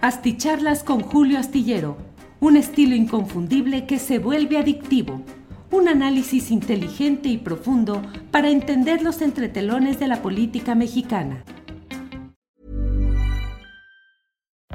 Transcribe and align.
Asticharlas 0.00 0.84
con 0.84 1.00
Julio 1.00 1.40
Astillero, 1.40 1.96
un 2.38 2.56
estilo 2.56 2.94
inconfundible 2.94 3.84
que 3.84 3.98
se 3.98 4.20
vuelve 4.20 4.56
adictivo. 4.56 5.22
Un 5.72 5.88
análisis 5.88 6.52
inteligente 6.52 7.28
y 7.28 7.36
profundo 7.36 8.00
para 8.30 8.48
entender 8.48 9.02
los 9.02 9.20
entretelones 9.22 9.98
de 9.98 10.06
la 10.06 10.22
política 10.22 10.76
mexicana. 10.76 11.42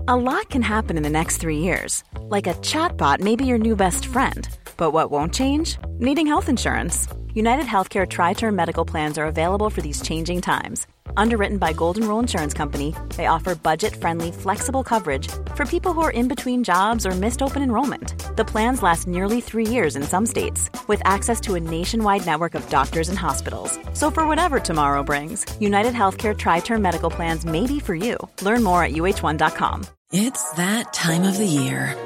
A 0.10 0.16
lot 0.18 0.50
can 0.50 0.62
happen 0.62 0.98
in 0.98 1.04
the 1.04 1.10
next 1.10 1.38
three 1.38 1.60
years. 1.60 2.04
Like 2.28 2.46
a 2.46 2.56
chatbot 2.56 3.22
may 3.22 3.38
be 3.38 3.46
your 3.46 3.58
new 3.58 3.78
best 3.78 4.06
friend. 4.06 4.50
But 4.76 4.92
what 4.92 5.10
won't 5.10 5.34
change? 5.34 5.78
Needing 6.00 6.28
health 6.28 6.50
insurance. 6.50 7.08
United 7.34 7.66
Healthcare 7.66 8.06
Tri 8.06 8.34
Term 8.34 8.58
Medical 8.58 8.84
Plans 8.84 9.18
are 9.18 9.26
available 9.26 9.70
for 9.70 9.80
these 9.82 10.02
changing 10.02 10.42
times 10.42 10.86
Underwritten 11.18 11.58
by 11.58 11.74
Golden 11.74 12.08
Rule 12.08 12.20
Insurance 12.20 12.54
Company, 12.54 12.96
they 13.16 13.28
offer 13.28 13.56
budget-friendly, 13.56 14.32
flexible 14.32 14.84
coverage 14.84 15.28
for 15.56 15.66
people 15.66 15.94
who 15.94 16.02
are 16.02 16.12
in 16.12 16.28
between 16.28 16.64
jobs 16.64 17.06
or 17.06 17.12
missed 17.12 17.42
open 17.42 17.62
enrollment. 17.62 18.14
The 18.36 18.46
plans 18.46 18.82
last 18.82 19.08
nearly 19.08 19.42
three 19.42 19.68
years 19.68 19.96
in 19.96 20.04
some 20.04 20.26
states, 20.26 20.70
with 20.88 21.02
access 21.06 21.40
to 21.42 21.56
a 21.56 21.60
nationwide 21.60 22.26
network 22.26 22.56
of 22.56 22.68
doctors 22.70 23.10
and 23.10 23.18
hospitals. 23.18 23.78
So 23.94 24.10
for 24.12 24.28
whatever 24.28 24.60
tomorrow 24.60 25.04
brings, 25.04 25.46
United 25.60 25.94
Healthcare 25.94 26.38
Tri-Term 26.38 26.82
Medical 26.82 27.10
Plans 27.10 27.46
may 27.46 27.68
be 27.68 27.80
for 27.80 27.96
you. 27.96 28.18
Learn 28.42 28.64
more 28.64 28.84
at 28.84 28.94
uh1.com. 28.94 29.86
It's 30.12 30.52
that 30.54 30.94
time 30.94 31.24
of 31.24 31.38
the 31.38 31.46
year. 31.46 31.98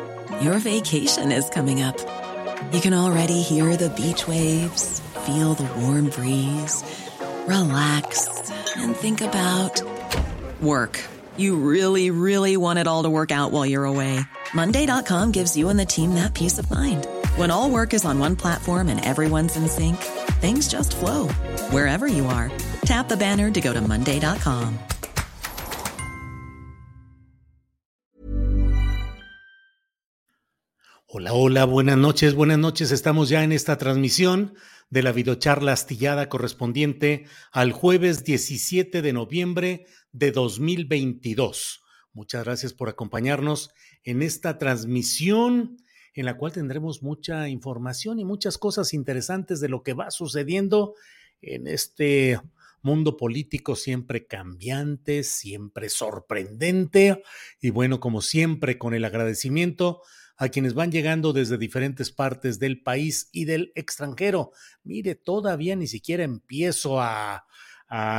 Your 0.42 0.60
vacation 0.60 1.32
is 1.32 1.50
coming 1.50 1.82
up. 1.82 1.98
You 2.74 2.82
can 2.82 2.94
already 2.94 3.42
hear 3.42 3.78
the 3.78 3.90
beach 3.90 4.28
waves, 4.28 5.00
feel 5.26 5.54
the 5.54 5.70
warm 5.82 6.10
breeze, 6.10 6.84
relax 7.48 8.48
and 8.78 8.96
think 8.96 9.22
about 9.22 9.82
work. 10.62 11.04
You 11.38 11.56
really, 11.56 12.10
really 12.10 12.58
want 12.58 12.80
it 12.80 12.88
all 12.88 13.04
to 13.04 13.10
work 13.10 13.32
out 13.32 13.52
while 13.52 13.66
you're 13.66 13.86
away. 13.86 14.20
Monday.com 14.54 15.32
gives 15.32 15.56
you 15.56 15.70
and 15.70 15.80
the 15.80 15.86
team 15.86 16.16
that 16.16 16.34
peace 16.34 16.58
of 16.58 16.70
mind. 16.72 17.06
When 17.36 17.52
all 17.52 17.70
work 17.70 17.94
is 17.94 18.06
on 18.06 18.20
one 18.20 18.36
platform 18.36 18.90
and 18.90 19.04
everyone's 19.04 19.56
in 19.56 19.68
sync, 19.68 19.98
things 20.42 20.68
just 20.68 20.96
flow 20.96 21.28
wherever 21.70 22.08
you 22.08 22.26
are. 22.28 22.52
Tap 22.82 23.10
the 23.10 23.18
banner 23.18 23.52
to 23.52 23.62
go 23.62 23.74
to 23.74 23.82
Monday.com. 23.82 24.80
Hola, 31.10 31.32
hola, 31.32 31.66
buenas 31.66 31.98
noches, 31.98 32.36
buenas 32.36 32.60
noches. 32.60 32.92
Estamos 32.92 33.30
ya 33.30 33.42
en 33.42 33.54
esta 33.54 33.78
transmisión 33.78 34.54
de 34.90 35.04
la 35.04 35.12
videocharla 35.12 35.74
astillada 35.74 36.30
correspondiente 36.30 37.26
al 37.52 37.72
jueves 37.72 38.24
17 38.24 39.02
de 39.02 39.14
noviembre 39.14 39.86
de 40.12 40.32
2022. 40.32 41.84
Muchas 42.14 42.46
gracias 42.46 42.74
por 42.74 42.90
acompañarnos 42.90 43.72
en 44.04 44.22
esta 44.22 44.58
transmisión 44.58 45.78
en 46.14 46.26
la 46.26 46.38
cual 46.38 46.52
tendremos 46.52 47.04
mucha 47.04 47.48
información 47.48 48.20
y 48.20 48.26
muchas 48.26 48.58
cosas 48.58 48.94
interesantes 48.94 49.60
de 49.60 49.70
lo 49.70 49.84
que 49.84 49.94
va 49.94 50.10
sucediendo 50.10 50.96
en 51.42 51.68
este 51.68 52.40
mundo 52.82 53.18
político 53.18 53.76
siempre 53.76 54.26
cambiante, 54.26 55.24
siempre 55.24 55.90
sorprendente 55.90 57.22
y 57.62 57.70
bueno, 57.70 58.00
como 58.00 58.22
siempre, 58.22 58.78
con 58.78 58.94
el 58.94 59.06
agradecimiento 59.06 60.02
a 60.38 60.50
quienes 60.50 60.76
van 60.76 60.92
llegando 60.92 61.34
desde 61.34 61.58
diferentes 61.58 62.12
partes 62.12 62.60
del 62.60 62.82
país 62.82 63.30
y 63.32 63.46
del 63.46 63.72
extranjero. 63.76 64.52
Mire, 64.84 65.16
todavía 65.16 65.76
ni 65.76 65.88
siquiera 65.88 66.24
empiezo 66.24 67.02
a, 67.02 67.44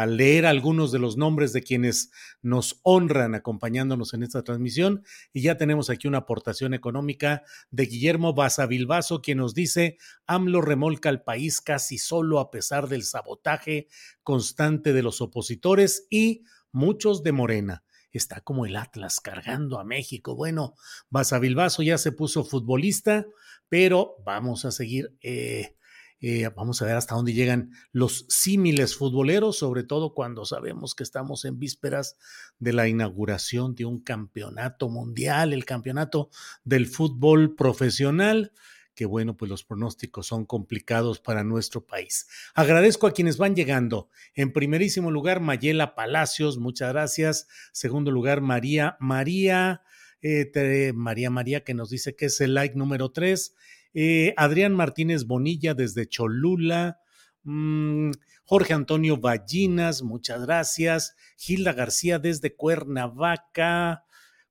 leer 0.07 0.47
algunos 0.47 0.93
de 0.93 0.99
los 0.99 1.19
nombres 1.19 1.53
de 1.53 1.63
quienes 1.63 2.11
nos 2.41 2.81
honran 2.85 3.35
acompañándonos 3.35 4.15
en 4.15 4.23
esta 4.23 4.43
transmisión. 4.43 5.05
Y 5.35 5.43
ya 5.43 5.59
tenemos 5.59 5.91
aquí 5.91 6.09
una 6.09 6.19
aportación 6.19 6.73
económica 6.73 7.43
de 7.71 7.85
Guillermo 7.85 8.33
Basavilbaso, 8.33 9.21
quien 9.21 9.37
nos 9.37 9.53
dice, 9.53 9.99
AMLO 10.27 10.63
remolca 10.63 11.11
al 11.11 11.23
país 11.23 11.61
casi 11.61 11.99
solo 11.99 12.41
a 12.41 12.51
pesar 12.51 12.89
del 12.89 13.03
sabotaje 13.03 13.89
constante 14.23 14.95
de 14.95 15.03
los 15.03 15.21
opositores 15.21 16.07
y 16.09 16.45
muchos 16.73 17.23
de 17.23 17.33
Morena 17.33 17.85
está 18.19 18.43
como 18.43 18.67
el 18.67 18.77
Atlas 18.77 19.21
cargando 19.21 19.81
a 19.81 19.85
México. 19.85 20.35
Bueno, 20.35 20.75
Basavilbaso 21.09 21.83
ya 21.83 21.97
se 21.97 22.13
puso 22.13 22.45
futbolista, 22.45 23.27
pero 23.69 24.17
vamos 24.25 24.65
a 24.65 24.71
seguir. 24.71 25.17
Eh, 25.23 25.75
eh, 26.21 26.51
vamos 26.55 26.83
a 26.83 26.85
ver 26.85 26.97
hasta 26.97 27.15
dónde 27.15 27.33
llegan 27.33 27.71
los 27.93 28.27
símiles 28.29 28.97
futboleros, 28.97 29.57
sobre 29.57 29.85
todo 29.85 30.15
cuando 30.15 30.45
sabemos 30.45 30.97
que 30.97 31.05
estamos 31.05 31.45
en 31.45 31.61
vísperas 31.61 32.17
de 32.59 32.73
la 32.73 32.89
inauguración 32.89 33.77
de 33.77 33.85
un 33.85 34.01
campeonato 34.01 34.89
mundial, 34.89 35.53
el 35.53 35.65
campeonato 35.65 36.31
del 36.65 36.87
fútbol 36.87 37.55
profesional 37.55 38.53
que 38.99 39.07
bueno, 39.07 39.37
pues 39.37 39.49
los 39.49 39.63
pronósticos 39.63 40.27
son 40.27 40.45
complicados 40.45 41.21
para 41.21 41.45
nuestro 41.45 41.87
país. 41.87 42.27
Agradezco 42.53 43.07
a 43.07 43.13
quienes 43.13 43.37
van 43.37 43.55
llegando. 43.55 44.09
En 44.35 44.53
primerísimo 44.53 45.13
lugar, 45.13 45.39
Mayela 45.39 45.95
Palacios, 45.95 46.59
muchas 46.59 46.93
gracias. 46.93 47.47
Segundo 47.71 48.11
lugar, 48.11 48.41
María 48.41 48.97
María, 48.99 49.83
eh, 50.21 50.93
María 50.97 51.31
María, 51.31 51.63
que 51.63 51.75
nos 51.75 51.91
dice 51.91 52.17
que 52.17 52.27
es 52.27 52.41
el 52.41 52.55
like 52.55 52.75
número 52.75 53.13
tres. 53.13 53.55
Eh, 53.95 54.35
Adrián 54.37 54.75
Martínez 54.75 55.27
Bonilla 55.27 55.75
desde 55.75 56.09
Cholula. 56.09 56.99
Mm, 57.45 58.11
Jorge 58.43 58.75
Antonio 58.75 59.17
Ballinas, 59.19 60.03
muchas 60.03 60.45
gracias. 60.45 61.15
Gilda 61.37 61.73
García 61.73 62.19
desde 62.19 62.57
Cuernavaca, 62.57 64.03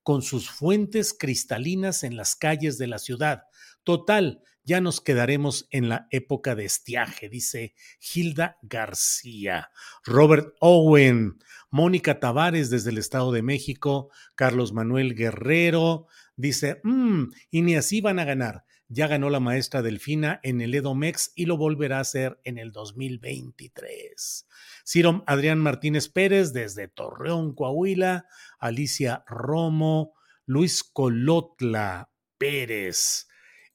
con 0.02 0.22
sus 0.22 0.48
fuentes 0.48 1.12
cristalinas 1.12 2.02
en 2.02 2.16
las 2.16 2.34
calles 2.34 2.78
de 2.78 2.86
la 2.86 2.98
ciudad. 2.98 3.42
Total, 3.88 4.42
ya 4.64 4.82
nos 4.82 5.00
quedaremos 5.00 5.66
en 5.70 5.88
la 5.88 6.08
época 6.10 6.54
de 6.54 6.66
estiaje, 6.66 7.30
dice 7.30 7.74
Hilda 7.98 8.58
García. 8.60 9.70
Robert 10.04 10.54
Owen, 10.60 11.38
Mónica 11.70 12.20
Tavares 12.20 12.68
desde 12.68 12.90
el 12.90 12.98
Estado 12.98 13.32
de 13.32 13.40
México, 13.40 14.10
Carlos 14.34 14.74
Manuel 14.74 15.14
Guerrero, 15.14 16.06
dice, 16.36 16.82
mmm, 16.84 17.30
y 17.50 17.62
ni 17.62 17.76
así 17.76 18.02
van 18.02 18.18
a 18.18 18.26
ganar. 18.26 18.66
Ya 18.88 19.06
ganó 19.06 19.30
la 19.30 19.40
maestra 19.40 19.80
Delfina 19.80 20.38
en 20.42 20.60
el 20.60 20.74
Edomex 20.74 21.32
y 21.34 21.46
lo 21.46 21.56
volverá 21.56 21.96
a 21.96 22.00
hacer 22.00 22.38
en 22.44 22.58
el 22.58 22.72
2023. 22.72 24.46
Ciro 24.84 25.24
Adrián 25.26 25.60
Martínez 25.60 26.10
Pérez 26.10 26.52
desde 26.52 26.88
Torreón, 26.88 27.54
Coahuila, 27.54 28.26
Alicia 28.58 29.24
Romo, 29.26 30.12
Luis 30.44 30.84
Colotla 30.84 32.10
Pérez, 32.36 33.27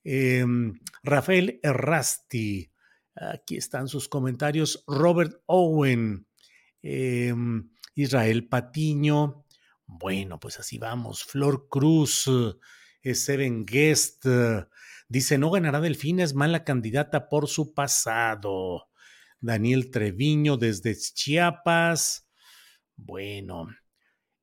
Em, 0.03 0.79
Rafael 1.03 1.59
Errasti, 1.63 2.71
aquí 3.15 3.57
están 3.57 3.87
sus 3.87 4.09
comentarios. 4.09 4.83
Robert 4.87 5.41
Owen, 5.45 6.27
em, 6.81 7.69
Israel 7.95 8.47
Patiño. 8.47 9.45
Bueno, 9.85 10.39
pues 10.39 10.59
así 10.59 10.77
vamos. 10.77 11.23
Flor 11.23 11.67
Cruz, 11.69 12.29
eh, 13.03 13.15
Seven 13.15 13.65
Guest. 13.65 14.25
dice, 15.07 15.37
no 15.37 15.51
ganará 15.51 15.79
Delfina, 15.79 16.23
es 16.23 16.33
mala 16.33 16.63
candidata 16.63 17.29
por 17.29 17.47
su 17.47 17.73
pasado. 17.73 18.89
Daniel 19.39 19.91
Treviño 19.91 20.57
desde 20.57 20.95
Chiapas. 20.95 22.29
Bueno, 22.95 23.67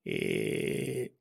eh, 0.04 1.16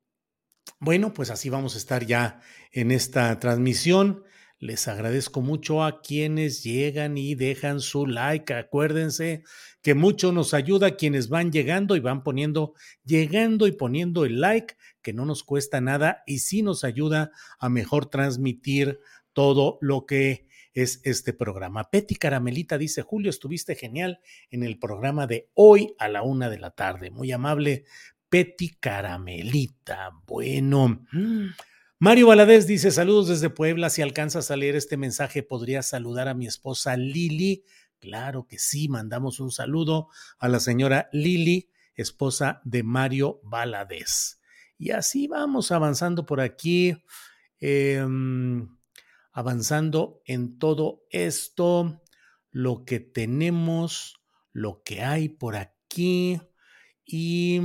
bueno, 0.78 1.14
pues 1.14 1.30
así 1.30 1.48
vamos 1.48 1.74
a 1.74 1.78
estar 1.78 2.04
ya 2.04 2.40
en 2.72 2.90
esta 2.90 3.38
transmisión. 3.40 4.24
Les 4.60 4.88
agradezco 4.88 5.40
mucho 5.40 5.82
a 5.82 6.02
quienes 6.02 6.62
llegan 6.62 7.16
y 7.16 7.34
dejan 7.34 7.80
su 7.80 8.06
like. 8.06 8.52
Acuérdense 8.52 9.42
que 9.80 9.94
mucho 9.94 10.32
nos 10.32 10.52
ayuda 10.52 10.96
quienes 10.96 11.30
van 11.30 11.50
llegando 11.50 11.96
y 11.96 12.00
van 12.00 12.22
poniendo, 12.22 12.74
llegando 13.02 13.66
y 13.66 13.72
poniendo 13.72 14.26
el 14.26 14.38
like, 14.42 14.74
que 15.00 15.14
no 15.14 15.24
nos 15.24 15.44
cuesta 15.44 15.80
nada 15.80 16.22
y 16.26 16.40
sí 16.40 16.60
nos 16.60 16.84
ayuda 16.84 17.30
a 17.58 17.70
mejor 17.70 18.10
transmitir 18.10 19.00
todo 19.32 19.78
lo 19.80 20.04
que 20.04 20.46
es 20.74 21.00
este 21.04 21.32
programa. 21.32 21.90
Peti 21.90 22.16
Caramelita 22.16 22.76
dice, 22.76 23.00
Julio, 23.00 23.30
estuviste 23.30 23.76
genial 23.76 24.20
en 24.50 24.62
el 24.62 24.78
programa 24.78 25.26
de 25.26 25.48
hoy 25.54 25.94
a 25.98 26.06
la 26.08 26.20
una 26.22 26.50
de 26.50 26.58
la 26.58 26.72
tarde. 26.72 27.10
Muy 27.10 27.32
amable 27.32 27.84
Peti 28.28 28.76
Caramelita. 28.78 30.10
Bueno. 30.26 31.06
Mario 32.02 32.28
Valadez 32.28 32.66
dice: 32.66 32.90
Saludos 32.90 33.28
desde 33.28 33.50
Puebla. 33.50 33.90
Si 33.90 34.00
alcanzas 34.00 34.50
a 34.50 34.56
leer 34.56 34.74
este 34.74 34.96
mensaje, 34.96 35.42
podría 35.42 35.82
saludar 35.82 36.28
a 36.28 36.34
mi 36.34 36.46
esposa 36.46 36.96
Lili. 36.96 37.66
Claro 37.98 38.46
que 38.46 38.58
sí, 38.58 38.88
mandamos 38.88 39.38
un 39.38 39.50
saludo 39.50 40.08
a 40.38 40.48
la 40.48 40.60
señora 40.60 41.10
Lili, 41.12 41.68
esposa 41.94 42.62
de 42.64 42.84
Mario 42.84 43.42
Valadez. 43.42 44.40
Y 44.78 44.92
así 44.92 45.28
vamos 45.28 45.72
avanzando 45.72 46.24
por 46.24 46.40
aquí, 46.40 46.96
em, 47.58 48.78
avanzando 49.30 50.22
en 50.24 50.58
todo 50.58 51.04
esto, 51.10 52.00
lo 52.50 52.86
que 52.86 53.00
tenemos, 53.00 54.22
lo 54.54 54.82
que 54.82 55.02
hay 55.02 55.28
por 55.28 55.54
aquí 55.54 56.40
y 57.04 57.60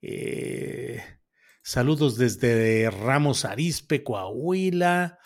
eh, 0.00 1.21
Saludos 1.62 2.16
desde 2.16 2.90
Ramos 2.90 3.44
Arispe, 3.44 4.02
Coahuila. 4.02 5.18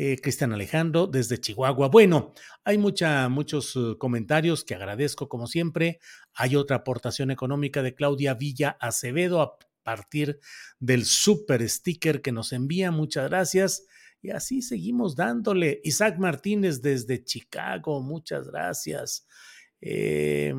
Eh, 0.00 0.16
Cristian 0.22 0.52
Alejandro 0.52 1.08
desde 1.08 1.40
Chihuahua. 1.40 1.88
Bueno, 1.88 2.32
hay 2.62 2.78
mucha, 2.78 3.28
muchos 3.28 3.74
uh, 3.74 3.98
comentarios 3.98 4.62
que 4.62 4.76
agradezco 4.76 5.28
como 5.28 5.48
siempre. 5.48 5.98
Hay 6.34 6.54
otra 6.54 6.76
aportación 6.76 7.32
económica 7.32 7.82
de 7.82 7.96
Claudia 7.96 8.34
Villa 8.34 8.76
Acevedo 8.80 9.40
a 9.40 9.58
partir 9.82 10.38
del 10.78 11.04
super 11.04 11.68
sticker 11.68 12.22
que 12.22 12.30
nos 12.30 12.52
envía. 12.52 12.92
Muchas 12.92 13.28
gracias. 13.28 13.86
Y 14.22 14.30
así 14.30 14.62
seguimos 14.62 15.16
dándole. 15.16 15.80
Isaac 15.82 16.16
Martínez 16.18 16.80
desde 16.80 17.24
Chicago, 17.24 18.00
muchas 18.00 18.46
gracias. 18.46 19.26
Eh, 19.80 20.54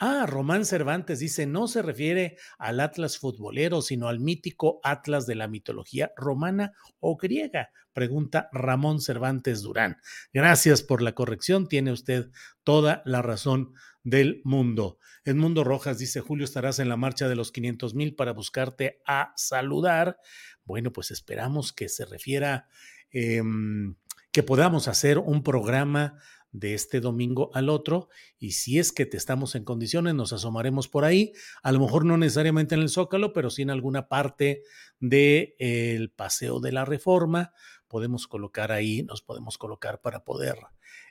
Ah, 0.00 0.26
Román 0.26 0.64
Cervantes 0.64 1.18
dice, 1.18 1.46
no 1.46 1.66
se 1.66 1.82
refiere 1.82 2.36
al 2.56 2.78
Atlas 2.78 3.18
futbolero, 3.18 3.82
sino 3.82 4.06
al 4.06 4.20
mítico 4.20 4.78
Atlas 4.84 5.26
de 5.26 5.34
la 5.34 5.48
mitología 5.48 6.12
romana 6.16 6.72
o 7.00 7.16
griega, 7.16 7.72
pregunta 7.92 8.48
Ramón 8.52 9.00
Cervantes 9.00 9.60
Durán. 9.62 9.96
Gracias 10.32 10.82
por 10.84 11.02
la 11.02 11.16
corrección, 11.16 11.66
tiene 11.66 11.90
usted 11.90 12.30
toda 12.62 13.02
la 13.06 13.22
razón 13.22 13.74
del 14.04 14.40
mundo. 14.44 14.98
Edmundo 15.24 15.64
Rojas 15.64 15.98
dice, 15.98 16.20
Julio, 16.20 16.44
estarás 16.44 16.78
en 16.78 16.88
la 16.88 16.96
marcha 16.96 17.28
de 17.28 17.34
los 17.34 17.50
500 17.50 17.96
mil 17.96 18.14
para 18.14 18.32
buscarte 18.32 19.02
a 19.04 19.32
saludar. 19.34 20.20
Bueno, 20.64 20.92
pues 20.92 21.10
esperamos 21.10 21.72
que 21.72 21.88
se 21.88 22.04
refiera, 22.04 22.68
em, 23.10 23.96
que 24.30 24.44
podamos 24.44 24.86
hacer 24.86 25.18
un 25.18 25.42
programa 25.42 26.20
de 26.52 26.74
este 26.74 27.00
domingo 27.00 27.50
al 27.54 27.68
otro 27.68 28.08
y 28.38 28.52
si 28.52 28.78
es 28.78 28.92
que 28.92 29.06
te 29.06 29.16
estamos 29.16 29.54
en 29.54 29.64
condiciones 29.64 30.14
nos 30.14 30.32
asomaremos 30.32 30.88
por 30.88 31.04
ahí, 31.04 31.32
a 31.62 31.72
lo 31.72 31.80
mejor 31.80 32.04
no 32.04 32.16
necesariamente 32.16 32.74
en 32.74 32.80
el 32.80 32.88
Zócalo, 32.88 33.32
pero 33.32 33.50
sí 33.50 33.62
en 33.62 33.70
alguna 33.70 34.08
parte 34.08 34.62
del 35.00 35.54
el 35.58 36.10
Paseo 36.10 36.60
de 36.60 36.72
la 36.72 36.84
Reforma, 36.84 37.52
podemos 37.88 38.26
colocar 38.26 38.72
ahí, 38.72 39.02
nos 39.02 39.22
podemos 39.22 39.58
colocar 39.58 40.00
para 40.00 40.24
poder 40.24 40.56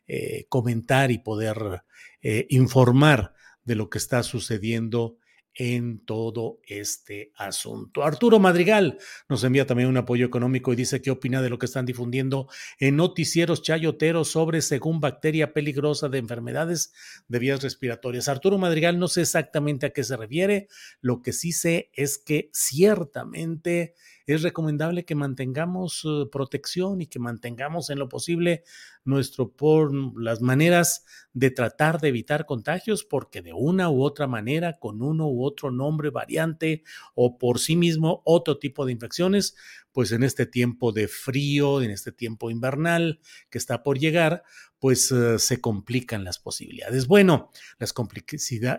eh, 0.07 0.45
comentar 0.49 1.11
y 1.11 1.17
poder 1.17 1.83
eh, 2.21 2.47
informar 2.49 3.33
de 3.63 3.75
lo 3.75 3.89
que 3.89 3.97
está 3.97 4.23
sucediendo 4.23 5.17
en 5.57 6.05
todo 6.05 6.59
este 6.67 7.31
asunto. 7.35 8.03
Arturo 8.03 8.37
Madrigal 8.39 8.99
nos 9.27 9.43
envía 9.43 9.65
también 9.65 9.89
un 9.89 9.97
apoyo 9.97 10.25
económico 10.25 10.71
y 10.71 10.75
dice 10.75 11.01
qué 11.01 11.09
opina 11.09 11.41
de 11.41 11.49
lo 11.49 11.57
que 11.57 11.65
están 11.65 11.87
difundiendo 11.87 12.47
en 12.79 12.95
noticieros 12.95 13.63
chayoteros 13.63 14.29
sobre 14.29 14.61
según 14.61 14.99
bacteria 14.99 15.53
peligrosa 15.53 16.09
de 16.09 16.19
enfermedades 16.19 16.93
de 17.27 17.39
vías 17.39 17.63
respiratorias. 17.63 18.27
Arturo 18.27 18.59
Madrigal 18.59 18.99
no 18.99 19.07
sé 19.07 19.21
exactamente 19.21 19.87
a 19.87 19.89
qué 19.89 20.03
se 20.03 20.15
refiere, 20.15 20.67
lo 21.01 21.23
que 21.23 21.33
sí 21.33 21.51
sé 21.51 21.89
es 21.93 22.19
que 22.19 22.51
ciertamente 22.53 23.95
es 24.27 24.41
recomendable 24.41 25.05
que 25.05 25.15
mantengamos 25.15 26.03
eh, 26.05 26.25
protección 26.31 27.01
y 27.01 27.07
que 27.07 27.17
mantengamos 27.17 27.89
en 27.89 27.97
lo 27.97 28.09
posible 28.09 28.63
nuestro 29.05 29.53
por 29.53 29.93
las 30.21 30.41
maneras 30.41 31.05
de 31.31 31.49
tratar 31.49 32.01
de 32.01 32.09
evitar 32.09 32.45
contagios, 32.45 33.05
porque 33.05 33.41
de 33.41 33.53
una 33.53 33.89
u 33.89 34.03
otra 34.03 34.27
manera, 34.27 34.77
con 34.79 35.01
uno 35.01 35.27
u 35.29 35.45
otro 35.45 35.71
nombre, 35.71 36.09
variante 36.09 36.83
o 37.15 37.37
por 37.37 37.59
sí 37.59 37.77
mismo 37.77 38.21
otro 38.25 38.59
tipo 38.59 38.85
de 38.85 38.91
infecciones, 38.91 39.55
pues 39.93 40.11
en 40.11 40.23
este 40.23 40.45
tiempo 40.45 40.91
de 40.91 41.07
frío, 41.07 41.81
en 41.81 41.89
este 41.89 42.11
tiempo 42.11 42.51
invernal 42.51 43.21
que 43.49 43.57
está 43.57 43.81
por 43.81 43.97
llegar, 43.97 44.43
pues 44.77 45.09
uh, 45.11 45.39
se 45.39 45.61
complican 45.61 46.23
las 46.23 46.37
posibilidades. 46.37 47.07
Bueno, 47.07 47.49
las, 47.79 47.93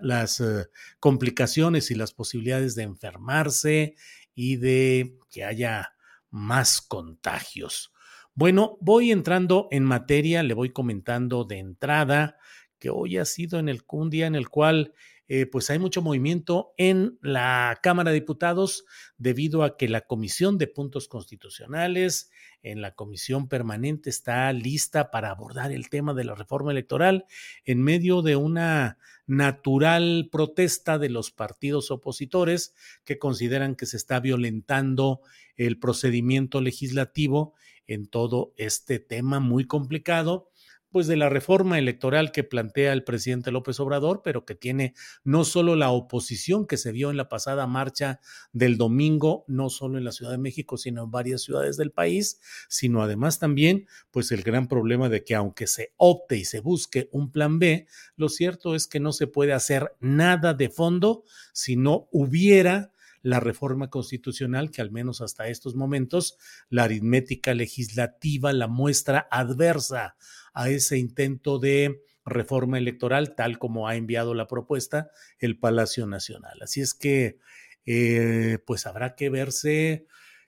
las 0.02 0.40
uh, 0.40 0.64
complicaciones 1.00 1.90
y 1.90 1.94
las 1.94 2.12
posibilidades 2.12 2.74
de 2.74 2.82
enfermarse 2.82 3.96
y 4.40 4.55
de 4.55 5.19
que 5.32 5.43
haya 5.43 5.96
más 6.31 6.81
contagios. 6.81 7.93
Bueno, 8.35 8.79
voy 8.81 9.11
entrando 9.11 9.67
en 9.73 9.82
materia, 9.82 10.44
le 10.44 10.55
voy 10.55 10.70
comentando 10.70 11.43
de 11.43 11.58
entrada 11.58 12.37
que 12.79 12.88
hoy 12.88 13.19
ha 13.19 13.25
sido 13.25 13.58
en 13.58 13.69
el, 13.69 13.82
un 13.88 14.11
día 14.11 14.29
en 14.29 14.37
el 14.37 14.49
cual 14.49 14.94
eh, 15.28 15.44
pues 15.46 15.69
hay 15.69 15.78
mucho 15.78 16.00
movimiento 16.00 16.72
en 16.78 17.19
la 17.20 17.78
Cámara 17.82 18.10
de 18.10 18.20
Diputados 18.20 18.86
debido 19.19 19.62
a 19.62 19.76
que 19.76 19.88
la 19.88 20.00
Comisión 20.00 20.56
de 20.56 20.66
Puntos 20.66 21.06
Constitucionales 21.06 22.30
en 22.62 22.80
la 22.80 22.94
Comisión 22.94 23.46
Permanente 23.46 24.08
está 24.08 24.50
lista 24.52 25.10
para 25.10 25.30
abordar 25.30 25.70
el 25.70 25.90
tema 25.90 26.14
de 26.14 26.25
la 26.25 26.34
reforma 26.34 26.72
electoral 26.72 27.26
en 27.64 27.82
medio 27.82 28.22
de 28.22 28.36
una 28.36 28.98
natural 29.26 30.30
protesta 30.32 30.98
de 30.98 31.10
los 31.10 31.31
partidos 31.31 31.90
opositores 31.90 32.74
que 33.04 33.19
consideran 33.19 33.76
que 33.76 33.86
se 33.86 33.98
está 33.98 34.20
violentando 34.20 35.20
el 35.56 35.78
procedimiento 35.78 36.62
legislativo 36.62 37.54
en 37.86 38.06
todo 38.06 38.54
este 38.56 38.98
tema 38.98 39.40
muy 39.40 39.66
complicado 39.66 40.47
pues 40.90 41.06
de 41.06 41.17
la 41.17 41.29
reforma 41.29 41.79
electoral 41.79 42.32
que 42.32 42.44
plantea 42.44 42.93
el 42.93 43.05
presidente 43.05 43.50
López 43.50 43.79
Obrador, 43.81 44.23
pero 44.23 44.44
que 44.44 44.55
tiene 44.55 44.94
no 45.25 45.44
solo 45.44 45.76
la 45.76 45.90
oposición 45.90 46.67
que 46.67 46.76
se 46.76 46.93
vio 46.93 47.11
en 47.11 47.17
la 47.17 47.29
pasada 47.29 47.67
marcha 47.67 48.20
del 48.52 48.76
domingo, 48.76 49.44
no 49.49 49.70
solo 49.70 49.99
en 49.99 50.05
la 50.05 50.12
Ciudad 50.12 50.32
de 50.32 50.38
México, 50.38 50.76
sino 50.76 51.05
en 51.05 51.11
varias 51.11 51.43
ciudades 51.43 51.76
del 51.76 51.93
país, 51.93 52.40
sino 52.69 53.02
además 53.02 53.38
también 53.38 53.87
pues 54.11 54.32
el 54.32 54.43
gran 54.43 54.69
problema 54.69 55.08
de 55.08 55.25
que 55.25 55.35
aunque 55.35 55.67
se 55.67 55.93
opte 55.96 56.37
y 56.37 56.44
se 56.44 56.61
busque 56.61 57.08
un 57.12 57.31
plan 57.31 57.58
B, 57.58 57.87
lo 58.17 58.29
cierto 58.29 58.75
es 58.75 58.87
que 58.87 59.00
no 59.00 59.12
se 59.12 59.26
puede 59.26 59.52
hacer 59.52 59.94
nada 60.00 60.55
de 60.55 60.70
fondo 60.70 61.25
si 61.52 61.76
no 61.76 62.08
hubiera 62.12 62.93
la 63.23 63.41
reforma 63.41 63.91
constitucional 63.91 64.70
que 64.70 64.81
al 64.81 64.91
menos 64.91 65.20
hasta 65.20 65.49
estos 65.49 65.75
momentos 65.75 66.37
la 66.69 66.84
aritmética 66.84 67.55
legislativa 67.55 68.52
la 68.52 68.69
muestra 68.69 69.26
adversa 69.31 70.17
a 70.58 70.70
ese 70.70 70.99
intento 70.99 71.60
de 71.60 72.02
reforma 72.25 72.78
electoral 72.78 73.37
tal 73.37 73.60
como 73.60 73.87
ha 73.87 73.94
enviado 73.94 74.34
la 74.34 74.49
propuesta 74.49 75.08
el 75.38 75.56
Palacio 75.56 76.06
Nacional. 76.08 76.58
Así 76.60 76.81
es 76.81 76.94
que, 76.94 77.38
eh, 77.87 78.58
pues 78.66 78.84
habrá 78.84 79.14
que 79.14 79.31
verse 79.31 80.06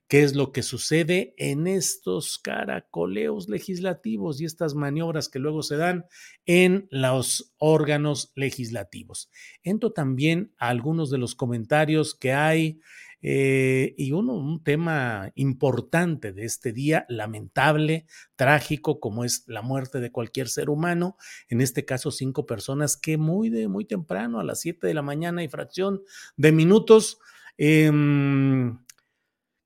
qué 0.09 0.25
es 0.25 0.35
lo 0.35 0.51
que 0.51 0.65
sucede 0.65 1.33
en 1.39 1.69
estos 1.69 2.41
caracoleos 2.41 3.49
legislativos 3.49 4.41
y 4.41 4.47
estas 4.47 4.75
maniobras 4.75 5.29
que 5.29 5.39
luego 5.39 5.63
se 5.63 5.77
dan 5.77 6.07
en 6.45 6.89
los 6.91 7.55
órganos 7.59 8.33
legislativos. 8.35 9.31
Entro 9.63 9.93
también 9.93 10.53
a 10.59 10.71
algunos 10.71 11.09
de 11.11 11.19
los 11.19 11.37
comentarios 11.37 12.17
que 12.17 12.33
hay 12.33 12.81
eh, 13.23 13.95
y 13.99 14.13
uno, 14.13 14.35
un 14.35 14.63
tema 14.65 15.31
importante 15.35 16.33
de 16.33 16.45
este 16.45 16.73
día, 16.73 17.05
lamentable, 17.09 18.07
trágico, 18.37 18.99
como 18.99 19.25
es 19.25 19.45
la 19.47 19.63
muerte 19.63 20.01
de 20.01 20.11
cualquier 20.11 20.49
ser 20.49 20.71
humano, 20.71 21.17
en 21.49 21.61
este 21.61 21.85
caso 21.85 22.11
cinco 22.11 22.47
personas 22.47 22.97
que 22.97 23.19
muy, 23.19 23.51
de, 23.51 23.69
muy 23.69 23.85
temprano, 23.85 24.41
a 24.41 24.45
las 24.45 24.61
siete 24.61 24.87
de 24.87 24.95
la 24.95 25.03
mañana 25.03 25.43
y 25.43 25.49
fracción 25.49 26.03
de 26.37 26.53
minutos, 26.53 27.19
em, 27.59 28.79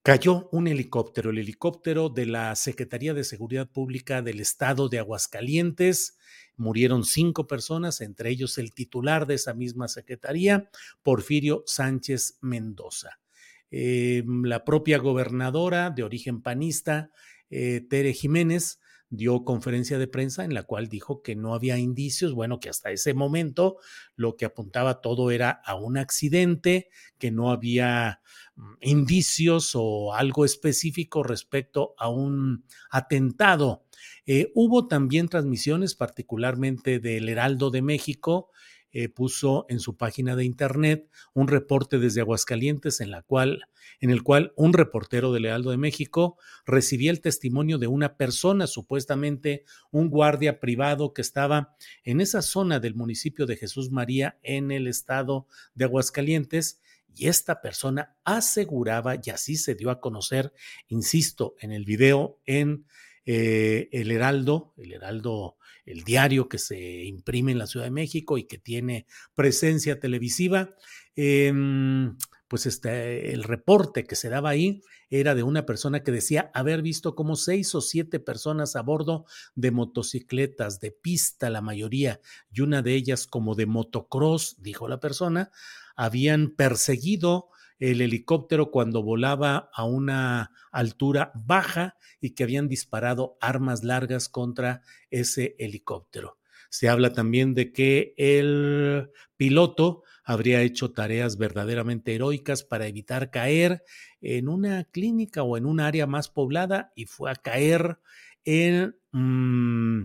cayó 0.03 0.49
un 0.51 0.67
helicóptero, 0.67 1.31
el 1.31 1.39
helicóptero 1.39 2.09
de 2.09 2.27
la 2.27 2.57
Secretaría 2.57 3.15
de 3.15 3.25
Seguridad 3.25 3.71
Pública 3.71 4.21
del 4.21 4.41
Estado 4.41 4.89
de 4.89 4.99
Aguascalientes. 4.99 6.19
Murieron 6.57 7.05
cinco 7.05 7.47
personas, 7.47 8.01
entre 8.01 8.31
ellos 8.31 8.59
el 8.59 8.75
titular 8.75 9.27
de 9.27 9.35
esa 9.35 9.55
misma 9.55 9.89
secretaría, 9.89 10.69
Porfirio 11.03 11.63
Sánchez 11.67 12.39
Mendoza. 12.43 13.24
Eh, 13.71 14.23
la 14.27 14.65
propia 14.65 14.99
gobernadora 14.99 15.91
de 15.91 16.03
origen 16.03 16.43
panista, 16.43 17.11
eh, 17.51 17.81
Tere 17.89 18.13
Jiménez, 18.13 18.79
dio 19.17 19.45
conferencia 19.45 19.99
de 19.99 20.09
prensa 20.09 20.45
en 20.45 20.55
la 20.55 20.65
cual 20.65 20.89
dijo 20.89 21.23
que 21.23 21.37
no 21.37 21.55
había 21.55 21.79
indicios, 21.79 22.35
bueno, 22.35 22.61
que 22.61 22.69
hasta 22.69 22.91
ese 22.91 23.15
momento 23.15 23.77
lo 24.17 24.37
que 24.37 24.45
apuntaba 24.45 25.01
todo 25.01 25.31
era 25.31 25.51
a 25.51 25.75
un 25.75 25.99
accidente, 25.99 26.89
que 27.19 27.31
no 27.31 27.51
había 27.51 28.21
mm, 28.57 28.73
indicios 28.81 29.73
o 29.75 30.15
algo 30.15 30.45
específico 30.45 31.23
respecto 31.23 31.95
a 31.99 32.09
un 32.09 32.65
atentado. 32.91 33.85
Eh, 34.27 34.51
hubo 34.55 34.89
también 34.89 35.29
transmisiones, 35.29 35.95
particularmente 35.95 36.99
del 36.99 37.29
Heraldo 37.29 37.71
de 37.71 37.83
México, 37.83 38.51
eh, 38.95 39.09
puso 39.09 39.67
en 39.69 39.81
su 39.81 39.97
página 39.97 40.37
de 40.37 40.45
internet 40.45 41.11
un 41.35 41.49
reporte 41.49 41.99
desde 41.99 42.21
Aguascalientes 42.21 43.01
en 43.01 43.11
la 43.11 43.23
cual 43.23 43.67
en 44.01 44.11
el 44.11 44.23
cual 44.23 44.53
un 44.57 44.73
reportero 44.73 45.33
de 45.33 45.41
Lealdo 45.41 45.71
de 45.71 45.77
México 45.77 46.39
recibía 46.65 47.11
el 47.11 47.21
testimonio 47.21 47.79
de 47.79 47.87
una 47.87 48.17
persona, 48.17 48.67
supuestamente 48.67 49.65
un 49.91 50.09
guardia 50.09 50.61
privado 50.61 51.13
que 51.13 51.23
estaba 51.23 51.75
en 52.05 52.21
esa 52.21 52.41
zona 52.41 52.81
del 52.81 52.95
municipio 52.95 53.47
de 53.47 53.57
Jesús 53.57 53.91
María 53.91 54.39
en 54.43 54.71
el 54.71 54.87
estado 54.87 55.47
de 55.75 55.85
Aguascalientes 55.85 56.81
y 57.17 57.27
esta 57.27 57.61
persona 57.61 58.17
aseguraba, 58.25 59.17
y 59.23 59.31
así 59.31 59.57
se 59.57 59.75
dio 59.75 59.91
a 59.91 60.01
conocer, 60.01 60.53
insisto, 60.89 61.55
en 61.61 61.73
el 61.73 61.85
video 61.85 62.41
en 62.47 62.87
eh, 63.27 63.89
el 63.93 64.11
Heraldo, 64.11 64.75
el 64.77 64.93
Heraldo 64.93 65.57
el 65.85 66.05
diario 66.05 66.49
que 66.49 66.59
se 66.59 67.05
imprime 67.05 67.53
en 67.53 67.59
la 67.59 67.67
Ciudad 67.67 67.87
de 67.87 67.91
México 67.91 68.39
y 68.39 68.45
que 68.45 68.59
tiene 68.59 69.07
presencia 69.35 70.01
televisiva, 70.01 70.75
em, 71.17 72.17
pues 72.49 72.67
este, 72.67 73.33
el 73.33 73.43
reporte 73.43 74.05
que 74.05 74.17
se 74.17 74.29
daba 74.29 74.51
ahí 74.51 74.83
era 75.11 75.35
de 75.35 75.43
una 75.43 75.67
persona 75.67 76.03
que 76.03 76.13
decía 76.13 76.51
haber 76.55 76.83
visto 76.83 77.15
como 77.15 77.37
seis 77.37 77.75
o 77.75 77.81
siete 77.81 78.21
personas 78.21 78.77
a 78.77 78.83
bordo 78.83 79.27
de 79.55 79.71
motocicletas 79.71 80.81
de 80.81 80.91
pista, 80.91 81.51
la 81.51 81.61
mayoría, 81.61 82.21
y 82.53 82.63
una 82.63 82.83
de 82.83 82.95
ellas 82.95 83.27
como 83.27 83.55
de 83.55 83.67
motocross, 83.67 84.57
dijo 84.61 84.89
la 84.89 85.01
persona, 85.01 85.51
habían 85.97 86.51
perseguido 86.51 87.49
el 87.91 88.01
helicóptero 88.01 88.71
cuando 88.71 89.03
volaba 89.03 89.69
a 89.75 89.85
una 89.85 90.53
altura 90.73 91.33
baja 91.35 91.97
y 92.21 92.31
que 92.31 92.45
habían 92.45 92.69
disparado 92.69 93.37
armas 93.41 93.85
largas 93.85 94.29
contra 94.29 94.81
ese 95.11 95.55
helicóptero. 95.59 96.39
Se 96.71 96.89
habla 96.89 97.13
también 97.13 97.53
de 97.55 97.73
que 97.73 98.15
el 98.17 99.11
piloto 99.37 100.03
habría 100.25 100.63
hecho 100.63 100.93
tareas 100.93 101.37
verdaderamente 101.37 102.15
heroicas 102.15 102.65
para 102.65 102.87
evitar 102.87 103.31
caer 103.31 103.85
en 104.23 104.49
una 104.49 104.85
clínica 104.85 105.43
o 105.43 105.57
en 105.59 105.67
un 105.67 105.81
área 105.81 106.07
más 106.07 106.31
poblada 106.31 106.91
y 106.97 107.05
fue 107.05 107.31
a 107.31 107.37
caer 107.37 107.99
en 108.45 108.97
mm, 109.13 110.05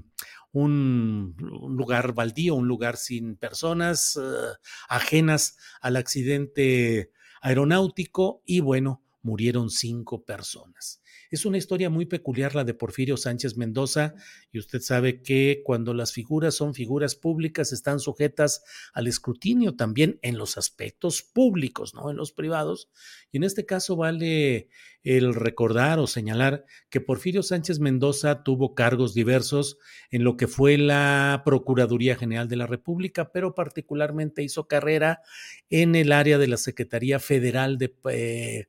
un, 0.51 1.35
lugar 1.77 2.13
baldío, 2.13 2.55
un 2.55 2.67
lugar 2.67 2.97
sin 2.97 3.37
personas 3.37 4.19
eh, 4.21 4.53
ajenas 4.89 5.57
al 5.81 5.95
accidente 5.95 7.11
aeronáutico 7.41 8.41
y 8.45 8.59
bueno, 8.61 9.01
murieron 9.21 9.69
cinco 9.69 10.23
personas. 10.23 11.01
Es 11.31 11.45
una 11.45 11.57
historia 11.57 11.89
muy 11.89 12.05
peculiar 12.05 12.55
la 12.55 12.63
de 12.63 12.73
Porfirio 12.73 13.17
Sánchez 13.17 13.57
Mendoza 13.57 14.15
y 14.51 14.59
usted 14.59 14.79
sabe 14.81 15.21
que 15.21 15.61
cuando 15.63 15.93
las 15.93 16.11
figuras 16.11 16.55
son 16.55 16.73
figuras 16.73 17.15
públicas 17.15 17.71
están 17.71 17.99
sujetas 17.99 18.63
al 18.93 19.07
escrutinio 19.07 19.75
también 19.75 20.19
en 20.21 20.37
los 20.37 20.57
aspectos 20.57 21.21
públicos, 21.21 21.93
no 21.93 22.09
en 22.09 22.17
los 22.17 22.31
privados. 22.31 22.89
Y 23.31 23.37
en 23.37 23.43
este 23.43 23.65
caso 23.65 23.95
vale 23.95 24.69
el 25.03 25.33
recordar 25.33 25.99
o 25.99 26.07
señalar 26.07 26.65
que 26.89 27.01
Porfirio 27.01 27.43
Sánchez 27.43 27.79
Mendoza 27.79 28.43
tuvo 28.43 28.73
cargos 28.73 29.13
diversos 29.13 29.77
en 30.11 30.23
lo 30.23 30.35
que 30.35 30.47
fue 30.47 30.77
la 30.77 31.43
Procuraduría 31.45 32.15
General 32.15 32.47
de 32.47 32.57
la 32.57 32.67
República, 32.67 33.31
pero 33.31 33.55
particularmente 33.55 34.43
hizo 34.43 34.67
carrera 34.67 35.21
en 35.69 35.95
el 35.95 36.11
área 36.11 36.37
de 36.37 36.47
la 36.47 36.57
Secretaría 36.57 37.19
Federal 37.19 37.77
de... 37.77 37.93
Eh, 38.11 38.67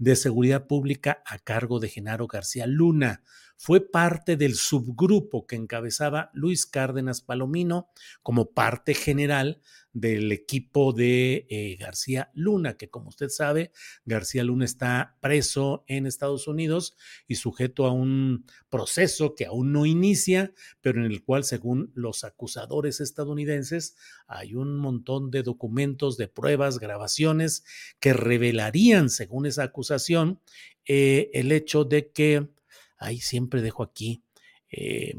de 0.00 0.16
Seguridad 0.16 0.66
Pública 0.66 1.22
a 1.26 1.38
cargo 1.38 1.78
de 1.78 1.88
Genaro 1.88 2.26
García 2.26 2.66
Luna. 2.66 3.22
Fue 3.62 3.82
parte 3.82 4.38
del 4.38 4.54
subgrupo 4.54 5.46
que 5.46 5.54
encabezaba 5.54 6.30
Luis 6.32 6.64
Cárdenas 6.64 7.20
Palomino 7.20 7.90
como 8.22 8.52
parte 8.52 8.94
general 8.94 9.60
del 9.92 10.32
equipo 10.32 10.94
de 10.94 11.46
eh, 11.50 11.76
García 11.78 12.30
Luna, 12.32 12.78
que 12.78 12.88
como 12.88 13.10
usted 13.10 13.28
sabe, 13.28 13.70
García 14.06 14.44
Luna 14.44 14.64
está 14.64 15.18
preso 15.20 15.84
en 15.88 16.06
Estados 16.06 16.48
Unidos 16.48 16.96
y 17.28 17.34
sujeto 17.34 17.84
a 17.84 17.92
un 17.92 18.46
proceso 18.70 19.34
que 19.34 19.44
aún 19.44 19.74
no 19.74 19.84
inicia, 19.84 20.54
pero 20.80 21.04
en 21.04 21.12
el 21.12 21.22
cual, 21.22 21.44
según 21.44 21.92
los 21.94 22.24
acusadores 22.24 23.02
estadounidenses, 23.02 23.94
hay 24.26 24.54
un 24.54 24.78
montón 24.78 25.30
de 25.30 25.42
documentos, 25.42 26.16
de 26.16 26.28
pruebas, 26.28 26.78
grabaciones 26.78 27.64
que 27.98 28.14
revelarían, 28.14 29.10
según 29.10 29.44
esa 29.44 29.64
acusación, 29.64 30.40
eh, 30.86 31.30
el 31.34 31.52
hecho 31.52 31.84
de 31.84 32.10
que, 32.10 32.48
ahí 33.00 33.18
siempre 33.18 33.62
dejo 33.62 33.82
aquí, 33.82 34.22
eh, 34.70 35.14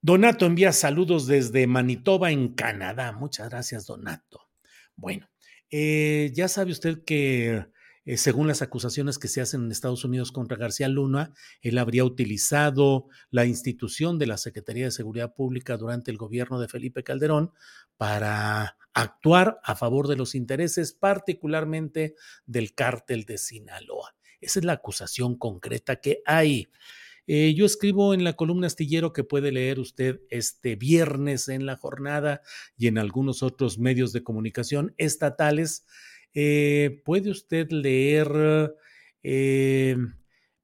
Donato 0.00 0.46
envía 0.46 0.72
saludos 0.72 1.26
desde 1.26 1.66
Manitoba, 1.66 2.30
en 2.30 2.54
Canadá. 2.54 3.12
Muchas 3.12 3.50
gracias, 3.50 3.86
Donato. 3.86 4.48
Bueno, 4.94 5.28
eh, 5.70 6.30
ya 6.34 6.46
sabe 6.46 6.70
usted 6.70 7.04
que 7.04 7.66
eh, 8.04 8.16
según 8.16 8.46
las 8.46 8.62
acusaciones 8.62 9.18
que 9.18 9.28
se 9.28 9.40
hacen 9.40 9.64
en 9.64 9.72
Estados 9.72 10.04
Unidos 10.04 10.32
contra 10.32 10.56
García 10.56 10.88
Luna, 10.88 11.34
él 11.60 11.78
habría 11.78 12.04
utilizado 12.04 13.08
la 13.30 13.44
institución 13.44 14.18
de 14.18 14.26
la 14.26 14.38
Secretaría 14.38 14.86
de 14.86 14.92
Seguridad 14.92 15.34
Pública 15.34 15.76
durante 15.76 16.10
el 16.10 16.16
gobierno 16.16 16.60
de 16.60 16.68
Felipe 16.68 17.02
Calderón 17.02 17.52
para 17.96 18.78
actuar 18.94 19.60
a 19.62 19.74
favor 19.74 20.08
de 20.08 20.16
los 20.16 20.34
intereses, 20.34 20.92
particularmente 20.92 22.14
del 22.46 22.72
cártel 22.72 23.24
de 23.24 23.36
Sinaloa. 23.36 24.14
Esa 24.40 24.60
es 24.60 24.64
la 24.64 24.74
acusación 24.74 25.36
concreta 25.36 25.96
que 25.96 26.22
hay. 26.24 26.68
Eh, 27.26 27.54
yo 27.54 27.66
escribo 27.66 28.14
en 28.14 28.24
la 28.24 28.32
columna 28.32 28.66
astillero 28.66 29.12
que 29.12 29.22
puede 29.22 29.52
leer 29.52 29.78
usted 29.78 30.20
este 30.30 30.76
viernes 30.76 31.48
en 31.48 31.66
la 31.66 31.76
jornada 31.76 32.40
y 32.76 32.86
en 32.86 32.96
algunos 32.96 33.42
otros 33.42 33.78
medios 33.78 34.12
de 34.12 34.22
comunicación 34.22 34.94
estatales. 34.96 35.84
Eh, 36.32 37.02
puede 37.04 37.30
usted 37.30 37.70
leer 37.70 38.74
eh, 39.22 39.96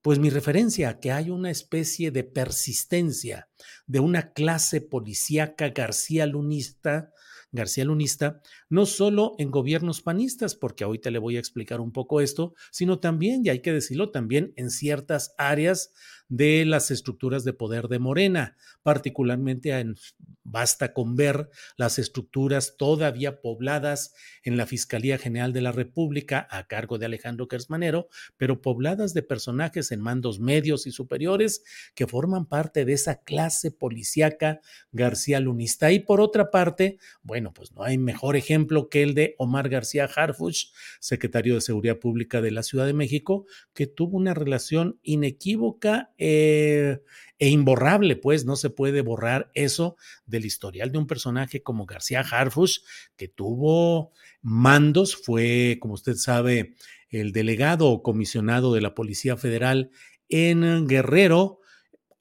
pues 0.00 0.18
mi 0.18 0.30
referencia, 0.30 1.00
que 1.00 1.12
hay 1.12 1.30
una 1.30 1.50
especie 1.50 2.10
de 2.10 2.24
persistencia 2.24 3.48
de 3.86 4.00
una 4.00 4.32
clase 4.32 4.80
policíaca 4.80 5.70
garcía 5.70 6.26
lunista 6.26 7.12
García 7.54 7.84
Lunista, 7.84 8.40
no 8.68 8.84
solo 8.84 9.34
en 9.38 9.50
gobiernos 9.50 10.02
panistas, 10.02 10.54
porque 10.54 10.84
ahorita 10.84 11.10
le 11.10 11.18
voy 11.18 11.36
a 11.36 11.38
explicar 11.38 11.80
un 11.80 11.92
poco 11.92 12.20
esto, 12.20 12.54
sino 12.70 12.98
también, 12.98 13.42
y 13.44 13.48
hay 13.48 13.62
que 13.62 13.72
decirlo, 13.72 14.10
también 14.10 14.52
en 14.56 14.70
ciertas 14.70 15.34
áreas 15.38 15.92
de 16.36 16.64
las 16.64 16.90
estructuras 16.90 17.44
de 17.44 17.52
poder 17.52 17.86
de 17.86 18.00
Morena, 18.00 18.56
particularmente 18.82 19.70
en, 19.70 19.94
basta 20.42 20.92
con 20.92 21.14
ver 21.14 21.48
las 21.76 21.98
estructuras 22.00 22.76
todavía 22.76 23.40
pobladas 23.40 24.14
en 24.42 24.56
la 24.56 24.66
Fiscalía 24.66 25.16
General 25.16 25.52
de 25.52 25.62
la 25.62 25.70
República 25.70 26.48
a 26.50 26.66
cargo 26.66 26.98
de 26.98 27.06
Alejandro 27.06 27.46
Kersmanero, 27.46 28.08
pero 28.36 28.60
pobladas 28.60 29.14
de 29.14 29.22
personajes 29.22 29.92
en 29.92 30.00
mandos 30.00 30.40
medios 30.40 30.88
y 30.88 30.90
superiores 30.90 31.62
que 31.94 32.08
forman 32.08 32.46
parte 32.46 32.84
de 32.84 32.94
esa 32.94 33.22
clase 33.22 33.70
policíaca 33.70 34.60
García 34.90 35.38
Lunista. 35.38 35.92
Y 35.92 36.00
por 36.00 36.20
otra 36.20 36.50
parte, 36.50 36.98
bueno, 37.22 37.52
pues 37.52 37.72
no 37.72 37.84
hay 37.84 37.96
mejor 37.96 38.34
ejemplo 38.34 38.88
que 38.88 39.04
el 39.04 39.14
de 39.14 39.36
Omar 39.38 39.68
García 39.68 40.10
Harfuch, 40.12 40.72
secretario 40.98 41.54
de 41.54 41.60
Seguridad 41.60 41.98
Pública 41.98 42.40
de 42.40 42.50
la 42.50 42.64
Ciudad 42.64 42.86
de 42.86 42.92
México, 42.92 43.46
que 43.72 43.86
tuvo 43.86 44.16
una 44.16 44.34
relación 44.34 44.98
inequívoca 45.02 46.12
eh, 46.26 47.02
e 47.38 47.48
imborrable, 47.48 48.16
pues 48.16 48.46
no 48.46 48.56
se 48.56 48.70
puede 48.70 49.02
borrar 49.02 49.50
eso 49.52 49.96
del 50.24 50.46
historial 50.46 50.90
de 50.90 50.96
un 50.96 51.06
personaje 51.06 51.62
como 51.62 51.84
García 51.84 52.20
Harfush, 52.20 52.78
que 53.16 53.28
tuvo 53.28 54.12
mandos, 54.40 55.16
fue, 55.16 55.76
como 55.82 55.92
usted 55.92 56.14
sabe, 56.14 56.76
el 57.10 57.32
delegado 57.32 57.88
o 57.88 58.02
comisionado 58.02 58.72
de 58.72 58.80
la 58.80 58.94
Policía 58.94 59.36
Federal 59.36 59.90
en 60.30 60.86
Guerrero, 60.86 61.60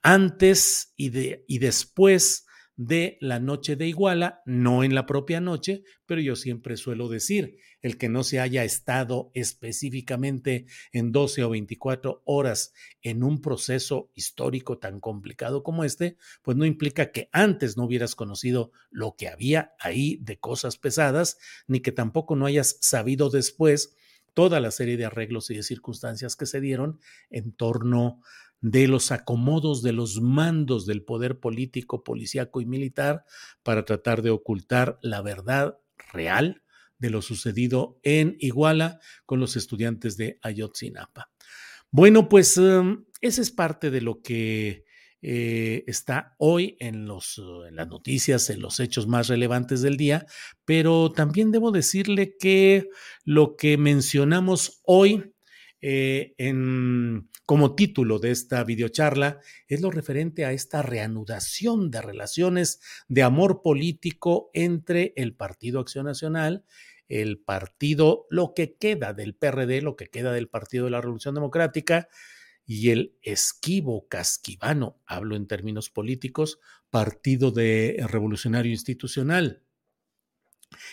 antes 0.02 0.92
y, 0.98 1.10
de, 1.10 1.46
y 1.48 1.60
después 1.60 2.46
de 2.76 3.18
la 3.22 3.40
noche 3.40 3.76
de 3.76 3.88
Iguala, 3.88 4.42
no 4.46 4.84
en 4.84 4.96
la 4.96 5.06
propia 5.06 5.40
noche, 5.40 5.84
pero 6.06 6.22
yo 6.22 6.36
siempre 6.36 6.78
suelo 6.78 7.08
decir, 7.08 7.58
el 7.82 7.98
que 7.98 8.10
no 8.10 8.24
se 8.24 8.40
haya 8.40 8.64
estado 8.64 9.30
específicamente 9.34 10.66
en 10.92 11.12
12 11.12 11.44
o 11.44 11.50
24 11.52 12.24
horas 12.26 12.74
en 13.02 13.24
un 13.24 13.42
proceso 13.42 14.10
histórico 14.16 14.80
tan 14.80 15.00
complicado 15.00 15.64
como 15.64 15.84
este, 15.84 16.18
pues 16.42 16.58
no 16.58 16.66
implica 16.66 17.12
que 17.12 17.30
antes 17.32 17.78
no 17.78 17.86
hubieras 17.86 18.16
conocido 18.16 18.72
lo 18.90 19.16
que 19.16 19.28
había 19.28 19.74
ahí 19.80 20.18
de 20.22 20.40
cosas 20.40 20.78
pesadas, 20.78 21.38
ni 21.68 21.82
que 21.82 21.92
tampoco 21.92 22.36
no 22.36 22.46
hayas 22.46 22.78
sabido 22.82 23.30
después 23.30 23.96
toda 24.34 24.60
la 24.60 24.72
serie 24.72 24.98
de 24.98 25.06
arreglos 25.06 25.50
y 25.50 25.56
de 25.56 25.64
circunstancias 25.64 26.36
que 26.36 26.46
se 26.46 26.60
dieron 26.60 27.00
en 27.30 27.54
torno 27.54 28.22
de 28.64 28.88
los 28.88 29.12
acomodos 29.12 29.84
de 29.84 29.92
los 29.92 30.22
mandos 30.22 30.86
del 30.86 31.04
poder 31.04 31.38
político, 31.42 32.02
policíaco 32.02 32.62
y 32.62 32.66
militar 32.66 33.26
para 33.62 33.84
tratar 33.84 34.22
de 34.22 34.30
ocultar 34.30 35.00
la 35.02 35.22
verdad 35.22 35.78
real 36.14 36.64
de 36.98 37.10
lo 37.10 37.22
sucedido 37.22 38.00
en 38.04 38.38
Iguala 38.40 39.02
con 39.26 39.42
los 39.42 39.58
estudiantes 39.58 40.16
de 40.16 40.40
Ayotzinapa. 40.42 41.30
Bueno, 41.92 42.30
pues 42.30 42.56
um, 42.56 43.04
esa 43.20 43.42
es 43.42 43.52
parte 43.52 43.92
de 43.92 44.00
lo 44.00 44.22
que 44.22 44.86
eh, 45.22 45.84
está 45.86 46.34
hoy 46.38 46.78
en, 46.80 47.06
los, 47.06 47.42
en 47.68 47.76
las 47.76 47.90
noticias, 47.90 48.50
en 48.50 48.62
los 48.62 48.80
hechos 48.80 49.08
más 49.08 49.28
relevantes 49.28 49.82
del 49.82 49.98
día, 49.98 50.26
pero 50.64 51.12
también 51.12 51.52
debo 51.52 51.72
decirle 51.72 52.38
que 52.40 52.88
lo 53.26 53.58
que 53.58 53.78
mencionamos 53.78 54.80
hoy 54.86 55.33
eh, 55.86 56.34
como 57.46 57.76
título 57.76 58.18
de 58.18 58.32
esta 58.32 58.64
videocharla 58.64 59.42
es 59.68 59.82
lo 59.82 59.92
referente 59.92 60.46
a 60.46 60.54
esta 60.54 60.82
reanudación 60.82 61.92
de 61.92 62.02
relaciones 62.02 62.80
de 63.10 63.24
amor 63.24 63.62
político 63.62 64.50
entre 64.54 65.12
el 65.18 65.36
Partido 65.36 65.82
Acción 65.82 66.06
Nacional, 66.06 66.64
el 67.10 67.38
partido, 67.38 68.28
lo 68.30 68.54
que 68.54 68.78
queda 68.78 69.14
del 69.14 69.36
PRD, 69.36 69.82
lo 69.82 69.98
que 69.98 70.08
queda 70.08 70.32
del 70.32 70.48
Partido 70.48 70.86
de 70.86 70.92
la 70.92 71.02
Revolución 71.02 71.36
Democrática 71.36 72.08
y 72.66 72.92
el 72.92 73.18
esquivo 73.22 74.08
casquivano, 74.08 75.02
hablo 75.06 75.36
en 75.36 75.48
términos 75.48 75.90
políticos, 75.90 76.60
Partido 76.90 77.52
de 77.52 78.06
Revolucionario 78.08 78.72
Institucional. 78.72 79.63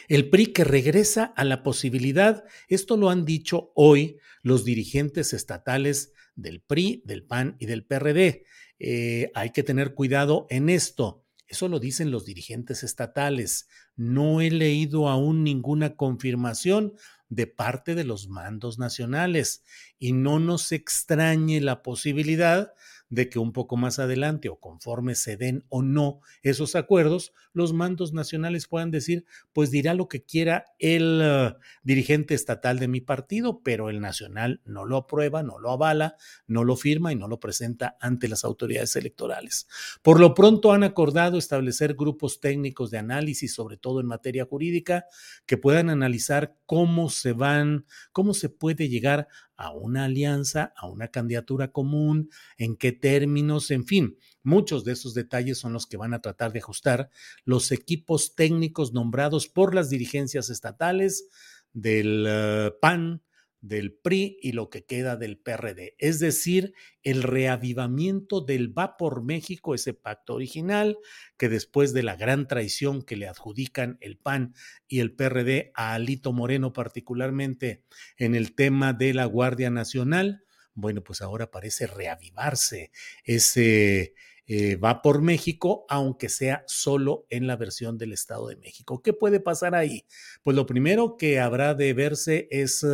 El 0.08 0.30
PRI 0.30 0.46
que 0.46 0.64
regresa 0.64 1.24
a 1.36 1.44
la 1.44 1.62
posibilidad, 1.62 2.44
esto 2.68 2.96
lo 2.96 3.10
han 3.10 3.24
dicho 3.24 3.72
hoy 3.74 4.18
los 4.42 4.64
dirigentes 4.64 5.32
estatales 5.32 6.12
del 6.34 6.60
PRI, 6.60 7.02
del 7.04 7.24
PAN 7.24 7.56
y 7.58 7.66
del 7.66 7.84
PRD. 7.84 8.44
Eh, 8.78 9.30
hay 9.34 9.50
que 9.50 9.62
tener 9.62 9.94
cuidado 9.94 10.46
en 10.50 10.70
esto. 10.70 11.24
Eso 11.46 11.68
lo 11.68 11.80
dicen 11.80 12.10
los 12.10 12.24
dirigentes 12.24 12.82
estatales. 12.82 13.68
No 13.96 14.40
he 14.40 14.50
leído 14.50 15.08
aún 15.08 15.42
ninguna 15.42 15.96
confirmación 15.96 16.94
de 17.28 17.46
parte 17.46 17.94
de 17.94 18.04
los 18.04 18.28
mandos 18.28 18.78
nacionales 18.78 19.64
y 19.98 20.12
no 20.12 20.38
nos 20.38 20.72
extrañe 20.72 21.60
la 21.60 21.82
posibilidad 21.82 22.72
de 23.10 23.28
que 23.28 23.38
un 23.38 23.52
poco 23.52 23.76
más 23.76 23.98
adelante 23.98 24.48
o 24.48 24.58
conforme 24.58 25.14
se 25.14 25.36
den 25.36 25.64
o 25.68 25.82
no 25.82 26.20
esos 26.42 26.76
acuerdos, 26.76 27.32
los 27.52 27.72
mandos 27.72 28.12
nacionales 28.12 28.66
puedan 28.66 28.90
decir, 28.90 29.26
pues 29.52 29.70
dirá 29.70 29.94
lo 29.94 30.08
que 30.08 30.22
quiera 30.22 30.64
el 30.78 31.20
uh, 31.20 31.58
dirigente 31.82 32.34
estatal 32.34 32.78
de 32.78 32.88
mi 32.88 33.00
partido, 33.00 33.62
pero 33.62 33.90
el 33.90 34.00
nacional 34.00 34.60
no 34.64 34.84
lo 34.84 34.96
aprueba, 34.96 35.42
no 35.42 35.58
lo 35.58 35.72
avala, 35.72 36.16
no 36.46 36.64
lo 36.64 36.76
firma 36.76 37.12
y 37.12 37.16
no 37.16 37.28
lo 37.28 37.40
presenta 37.40 37.96
ante 38.00 38.28
las 38.28 38.44
autoridades 38.44 38.94
electorales. 38.96 39.66
Por 40.02 40.20
lo 40.20 40.32
pronto 40.34 40.72
han 40.72 40.84
acordado 40.84 41.36
establecer 41.36 41.94
grupos 41.94 42.40
técnicos 42.40 42.90
de 42.90 42.98
análisis, 42.98 43.52
sobre 43.52 43.76
todo 43.76 44.00
en 44.00 44.06
materia 44.06 44.44
jurídica, 44.44 45.06
que 45.46 45.56
puedan 45.56 45.90
analizar 45.90 46.56
cómo 46.64 47.10
se 47.10 47.32
van, 47.32 47.86
cómo 48.12 48.34
se 48.34 48.48
puede 48.48 48.88
llegar 48.88 49.26
a 49.60 49.72
una 49.72 50.06
alianza, 50.06 50.72
a 50.74 50.88
una 50.88 51.08
candidatura 51.08 51.70
común, 51.70 52.30
en 52.56 52.76
qué 52.76 52.92
términos, 52.92 53.70
en 53.70 53.84
fin. 53.84 54.16
Muchos 54.42 54.84
de 54.84 54.92
esos 54.92 55.12
detalles 55.12 55.58
son 55.58 55.74
los 55.74 55.86
que 55.86 55.98
van 55.98 56.14
a 56.14 56.22
tratar 56.22 56.52
de 56.52 56.60
ajustar 56.60 57.10
los 57.44 57.70
equipos 57.70 58.34
técnicos 58.34 58.94
nombrados 58.94 59.48
por 59.48 59.74
las 59.74 59.90
dirigencias 59.90 60.48
estatales 60.48 61.28
del 61.74 62.24
eh, 62.26 62.72
PAN, 62.80 63.22
del 63.60 63.92
PRI 63.92 64.38
y 64.40 64.52
lo 64.52 64.70
que 64.70 64.84
queda 64.84 65.16
del 65.16 65.38
PRD. 65.38 65.94
Es 65.98 66.18
decir, 66.18 66.72
el 67.02 67.22
reavivamiento 67.22 68.40
del 68.40 68.76
Va 68.76 68.96
por 68.96 69.22
México, 69.22 69.74
ese 69.74 69.94
pacto 69.94 70.34
original, 70.34 70.98
que 71.36 71.48
después 71.48 71.92
de 71.92 72.02
la 72.02 72.16
gran 72.16 72.46
traición 72.48 73.02
que 73.02 73.16
le 73.16 73.28
adjudican 73.28 73.98
el 74.00 74.16
PAN 74.16 74.54
y 74.88 75.00
el 75.00 75.14
PRD 75.14 75.72
a 75.74 75.94
Alito 75.94 76.32
Moreno 76.32 76.72
particularmente 76.72 77.82
en 78.16 78.34
el 78.34 78.54
tema 78.54 78.92
de 78.92 79.14
la 79.14 79.26
Guardia 79.26 79.70
Nacional, 79.70 80.44
bueno, 80.74 81.02
pues 81.02 81.20
ahora 81.20 81.50
parece 81.50 81.86
reavivarse 81.86 82.90
ese 83.24 84.14
eh, 84.52 84.74
va 84.74 85.00
por 85.00 85.22
México, 85.22 85.84
aunque 85.88 86.28
sea 86.28 86.64
solo 86.66 87.24
en 87.30 87.46
la 87.46 87.54
versión 87.54 87.98
del 87.98 88.12
Estado 88.12 88.48
de 88.48 88.56
México. 88.56 89.00
¿Qué 89.00 89.12
puede 89.12 89.38
pasar 89.38 89.76
ahí? 89.76 90.04
Pues 90.42 90.56
lo 90.56 90.66
primero 90.66 91.16
que 91.16 91.38
habrá 91.38 91.74
de 91.74 91.92
verse 91.92 92.48
es 92.50 92.84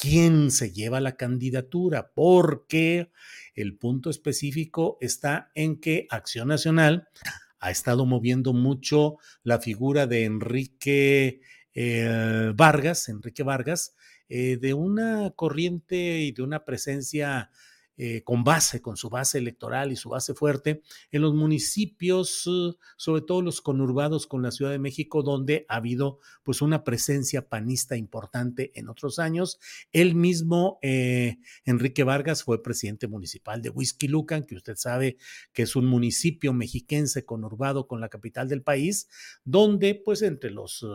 quién 0.00 0.50
se 0.50 0.72
lleva 0.72 1.00
la 1.00 1.16
candidatura, 1.16 2.12
porque 2.14 3.10
el 3.54 3.76
punto 3.76 4.08
específico 4.08 4.96
está 5.00 5.50
en 5.54 5.78
que 5.78 6.06
Acción 6.08 6.48
Nacional 6.48 7.08
ha 7.60 7.70
estado 7.70 8.06
moviendo 8.06 8.54
mucho 8.54 9.16
la 9.42 9.58
figura 9.58 10.06
de 10.06 10.24
Enrique 10.24 11.42
eh, 11.74 12.52
Vargas, 12.56 13.10
Enrique 13.10 13.42
Vargas, 13.42 13.94
eh, 14.28 14.56
de 14.56 14.72
una 14.72 15.32
corriente 15.36 16.20
y 16.20 16.32
de 16.32 16.42
una 16.42 16.64
presencia 16.64 17.50
eh, 18.02 18.22
con 18.22 18.44
base, 18.44 18.80
con 18.80 18.96
su 18.96 19.10
base 19.10 19.36
electoral 19.36 19.92
y 19.92 19.96
su 19.96 20.08
base 20.08 20.32
fuerte 20.32 20.80
en 21.10 21.20
los 21.20 21.34
municipios, 21.34 22.46
uh, 22.46 22.74
sobre 22.96 23.20
todo 23.20 23.42
los 23.42 23.60
conurbados 23.60 24.26
con 24.26 24.40
la 24.40 24.52
Ciudad 24.52 24.70
de 24.70 24.78
México, 24.78 25.22
donde 25.22 25.66
ha 25.68 25.76
habido 25.76 26.18
pues 26.42 26.62
una 26.62 26.82
presencia 26.82 27.50
panista 27.50 27.98
importante 27.98 28.72
en 28.74 28.88
otros 28.88 29.18
años. 29.18 29.60
Él 29.92 30.14
mismo, 30.14 30.78
eh, 30.80 31.40
Enrique 31.66 32.02
Vargas, 32.02 32.42
fue 32.42 32.62
presidente 32.62 33.06
municipal 33.06 33.60
de 33.60 33.68
Whisky 33.68 34.08
Lucan, 34.08 34.44
que 34.44 34.54
usted 34.54 34.76
sabe 34.76 35.18
que 35.52 35.64
es 35.64 35.76
un 35.76 35.84
municipio 35.84 36.54
mexiquense 36.54 37.26
conurbado 37.26 37.86
con 37.86 38.00
la 38.00 38.08
capital 38.08 38.48
del 38.48 38.62
país, 38.62 39.10
donde 39.44 39.94
pues 39.94 40.22
entre 40.22 40.50
los... 40.50 40.86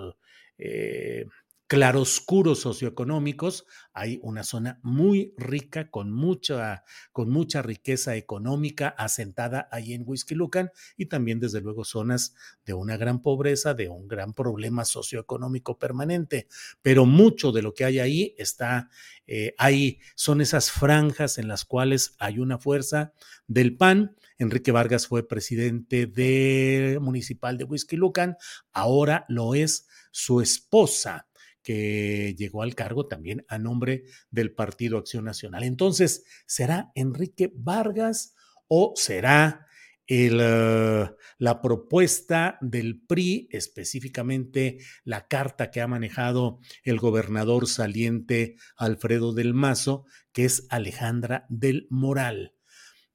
Eh, 0.57 1.25
claroscuros 1.67 2.59
socioeconómicos, 2.59 3.65
hay 3.93 4.19
una 4.21 4.43
zona 4.43 4.79
muy 4.83 5.33
rica 5.37 5.89
con 5.89 6.11
mucha, 6.11 6.83
con 7.11 7.29
mucha 7.31 7.61
riqueza 7.63 8.15
económica 8.15 8.89
asentada 8.89 9.67
ahí 9.71 9.93
en 9.93 10.05
Lucan 10.31 10.71
y 10.95 11.07
también 11.07 11.39
desde 11.39 11.61
luego 11.61 11.83
zonas 11.83 12.35
de 12.65 12.73
una 12.73 12.97
gran 12.97 13.21
pobreza, 13.21 13.73
de 13.73 13.89
un 13.89 14.07
gran 14.07 14.33
problema 14.33 14.85
socioeconómico 14.85 15.79
permanente. 15.79 16.47
Pero 16.81 17.05
mucho 17.05 17.51
de 17.51 17.63
lo 17.63 17.73
que 17.73 17.85
hay 17.85 17.99
ahí 17.99 18.35
está, 18.37 18.89
eh, 19.25 19.55
ahí 19.57 19.99
son 20.15 20.41
esas 20.41 20.69
franjas 20.69 21.39
en 21.39 21.47
las 21.47 21.65
cuales 21.65 22.15
hay 22.19 22.39
una 22.39 22.59
fuerza 22.59 23.13
del 23.47 23.75
PAN. 23.75 24.15
Enrique 24.37 24.71
Vargas 24.71 25.07
fue 25.07 25.27
presidente 25.27 26.05
de, 26.05 26.99
municipal 27.01 27.57
de 27.57 27.65
Lucan, 27.91 28.37
ahora 28.73 29.25
lo 29.29 29.55
es 29.55 29.87
su 30.11 30.41
esposa 30.41 31.27
que 31.65 32.35
llegó 32.37 32.61
al 32.61 32.75
cargo 32.75 33.07
también 33.07 33.43
a 33.49 33.57
nombre 33.57 34.03
del 34.29 34.53
Partido 34.53 34.99
Acción 34.99 35.25
Nacional. 35.25 35.63
Entonces, 35.63 36.23
¿será 36.45 36.91
Enrique 36.93 37.51
Vargas 37.55 38.35
o 38.67 38.93
será 38.95 39.65
eh, 40.07 41.09
la 41.39 41.61
propuesta 41.63 42.59
del 42.61 43.01
PRI, 43.01 43.49
específicamente 43.51 44.77
la 45.03 45.27
carta 45.27 45.71
que 45.71 45.81
ha 45.81 45.87
manejado 45.87 46.59
el 46.83 46.99
gobernador 46.99 47.67
saliente 47.67 48.57
Alfredo 48.77 49.33
del 49.33 49.55
Mazo, 49.55 50.05
que 50.31 50.45
es 50.45 50.67
Alejandra 50.69 51.47
del 51.49 51.87
Moral? 51.89 52.53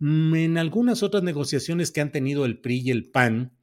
Mm, 0.00 0.34
en 0.34 0.58
algunas 0.58 1.04
otras 1.04 1.22
negociaciones 1.22 1.92
que 1.92 2.00
han 2.00 2.10
tenido 2.10 2.44
el 2.44 2.60
PRI 2.60 2.80
y 2.80 2.90
el 2.90 3.10
PAN, 3.12 3.56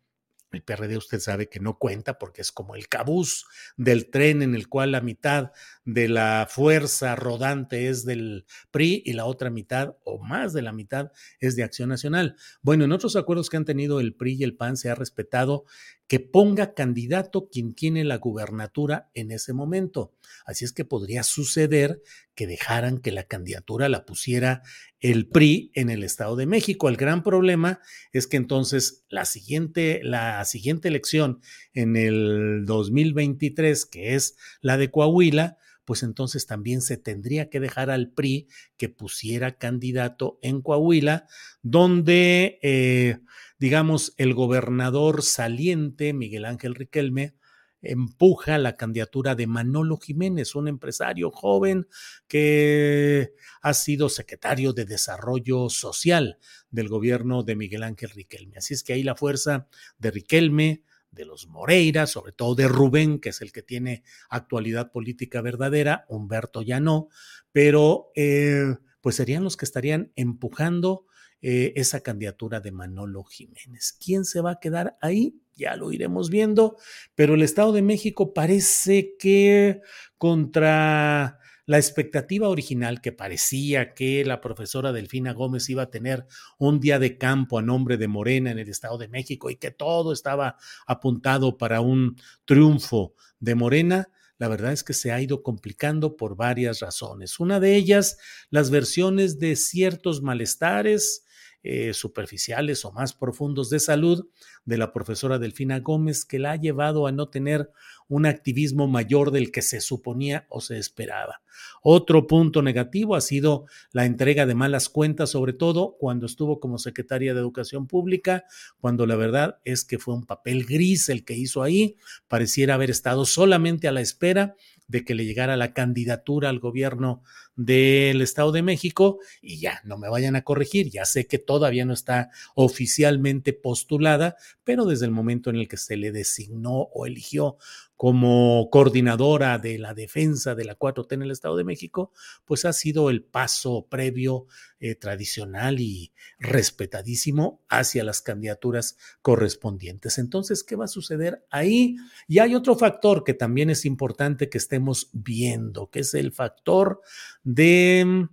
el 0.51 0.63
PRD 0.63 0.97
usted 0.97 1.19
sabe 1.19 1.49
que 1.49 1.59
no 1.59 1.77
cuenta 1.77 2.17
porque 2.17 2.41
es 2.41 2.51
como 2.51 2.75
el 2.75 2.87
cabús 2.87 3.45
del 3.75 4.09
tren 4.09 4.41
en 4.41 4.55
el 4.55 4.67
cual 4.69 4.91
la 4.91 5.01
mitad 5.01 5.51
de 5.87 6.09
la 6.09 6.47
fuerza 6.49 7.15
rodante 7.15 7.87
es 7.87 8.03
del 8.03 8.45
PRI 8.71 9.03
y 9.05 9.13
la 9.13 9.23
otra 9.23 9.49
mitad 9.49 9.95
o 10.03 10.19
más 10.19 10.51
de 10.51 10.61
la 10.61 10.73
mitad 10.73 11.13
es 11.39 11.55
de 11.55 11.63
Acción 11.63 11.87
Nacional. 11.87 12.35
Bueno, 12.61 12.83
en 12.83 12.91
otros 12.91 13.15
acuerdos 13.15 13.49
que 13.49 13.55
han 13.55 13.63
tenido 13.63 14.01
el 14.01 14.13
PRI 14.13 14.33
y 14.33 14.43
el 14.43 14.57
PAN 14.57 14.75
se 14.75 14.89
ha 14.89 14.95
respetado 14.95 15.63
que 16.07 16.19
ponga 16.19 16.73
candidato 16.73 17.47
quien 17.49 17.73
tiene 17.73 18.03
la 18.03 18.17
gubernatura 18.17 19.09
en 19.13 19.31
ese 19.31 19.53
momento. 19.53 20.13
Así 20.45 20.65
es 20.65 20.73
que 20.73 20.83
podría 20.83 21.23
suceder 21.23 22.01
que 22.35 22.47
dejaran 22.47 22.97
que 22.97 23.13
la 23.13 23.23
candidatura 23.23 23.87
la 23.87 24.05
pusiera 24.05 24.63
el 24.99 25.29
PRI 25.29 25.71
en 25.73 25.89
el 25.89 26.03
Estado 26.03 26.35
de 26.35 26.47
México. 26.47 26.89
El 26.89 26.97
gran 26.97 27.23
problema 27.23 27.79
es 28.11 28.27
que 28.27 28.35
entonces 28.35 29.05
la 29.07 29.23
siguiente, 29.23 30.01
la 30.03 30.43
siguiente 30.43 30.89
elección 30.89 31.39
en 31.73 31.95
el 31.95 32.65
2023, 32.65 33.85
que 33.85 34.15
es 34.15 34.35
la 34.59 34.75
de 34.75 34.91
Coahuila, 34.91 35.57
pues 35.87 36.03
entonces 36.03 36.45
también 36.45 36.81
se 36.81 36.97
tendría 36.97 37.49
que 37.49 37.61
dejar 37.61 37.89
al 37.89 38.11
PRI 38.11 38.49
que 38.75 38.89
pusiera 38.89 39.57
candidato 39.57 40.37
en 40.41 40.61
Coahuila, 40.61 41.27
donde, 41.61 42.59
eh, 42.61 43.19
digamos, 43.57 44.13
el 44.17 44.33
gobernador 44.33 45.23
saliente, 45.23 46.11
Miguel 46.11 46.43
Ángel 46.43 46.75
Riquelme, 46.75 47.35
empuja 47.81 48.57
la 48.57 48.75
candidatura 48.75 49.33
de 49.33 49.47
Manolo 49.47 49.95
Jiménez, 49.95 50.55
un 50.55 50.67
empresario 50.67 51.31
joven 51.31 51.87
que 52.27 53.31
ha 53.61 53.73
sido 53.73 54.09
secretario 54.09 54.73
de 54.73 54.83
Desarrollo 54.83 55.69
Social 55.69 56.37
del 56.69 56.89
gobierno 56.89 57.43
de 57.43 57.55
Miguel 57.55 57.83
Ángel 57.83 58.09
Riquelme. 58.09 58.57
Así 58.57 58.73
es 58.73 58.83
que 58.83 58.91
ahí 58.91 59.03
la 59.03 59.15
fuerza 59.15 59.69
de 59.99 60.11
Riquelme, 60.11 60.83
de 61.17 61.25
los 61.25 61.47
Moreira, 61.47 62.07
sobre 62.07 62.31
todo 62.31 62.55
de 62.55 62.67
Rubén, 62.67 63.19
que 63.19 63.29
es 63.29 63.41
el 63.41 63.51
que 63.51 63.61
tiene 63.61 64.03
actualidad 64.29 64.91
política 64.91 65.41
verdadera, 65.41 66.05
Humberto 66.07 66.61
ya 66.61 66.79
no, 66.79 67.09
pero 67.51 68.11
eh, 68.15 68.75
pues 69.01 69.15
serían 69.15 69.43
los 69.43 69.57
que 69.57 69.65
estarían 69.65 70.11
empujando 70.15 71.05
eh, 71.41 71.73
esa 71.75 72.01
candidatura 72.01 72.61
de 72.61 72.71
Manolo 72.71 73.23
Jiménez. 73.23 73.97
¿Quién 74.03 74.25
se 74.25 74.41
va 74.41 74.51
a 74.51 74.59
quedar 74.59 74.97
ahí? 75.01 75.39
Ya 75.55 75.75
lo 75.75 75.91
iremos 75.91 76.29
viendo, 76.29 76.77
pero 77.15 77.33
el 77.33 77.41
Estado 77.41 77.73
de 77.73 77.81
México 77.81 78.33
parece 78.33 79.15
que 79.17 79.81
contra 80.17 81.39
la 81.67 81.77
expectativa 81.77 82.47
original 82.47 83.01
que 83.01 83.11
parecía 83.11 83.93
que 83.93 84.23
la 84.25 84.39
profesora 84.41 84.93
Delfina 84.93 85.33
Gómez 85.33 85.69
iba 85.69 85.83
a 85.83 85.91
tener 85.91 86.25
un 86.57 86.79
día 86.79 86.97
de 86.97 87.17
campo 87.17 87.59
a 87.59 87.61
nombre 87.61 87.97
de 87.97 88.07
Morena 88.07 88.51
en 88.51 88.57
el 88.57 88.69
Estado 88.69 88.97
de 88.97 89.09
México 89.09 89.49
y 89.49 89.57
que 89.57 89.69
todo 89.69 90.13
estaba 90.13 90.55
apuntado 90.87 91.57
para 91.57 91.81
un 91.81 92.15
triunfo 92.45 93.13
de 93.39 93.55
Morena, 93.55 94.09
la 94.37 94.47
verdad 94.47 94.71
es 94.71 94.83
que 94.83 94.93
se 94.93 95.11
ha 95.11 95.21
ido 95.21 95.43
complicando 95.43 96.15
por 96.15 96.37
varias 96.37 96.79
razones. 96.79 97.39
Una 97.39 97.59
de 97.59 97.75
ellas, 97.75 98.17
las 98.49 98.69
versiones 98.69 99.37
de 99.37 99.57
ciertos 99.57 100.21
malestares 100.21 101.25
eh, 101.69 101.93
superficiales 101.93 102.85
o 102.85 102.93
más 102.93 103.11
profundos 103.11 103.69
de 103.69 103.81
salud 103.81 104.25
de 104.63 104.77
la 104.77 104.93
profesora 104.93 105.37
Delfina 105.37 105.81
Gómez, 105.81 106.23
que 106.23 106.39
la 106.39 106.51
ha 106.51 106.55
llevado 106.55 107.07
a 107.07 107.11
no 107.11 107.27
tener 107.27 107.69
un 108.07 108.25
activismo 108.25 108.87
mayor 108.87 109.31
del 109.31 109.51
que 109.51 109.61
se 109.61 109.81
suponía 109.81 110.47
o 110.47 110.61
se 110.61 110.77
esperaba. 110.77 111.41
Otro 111.81 112.25
punto 112.25 112.61
negativo 112.61 113.15
ha 113.15 113.21
sido 113.21 113.65
la 113.91 114.05
entrega 114.05 114.45
de 114.45 114.55
malas 114.55 114.87
cuentas, 114.87 115.31
sobre 115.31 115.51
todo 115.51 115.97
cuando 115.99 116.25
estuvo 116.25 116.61
como 116.61 116.77
secretaria 116.77 117.33
de 117.33 117.41
Educación 117.41 117.85
Pública, 117.85 118.45
cuando 118.79 119.05
la 119.05 119.17
verdad 119.17 119.59
es 119.65 119.83
que 119.83 119.99
fue 119.99 120.13
un 120.13 120.25
papel 120.25 120.65
gris 120.65 121.09
el 121.09 121.25
que 121.25 121.33
hizo 121.33 121.63
ahí, 121.63 121.97
pareciera 122.29 122.75
haber 122.75 122.91
estado 122.91 123.25
solamente 123.25 123.89
a 123.89 123.91
la 123.91 123.99
espera 123.99 124.55
de 124.87 125.03
que 125.03 125.15
le 125.15 125.25
llegara 125.25 125.57
la 125.57 125.73
candidatura 125.73 126.49
al 126.49 126.59
gobierno 126.59 127.23
del 127.55 128.21
Estado 128.21 128.51
de 128.51 128.61
México 128.61 129.19
y 129.41 129.59
ya, 129.59 129.81
no 129.83 129.97
me 129.97 130.09
vayan 130.09 130.35
a 130.35 130.43
corregir, 130.43 130.89
ya 130.89 131.05
sé 131.05 131.27
que 131.27 131.39
todavía 131.39 131.85
no 131.85 131.93
está 131.93 132.29
oficialmente 132.55 133.53
postulada, 133.53 134.37
pero 134.63 134.85
desde 134.85 135.05
el 135.05 135.11
momento 135.11 135.49
en 135.49 135.57
el 135.57 135.67
que 135.67 135.77
se 135.77 135.97
le 135.97 136.11
designó 136.11 136.89
o 136.93 137.05
eligió 137.05 137.57
como 137.97 138.69
coordinadora 138.69 139.57
de 139.57 139.79
la 139.79 139.95
defensa 139.95 140.53
de 140.53 140.65
la 140.65 140.77
4T 140.77 141.13
en 141.13 141.23
el 141.23 141.31
Estado 141.31 141.57
de 141.57 141.63
México, 141.63 142.11
pues 142.45 142.63
ha 142.63 142.71
sido 142.71 143.09
el 143.09 143.23
paso 143.23 143.87
previo 143.89 144.45
eh, 144.79 144.93
tradicional 144.93 145.79
y 145.79 146.13
respetadísimo 146.37 147.63
hacia 147.67 148.03
las 148.03 148.21
candidaturas 148.21 148.97
correspondientes. 149.23 150.19
Entonces, 150.19 150.63
¿qué 150.63 150.75
va 150.75 150.85
a 150.85 150.89
suceder 150.89 151.43
ahí? 151.49 151.97
Y 152.27 152.37
hay 152.37 152.53
otro 152.53 152.75
factor 152.75 153.23
que 153.23 153.33
también 153.33 153.71
es 153.71 153.83
importante 153.83 154.47
que 154.47 154.59
estemos 154.59 155.09
viendo, 155.11 155.89
que 155.89 156.01
es 156.01 156.13
el 156.13 156.31
factor 156.31 157.01
de 157.43 158.27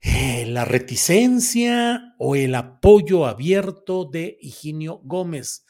eh, 0.00 0.46
la 0.46 0.64
reticencia 0.64 2.16
o 2.18 2.34
el 2.34 2.56
apoyo 2.56 3.26
abierto 3.26 4.06
de 4.10 4.38
Higinio 4.40 5.00
Gómez. 5.04 5.64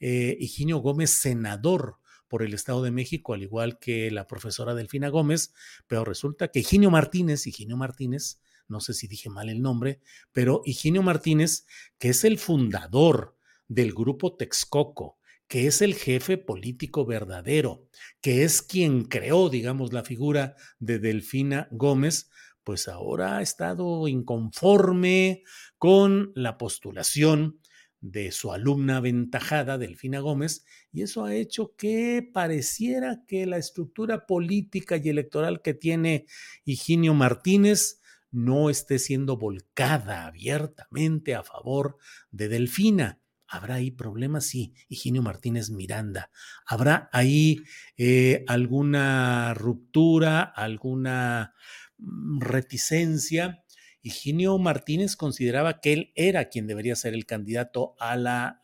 Eh, 0.00 0.36
Higinio 0.40 0.78
Gómez, 0.78 1.10
senador 1.10 1.98
por 2.34 2.42
el 2.42 2.52
Estado 2.52 2.82
de 2.82 2.90
México, 2.90 3.32
al 3.32 3.44
igual 3.44 3.78
que 3.78 4.10
la 4.10 4.26
profesora 4.26 4.74
Delfina 4.74 5.08
Gómez, 5.08 5.54
pero 5.86 6.04
resulta 6.04 6.48
que 6.48 6.58
Higinio 6.58 6.90
Martínez, 6.90 7.46
Higinio 7.46 7.76
Martínez, 7.76 8.40
no 8.66 8.80
sé 8.80 8.92
si 8.92 9.06
dije 9.06 9.30
mal 9.30 9.48
el 9.48 9.62
nombre, 9.62 10.00
pero 10.32 10.60
Higinio 10.64 11.04
Martínez, 11.04 11.64
que 11.96 12.08
es 12.08 12.24
el 12.24 12.40
fundador 12.40 13.36
del 13.68 13.92
grupo 13.92 14.34
Texcoco, 14.34 15.16
que 15.46 15.68
es 15.68 15.80
el 15.80 15.94
jefe 15.94 16.36
político 16.36 17.06
verdadero, 17.06 17.86
que 18.20 18.42
es 18.42 18.62
quien 18.62 19.04
creó, 19.04 19.48
digamos, 19.48 19.92
la 19.92 20.02
figura 20.02 20.56
de 20.80 20.98
Delfina 20.98 21.68
Gómez, 21.70 22.30
pues 22.64 22.88
ahora 22.88 23.36
ha 23.36 23.42
estado 23.42 24.08
inconforme 24.08 25.44
con 25.78 26.32
la 26.34 26.58
postulación 26.58 27.60
de 28.04 28.32
su 28.32 28.52
alumna 28.52 28.98
aventajada, 28.98 29.78
Delfina 29.78 30.20
Gómez, 30.20 30.66
y 30.92 31.00
eso 31.00 31.24
ha 31.24 31.34
hecho 31.34 31.74
que 31.74 32.28
pareciera 32.34 33.24
que 33.26 33.46
la 33.46 33.56
estructura 33.56 34.26
política 34.26 34.98
y 34.98 35.08
electoral 35.08 35.62
que 35.62 35.72
tiene 35.72 36.26
Higinio 36.66 37.14
Martínez 37.14 38.02
no 38.30 38.68
esté 38.68 38.98
siendo 38.98 39.38
volcada 39.38 40.26
abiertamente 40.26 41.34
a 41.34 41.44
favor 41.44 41.96
de 42.30 42.48
Delfina. 42.48 43.20
¿Habrá 43.48 43.76
ahí 43.76 43.90
problemas? 43.90 44.44
Sí, 44.48 44.74
Higinio 44.88 45.22
Martínez 45.22 45.70
Miranda. 45.70 46.30
¿Habrá 46.66 47.08
ahí 47.10 47.62
eh, 47.96 48.44
alguna 48.48 49.54
ruptura, 49.54 50.42
alguna 50.42 51.54
mm, 51.96 52.40
reticencia? 52.40 53.63
Higinio 54.04 54.58
Martínez 54.58 55.16
consideraba 55.16 55.80
que 55.80 55.94
él 55.94 56.12
era 56.14 56.50
quien 56.50 56.66
debería 56.66 56.94
ser 56.94 57.14
el 57.14 57.24
candidato 57.24 57.96
a 57.98 58.16
la 58.16 58.60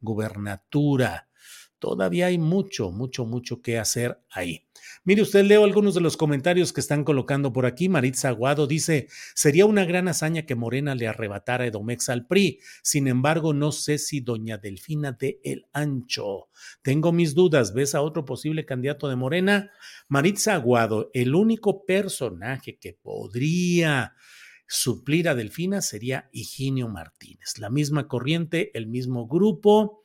gubernatura. 0.00 1.28
Todavía 1.80 2.26
hay 2.26 2.38
mucho, 2.38 2.92
mucho, 2.92 3.24
mucho 3.24 3.60
que 3.60 3.76
hacer 3.76 4.22
ahí. 4.30 4.68
Mire 5.02 5.22
usted, 5.22 5.44
leo 5.44 5.64
algunos 5.64 5.96
de 5.96 6.00
los 6.00 6.16
comentarios 6.16 6.72
que 6.72 6.80
están 6.80 7.02
colocando 7.02 7.52
por 7.52 7.66
aquí. 7.66 7.88
Maritza 7.88 8.28
Aguado 8.28 8.68
dice, 8.68 9.08
sería 9.34 9.66
una 9.66 9.84
gran 9.84 10.06
hazaña 10.06 10.42
que 10.42 10.54
Morena 10.54 10.94
le 10.94 11.08
arrebatara 11.08 11.66
Edomex 11.66 12.08
al 12.08 12.28
PRI. 12.28 12.60
Sin 12.84 13.08
embargo, 13.08 13.52
no 13.52 13.72
sé 13.72 13.98
si 13.98 14.20
doña 14.20 14.58
Delfina 14.58 15.10
de 15.10 15.40
El 15.42 15.66
Ancho. 15.72 16.50
Tengo 16.82 17.10
mis 17.10 17.34
dudas. 17.34 17.74
¿Ves 17.74 17.96
a 17.96 18.02
otro 18.02 18.24
posible 18.24 18.64
candidato 18.64 19.08
de 19.08 19.16
Morena? 19.16 19.72
Maritza 20.06 20.54
Aguado, 20.54 21.10
el 21.14 21.34
único 21.34 21.84
personaje 21.84 22.78
que 22.78 22.92
podría 22.92 24.14
suplir 24.72 25.28
a 25.28 25.34
Delfina 25.34 25.82
sería 25.82 26.30
Higinio 26.32 26.88
Martínez. 26.88 27.58
La 27.58 27.68
misma 27.68 28.08
corriente, 28.08 28.70
el 28.72 28.86
mismo 28.86 29.28
grupo. 29.28 30.00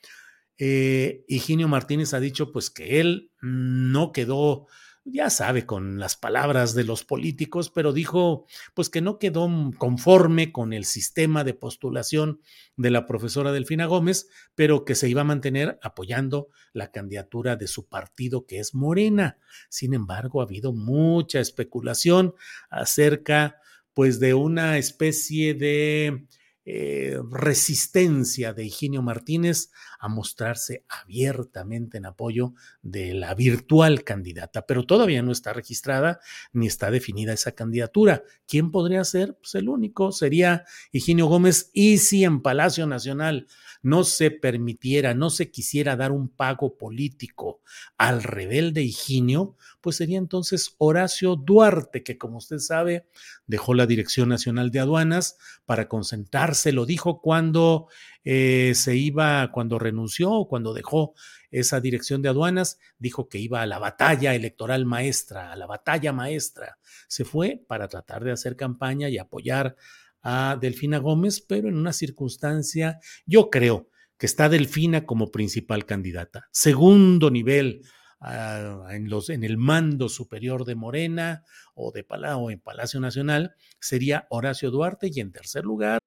Eh, 0.58 1.24
Higinio 1.30 1.70
Martínez 1.70 2.14
ha 2.14 2.20
dicho 2.20 2.52
pues 2.52 2.70
que 2.70 3.00
él 3.00 3.32
no 3.42 4.12
quedó, 4.12 4.68
ya 5.06 5.30
sabe, 5.30 5.66
con 5.66 6.00
las 6.00 6.18
palabras 6.18 6.76
de 6.76 6.84
los 6.84 7.06
políticos, 7.06 7.70
pero 7.70 7.94
dijo 7.94 8.46
pues 8.74 8.90
que 8.90 9.00
no 9.00 9.20
quedó 9.20 9.50
conforme 9.78 10.52
con 10.52 10.74
el 10.74 10.84
sistema 10.84 11.46
de 11.46 11.54
postulación 11.54 12.42
de 12.76 12.92
la 12.92 13.06
profesora 13.06 13.54
Delfina 13.54 13.86
Gómez, 13.86 14.28
pero 14.54 14.84
que 14.84 14.96
se 14.96 15.08
iba 15.08 15.22
a 15.22 15.24
mantener 15.24 15.80
apoyando 15.82 16.50
la 16.74 16.92
candidatura 16.92 17.56
de 17.56 17.68
su 17.68 17.88
partido 17.88 18.46
que 18.46 18.60
es 18.60 18.76
Morena. 18.76 19.38
Sin 19.70 19.94
embargo, 19.94 20.42
ha 20.42 20.44
habido 20.44 20.74
mucha 20.74 21.40
especulación 21.40 22.36
acerca 22.70 23.62
pues 23.98 24.20
de 24.20 24.36
una 24.36 24.78
especie 24.78 25.56
de 25.56 26.28
eh, 26.66 27.18
resistencia 27.32 28.54
de 28.54 28.64
Higinio 28.64 29.02
Martínez 29.02 29.72
a 29.98 30.08
mostrarse 30.08 30.86
abiertamente 30.88 31.98
en 31.98 32.06
apoyo 32.06 32.54
de 32.84 33.16
la 33.16 33.34
virtual 33.34 34.04
candidata, 34.04 34.68
pero 34.68 34.86
todavía 34.86 35.24
no 35.24 35.32
está 35.32 35.52
registrada 35.52 36.20
ni 36.54 36.68
está 36.68 36.92
definida 36.92 37.34
esa 37.34 37.54
candidatura. 37.54 38.22
¿Quién 38.48 38.70
podría 38.70 39.04
ser? 39.04 39.36
Pues 39.40 39.56
el 39.56 39.68
único 39.68 40.12
sería 40.12 40.66
Higinio 40.92 41.26
Gómez 41.26 41.72
y 41.74 41.98
si 41.98 42.24
en 42.24 42.44
Palacio 42.44 42.86
Nacional 42.86 43.48
no 43.82 44.04
se 44.04 44.32
permitiera, 44.32 45.14
no 45.14 45.30
se 45.30 45.52
quisiera 45.52 45.96
dar 45.96 46.12
un 46.12 46.30
pago 46.30 46.78
político 46.78 47.62
al 47.98 48.24
rebelde 48.24 48.84
Higinio, 48.84 49.56
pues 49.82 49.98
sería 49.98 50.18
entonces 50.18 50.76
Horacio 50.78 51.36
Duarte, 51.36 52.04
que 52.04 52.18
como 52.18 52.38
usted 52.38 52.60
sabe, 52.60 53.08
dejó 53.46 53.74
la 53.74 53.86
Dirección 53.86 54.30
Nacional 54.30 54.72
de 54.72 54.80
Aduanas 54.80 55.38
para 55.66 55.88
concentrarse, 55.88 56.72
lo 56.72 56.86
dijo 56.86 57.22
cuando 57.22 57.88
eh, 58.24 58.74
se 58.76 58.96
iba, 58.96 59.50
cuando 59.52 59.80
renunció 59.80 60.48
cuando 60.50 60.74
dejó 60.74 61.14
esa 61.50 61.80
dirección 61.80 62.22
de 62.22 62.30
aduanas, 62.30 62.78
dijo 63.00 63.30
que 63.30 63.38
iba 63.38 63.62
a 63.62 63.66
la 63.66 63.80
batalla 63.80 64.36
electoral 64.36 64.86
maestra, 64.86 65.52
a 65.52 65.56
la 65.56 65.66
batalla 65.66 66.12
maestra. 66.12 66.78
Se 67.08 67.24
fue 67.24 67.64
para 67.68 67.88
tratar 67.88 68.24
de 68.24 68.32
hacer 68.32 68.56
campaña 68.58 69.10
y 69.10 69.18
apoyar 69.18 69.78
a 70.22 70.58
Delfina 70.60 71.00
Gómez, 71.00 71.42
pero 71.42 71.70
en 71.70 71.78
una 71.78 71.94
circunstancia, 71.94 73.00
yo 73.26 73.50
creo 73.50 73.90
que 74.18 74.26
está 74.26 74.50
Delfina 74.50 75.06
como 75.06 75.32
principal 75.32 75.86
candidata. 75.86 76.48
Segundo 76.52 77.30
nivel 77.30 77.82
ah, 78.20 78.88
en, 78.90 79.10
los, 79.10 79.30
en 79.30 79.44
el 79.44 79.58
mando 79.58 80.10
superior 80.10 80.66
de 80.66 80.76
Morena 80.76 81.44
o 81.76 81.92
de 81.92 82.06
o 82.10 82.52
en 82.52 82.60
Palacio 82.60 83.00
Nacional 83.00 83.54
sería 83.80 84.28
Horacio 84.30 84.72
Duarte 84.72 85.10
y 85.14 85.20
en 85.20 85.32
tercer 85.32 85.64
lugar. 85.66 86.00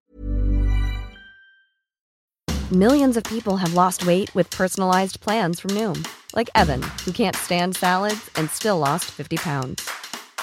Millions 2.72 3.16
of 3.16 3.24
people 3.24 3.56
have 3.56 3.74
lost 3.74 4.06
weight 4.06 4.32
with 4.32 4.48
personalized 4.50 5.20
plans 5.20 5.58
from 5.58 5.72
Noom, 5.72 6.06
like 6.36 6.48
Evan, 6.54 6.80
who 7.04 7.10
can't 7.10 7.34
stand 7.34 7.74
salads 7.74 8.30
and 8.36 8.48
still 8.48 8.78
lost 8.78 9.06
50 9.06 9.38
pounds. 9.38 9.90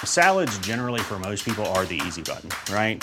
Salads 0.04 0.58
generally 0.58 1.00
for 1.00 1.18
most 1.18 1.42
people 1.42 1.64
are 1.72 1.86
the 1.86 1.98
easy 2.06 2.20
button, 2.20 2.50
right? 2.70 3.02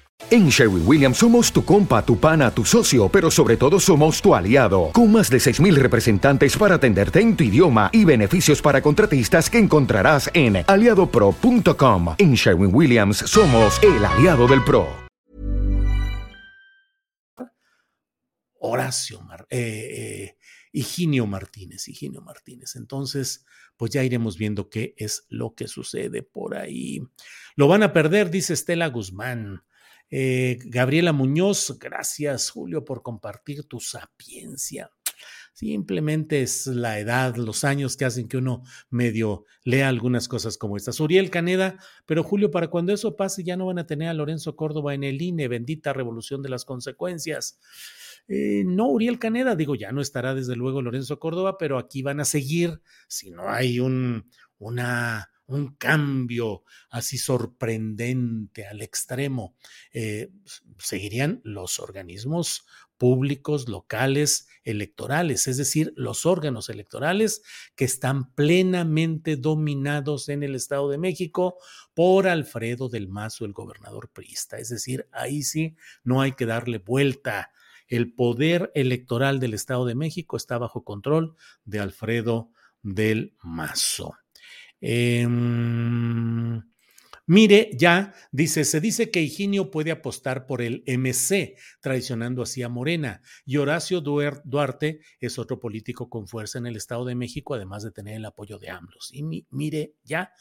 En 0.29 0.49
Sherwin 0.49 0.83
Williams 0.85 1.17
somos 1.17 1.51
tu 1.51 1.65
compa, 1.65 2.05
tu 2.05 2.19
pana, 2.19 2.51
tu 2.51 2.63
socio, 2.63 3.09
pero 3.09 3.31
sobre 3.31 3.57
todo 3.57 3.79
somos 3.79 4.21
tu 4.21 4.35
aliado, 4.35 4.91
con 4.93 5.11
más 5.11 5.29
de 5.29 5.37
6.000 5.37 5.75
representantes 5.75 6.55
para 6.55 6.75
atenderte 6.75 7.19
en 7.19 7.35
tu 7.35 7.43
idioma 7.43 7.89
y 7.91 8.05
beneficios 8.05 8.61
para 8.61 8.81
contratistas 8.81 9.49
que 9.49 9.57
encontrarás 9.57 10.29
en 10.33 10.63
aliadopro.com. 10.67 12.15
En 12.17 12.33
Sherwin 12.35 12.73
Williams 12.73 13.17
somos 13.17 13.81
el 13.83 14.05
aliado 14.05 14.47
del 14.47 14.63
PRO. 14.63 14.87
Horacio, 18.63 19.19
eh, 19.49 19.57
eh, 19.59 20.37
Higinio 20.71 21.25
Martínez, 21.25 21.87
Higinio 21.87 22.21
Martínez. 22.21 22.75
Entonces, 22.75 23.43
pues 23.75 23.91
ya 23.91 24.03
iremos 24.03 24.37
viendo 24.37 24.69
qué 24.69 24.93
es 24.97 25.25
lo 25.29 25.55
que 25.55 25.67
sucede 25.67 26.21
por 26.21 26.55
ahí. 26.55 27.01
Lo 27.55 27.67
van 27.67 27.83
a 27.83 27.91
perder, 27.91 28.29
dice 28.29 28.53
Estela 28.53 28.87
Guzmán. 28.87 29.63
Eh, 30.11 30.59
Gabriela 30.65 31.13
Muñoz, 31.13 31.77
gracias 31.79 32.49
Julio 32.49 32.83
por 32.83 33.01
compartir 33.01 33.63
tu 33.63 33.79
sapiencia. 33.79 34.91
Simplemente 35.53 36.41
es 36.41 36.67
la 36.67 36.99
edad, 36.99 37.35
los 37.35 37.63
años 37.63 37.97
que 37.97 38.05
hacen 38.05 38.27
que 38.27 38.37
uno 38.37 38.63
medio 38.89 39.45
lea 39.63 39.89
algunas 39.89 40.27
cosas 40.27 40.57
como 40.57 40.77
estas. 40.77 40.99
Uriel 40.99 41.29
Caneda, 41.29 41.77
pero 42.05 42.23
Julio, 42.23 42.51
para 42.51 42.69
cuando 42.69 42.93
eso 42.93 43.15
pase 43.15 43.43
ya 43.43 43.57
no 43.57 43.67
van 43.67 43.79
a 43.79 43.85
tener 43.85 44.09
a 44.09 44.13
Lorenzo 44.13 44.55
Córdoba 44.55 44.93
en 44.93 45.03
el 45.03 45.21
INE, 45.21 45.47
bendita 45.47 45.93
revolución 45.93 46.41
de 46.41 46.49
las 46.49 46.65
consecuencias. 46.65 47.59
Eh, 48.27 48.63
no, 48.65 48.87
Uriel 48.87 49.19
Caneda, 49.19 49.55
digo, 49.55 49.75
ya 49.75 49.91
no 49.91 50.01
estará 50.01 50.33
desde 50.33 50.55
luego 50.55 50.81
Lorenzo 50.81 51.19
Córdoba, 51.19 51.57
pero 51.57 51.77
aquí 51.77 52.01
van 52.01 52.19
a 52.19 52.25
seguir 52.25 52.81
si 53.07 53.31
no 53.31 53.49
hay 53.49 53.79
un, 53.79 54.29
una 54.57 55.30
un 55.53 55.75
cambio 55.75 56.63
así 56.89 57.17
sorprendente 57.17 58.65
al 58.65 58.81
extremo. 58.81 59.55
Eh, 59.93 60.31
seguirían 60.77 61.41
los 61.43 61.79
organismos 61.79 62.65
públicos, 63.01 63.67
locales, 63.67 64.47
electorales, 64.63 65.47
es 65.47 65.57
decir, 65.57 65.91
los 65.95 66.27
órganos 66.27 66.69
electorales 66.69 67.41
que 67.75 67.83
están 67.85 68.31
plenamente 68.35 69.37
dominados 69.37 70.29
en 70.29 70.43
el 70.43 70.53
Estado 70.53 70.87
de 70.87 70.99
México 70.99 71.57
por 71.95 72.27
Alfredo 72.27 72.89
del 72.89 73.07
Mazo, 73.07 73.45
el 73.45 73.53
gobernador 73.53 74.11
priista. 74.11 74.59
Es 74.59 74.69
decir, 74.69 75.07
ahí 75.11 75.41
sí 75.41 75.75
no 76.03 76.21
hay 76.21 76.33
que 76.33 76.45
darle 76.45 76.77
vuelta. 76.77 77.51
El 77.87 78.13
poder 78.13 78.71
electoral 78.75 79.39
del 79.39 79.55
Estado 79.55 79.85
de 79.85 79.95
México 79.95 80.37
está 80.37 80.59
bajo 80.59 80.83
control 80.83 81.35
de 81.65 81.79
Alfredo 81.79 82.51
del 82.83 83.35
Mazo. 83.41 84.20
Eh, 84.81 85.27
mire, 87.27 87.69
ya 87.77 88.13
dice, 88.31 88.65
se 88.65 88.81
dice 88.81 89.11
que 89.11 89.21
Higinio 89.21 89.71
puede 89.71 89.91
apostar 89.91 90.45
por 90.45 90.61
el 90.61 90.83
MC, 90.85 91.55
traicionando 91.79 92.41
así 92.41 92.63
a 92.63 92.69
Morena, 92.69 93.21
y 93.45 93.57
Horacio 93.57 94.01
Duarte 94.01 94.99
es 95.19 95.39
otro 95.39 95.59
político 95.59 96.09
con 96.09 96.27
fuerza 96.27 96.57
en 96.57 96.65
el 96.65 96.75
Estado 96.75 97.05
de 97.05 97.15
México, 97.15 97.53
además 97.53 97.83
de 97.83 97.91
tener 97.91 98.15
el 98.15 98.25
apoyo 98.25 98.57
de 98.57 98.69
AMLOS. 98.69 99.13
Y 99.13 99.45
mire, 99.49 99.93
ya 100.03 100.33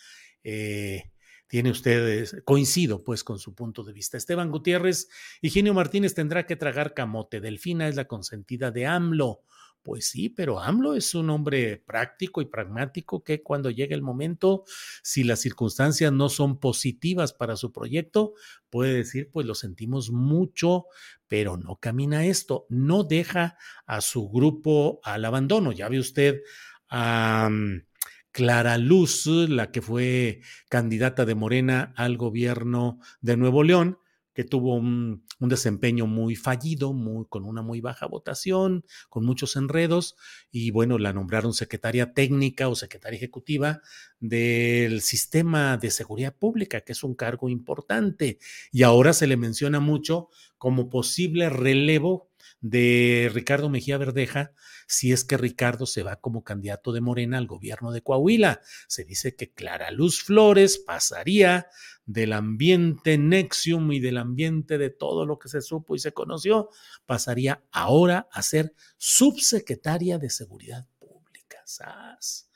eh, 0.43 1.13
tiene 1.51 1.71
usted, 1.71 2.45
coincido 2.45 3.03
pues 3.03 3.25
con 3.25 3.39
su 3.39 3.55
punto 3.55 3.83
de 3.83 3.93
vista. 3.93 4.17
Esteban 4.17 4.51
Gutiérrez, 4.51 5.09
Higinio 5.43 5.75
Martínez 5.75 6.15
tendrá 6.15 6.47
que 6.47 6.57
tragar 6.57 6.95
camote, 6.95 7.41
Delfina 7.41 7.89
es 7.89 7.97
la 7.97 8.07
consentida 8.07 8.71
de 8.71 8.87
AMLO. 8.87 9.43
Pues 9.83 10.09
sí, 10.11 10.29
pero 10.29 10.61
AMLO 10.61 10.95
es 10.95 11.15
un 11.15 11.31
hombre 11.31 11.79
práctico 11.79 12.43
y 12.43 12.45
pragmático 12.45 13.25
que 13.25 13.43
cuando 13.43 13.71
llegue 13.71 13.95
el 13.95 14.03
momento, 14.03 14.65
si 15.03 15.25
las 15.25 15.41
circunstancias 15.41 16.13
no 16.13 16.29
son 16.29 16.61
positivas 16.61 17.33
para 17.33 17.57
su 17.57 17.73
proyecto, 17.73 18.35
puede 18.69 18.93
decir, 18.93 19.31
pues 19.33 19.47
lo 19.47 19.55
sentimos 19.55 20.11
mucho, 20.11 20.85
pero 21.29 21.57
no 21.57 21.77
camina 21.77 22.27
esto, 22.27 22.67
no 22.69 23.05
deja 23.05 23.57
a 23.87 24.03
su 24.03 24.29
grupo 24.29 25.01
al 25.03 25.25
abandono. 25.25 25.73
Ya 25.73 25.89
ve 25.89 25.99
usted 25.99 26.43
a 26.91 27.49
mm, 27.51 27.87
Clara 28.33 28.77
Luz, 28.77 29.27
la 29.27 29.71
que 29.71 29.81
fue 29.81 30.43
candidata 30.69 31.25
de 31.25 31.35
Morena 31.35 31.95
al 31.97 32.19
gobierno 32.19 33.01
de 33.23 33.39
Nuevo 33.39 33.63
León, 33.63 33.99
que 34.33 34.45
tuvo 34.45 34.75
un, 34.75 35.25
desempeño 35.41 36.07
muy 36.07 36.37
fallido, 36.37 36.93
muy, 36.93 37.25
con 37.29 37.45
una 37.45 37.63
muy 37.63 37.81
baja 37.81 38.07
votación, 38.07 38.85
con 39.09 39.25
muchos 39.25 39.57
enredos, 39.57 40.17
y 40.51 40.71
bueno, 40.71 40.99
la 40.99 41.13
nombraron 41.13 41.55
secretaria 41.55 42.13
técnica 42.13 42.69
o 42.69 42.75
secretaria 42.75 43.17
ejecutiva 43.17 43.81
del 44.19 45.01
sistema 45.01 45.77
de 45.77 45.91
seguridad 45.91 46.37
pública, 46.37 46.83
que 46.83 46.93
es 46.93 47.03
un 47.03 47.15
cargo 47.15 47.49
importante, 47.49 48.39
y 48.71 48.83
ahora 48.83 49.13
se 49.13 49.27
le 49.27 49.37
menciona 49.37 49.81
mucho 49.81 50.29
como 50.59 50.91
posible 50.91 51.49
relevo 51.49 52.30
de 52.61 53.31
Ricardo 53.33 53.69
Mejía 53.69 53.99
Verdeja 53.99 54.53
si 54.87 55.13
es 55.13 55.25
que 55.25 55.37
Ricardo 55.37 55.87
se 55.87 56.03
va 56.03 56.17
como 56.17 56.43
candidato 56.43 56.93
de 56.93 57.01
Morena 57.01 57.39
al 57.39 57.47
gobierno 57.47 57.93
de 57.93 58.03
Coahuila. 58.03 58.61
Se 58.89 59.05
dice 59.05 59.37
que 59.37 59.53
Clara 59.53 59.93
Luz 59.93 60.23
Flores 60.23 60.79
pasaría 60.79 61.69
del 62.07 62.33
ambiente 62.33 63.17
Nexium 63.17 63.93
y 63.93 64.01
del 64.01 64.17
ambiente 64.19 64.79
de 64.79 64.91
todo 64.91 65.27
lo 65.27 65.39
que 65.39 65.49
se 65.49 65.63
supo 65.63 65.95
y 65.95 66.01
se 66.01 66.13
conoció, 66.13 66.71
pasaría 67.07 67.63
ahora 67.71 68.29
a 68.33 68.43
ser 68.43 68.75
subsecretaria 68.97 70.19
de 70.19 70.29
Seguridad 70.29 70.89
Pública. 70.99 71.63
¡Sas! 71.65 72.50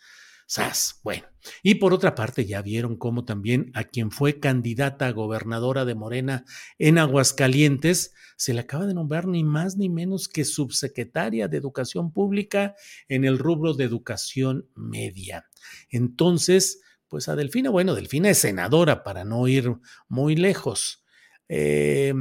Bueno, 1.03 1.27
y 1.63 1.77
por 1.77 1.93
otra 1.93 2.15
parte 2.15 2.45
ya 2.47 2.63
vieron 2.63 2.97
cómo 2.97 3.25
también 3.25 3.71
a 3.75 3.85
quien 3.85 4.11
fue 4.11 4.39
candidata 4.39 5.07
a 5.07 5.13
gobernadora 5.13 5.85
de 5.85 5.95
Morena 5.95 6.45
en 6.79 6.99
Aguascalientes 6.99 8.15
se 8.37 8.55
le 8.55 8.61
acaba 8.61 8.87
de 8.87 8.95
nombrar 8.95 9.27
ni 9.27 9.43
más 9.45 9.77
ni 9.77 9.89
menos 9.89 10.29
que 10.29 10.45
subsecretaria 10.45 11.49
de 11.49 11.57
Educación 11.57 12.13
Pública 12.13 12.75
en 13.09 13.25
el 13.25 13.39
rubro 13.39 13.75
de 13.75 13.85
educación 13.85 14.69
media. 14.75 15.49
Entonces, 15.89 16.83
pues 17.09 17.29
a 17.29 17.37
Delfina, 17.37 17.71
bueno, 17.71 17.95
Delfina 17.95 18.31
es 18.31 18.39
senadora 18.39 19.03
para 19.03 19.25
no 19.25 19.47
ir 19.49 19.73
muy 20.09 20.37
lejos. 20.37 21.05
Eh, 21.49 22.15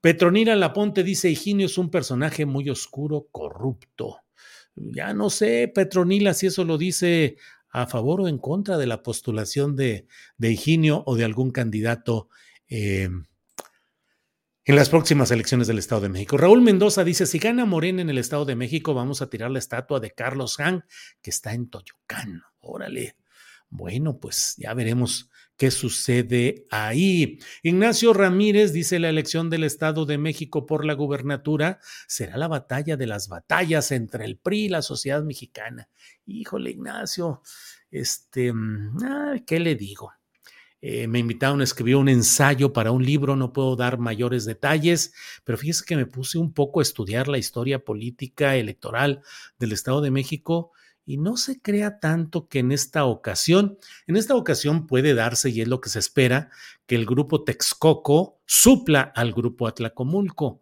Petronila 0.00 0.54
Laponte 0.54 1.02
dice, 1.02 1.30
Higinio 1.30 1.66
es 1.66 1.78
un 1.78 1.90
personaje 1.90 2.46
muy 2.46 2.70
oscuro, 2.70 3.28
corrupto. 3.30 4.18
Ya 4.76 5.12
no 5.12 5.28
sé, 5.28 5.70
Petronila, 5.74 6.34
si 6.34 6.46
eso 6.46 6.64
lo 6.64 6.78
dice 6.78 7.36
a 7.70 7.86
favor 7.86 8.22
o 8.22 8.28
en 8.28 8.38
contra 8.38 8.78
de 8.78 8.86
la 8.86 9.02
postulación 9.02 9.76
de, 9.76 10.06
de 10.36 10.52
Higinio 10.52 11.02
o 11.06 11.16
de 11.16 11.24
algún 11.24 11.50
candidato 11.50 12.28
eh, 12.68 13.08
en 14.68 14.76
las 14.76 14.90
próximas 14.90 15.30
elecciones 15.30 15.66
del 15.66 15.78
Estado 15.78 16.02
de 16.02 16.08
México. 16.10 16.36
Raúl 16.36 16.60
Mendoza 16.60 17.02
dice, 17.02 17.24
si 17.24 17.38
gana 17.38 17.64
Morena 17.64 18.02
en 18.02 18.10
el 18.10 18.18
Estado 18.18 18.44
de 18.44 18.54
México, 18.54 18.92
vamos 18.92 19.22
a 19.22 19.30
tirar 19.30 19.50
la 19.50 19.58
estatua 19.58 19.98
de 19.98 20.10
Carlos 20.10 20.60
Han, 20.60 20.84
que 21.22 21.30
está 21.30 21.54
en 21.54 21.70
Toyocán. 21.70 22.42
Órale. 22.60 23.16
Bueno, 23.70 24.18
pues 24.18 24.54
ya 24.56 24.72
veremos 24.74 25.30
qué 25.58 25.70
sucede 25.70 26.66
ahí. 26.70 27.38
Ignacio 27.62 28.14
Ramírez 28.14 28.72
dice 28.72 28.98
la 28.98 29.10
elección 29.10 29.50
del 29.50 29.64
Estado 29.64 30.06
de 30.06 30.16
México 30.16 30.64
por 30.64 30.84
la 30.86 30.94
gubernatura 30.94 31.80
será 32.06 32.38
la 32.38 32.48
batalla 32.48 32.96
de 32.96 33.06
las 33.06 33.28
batallas 33.28 33.90
entre 33.90 34.24
el 34.24 34.38
PRI 34.38 34.66
y 34.66 34.68
la 34.68 34.82
sociedad 34.82 35.22
mexicana. 35.22 35.88
Híjole, 36.24 36.70
Ignacio, 36.70 37.42
este, 37.90 38.52
mm, 38.52 39.44
¿qué 39.46 39.60
le 39.60 39.74
digo? 39.74 40.12
Eh, 40.80 41.08
me 41.08 41.18
invitaron 41.18 41.60
a 41.60 41.64
escribir 41.64 41.96
un 41.96 42.08
ensayo 42.08 42.72
para 42.72 42.92
un 42.92 43.04
libro, 43.04 43.34
no 43.34 43.52
puedo 43.52 43.74
dar 43.74 43.98
mayores 43.98 44.44
detalles, 44.44 45.12
pero 45.42 45.58
fíjese 45.58 45.84
que 45.84 45.96
me 45.96 46.06
puse 46.06 46.38
un 46.38 46.54
poco 46.54 46.78
a 46.78 46.84
estudiar 46.84 47.26
la 47.26 47.38
historia 47.38 47.84
política 47.84 48.54
electoral 48.54 49.22
del 49.58 49.72
Estado 49.72 50.00
de 50.00 50.12
México 50.12 50.70
y 51.08 51.16
no 51.16 51.38
se 51.38 51.62
crea 51.62 52.00
tanto 52.00 52.48
que 52.48 52.58
en 52.58 52.70
esta 52.70 53.06
ocasión, 53.06 53.78
en 54.06 54.18
esta 54.18 54.36
ocasión 54.36 54.86
puede 54.86 55.14
darse, 55.14 55.48
y 55.48 55.62
es 55.62 55.66
lo 55.66 55.80
que 55.80 55.88
se 55.88 56.00
espera, 56.00 56.50
que 56.86 56.96
el 56.96 57.06
grupo 57.06 57.44
Texcoco 57.44 58.42
supla 58.44 59.10
al 59.16 59.32
grupo 59.32 59.66
Atlacomulco, 59.66 60.60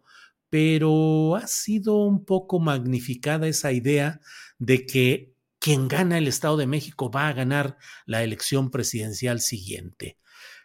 pero 0.49 1.35
ha 1.35 1.47
sido 1.47 1.97
un 1.97 2.23
poco 2.23 2.59
magnificada 2.59 3.45
esa 3.49 3.73
idea 3.73 4.21
de 4.57 4.85
que 4.85 5.33
quien 5.59 5.89
gana 5.89 6.17
el 6.17 6.29
Estado 6.29 6.55
de 6.55 6.65
México 6.65 7.11
va 7.11 7.27
a 7.27 7.33
ganar 7.33 7.77
la 8.05 8.23
elección 8.23 8.71
presidencial 8.71 9.41
siguiente 9.41 10.17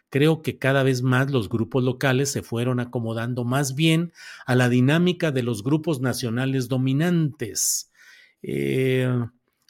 creo 0.07 0.43
que 0.43 0.59
cada 0.59 0.83
vez 0.83 1.01
más 1.01 1.31
los 1.31 1.49
grupos 1.49 1.83
locales 1.83 2.31
se 2.31 2.43
fueron 2.43 2.79
acomodando 2.79 3.43
más 3.43 3.73
bien 3.73 4.13
a 4.45 4.55
la 4.55 4.69
dinámica 4.69 5.31
de 5.31 5.41
los 5.41 5.63
grupos 5.63 6.01
nacionales 6.01 6.67
dominantes. 6.67 7.91
Eh, 8.43 9.09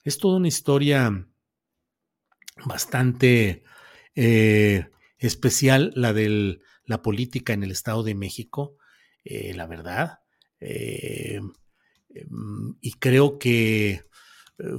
es 0.04 0.18
toda 0.18 0.38
una 0.38 0.48
historia 0.48 1.28
bastante 2.66 3.64
eh, 4.16 4.90
especial, 5.18 5.92
la 5.96 6.14
de 6.14 6.60
la 6.86 7.02
política 7.02 7.54
en 7.54 7.64
el 7.64 7.72
Estado 7.72 8.04
de 8.04 8.16
México, 8.16 8.78
eh, 9.24 9.54
la 9.54 9.68
verdad. 9.68 10.20
Eh, 10.60 11.40
em, 12.10 12.76
y 12.82 12.94
creo 12.94 13.40
que 13.40 14.06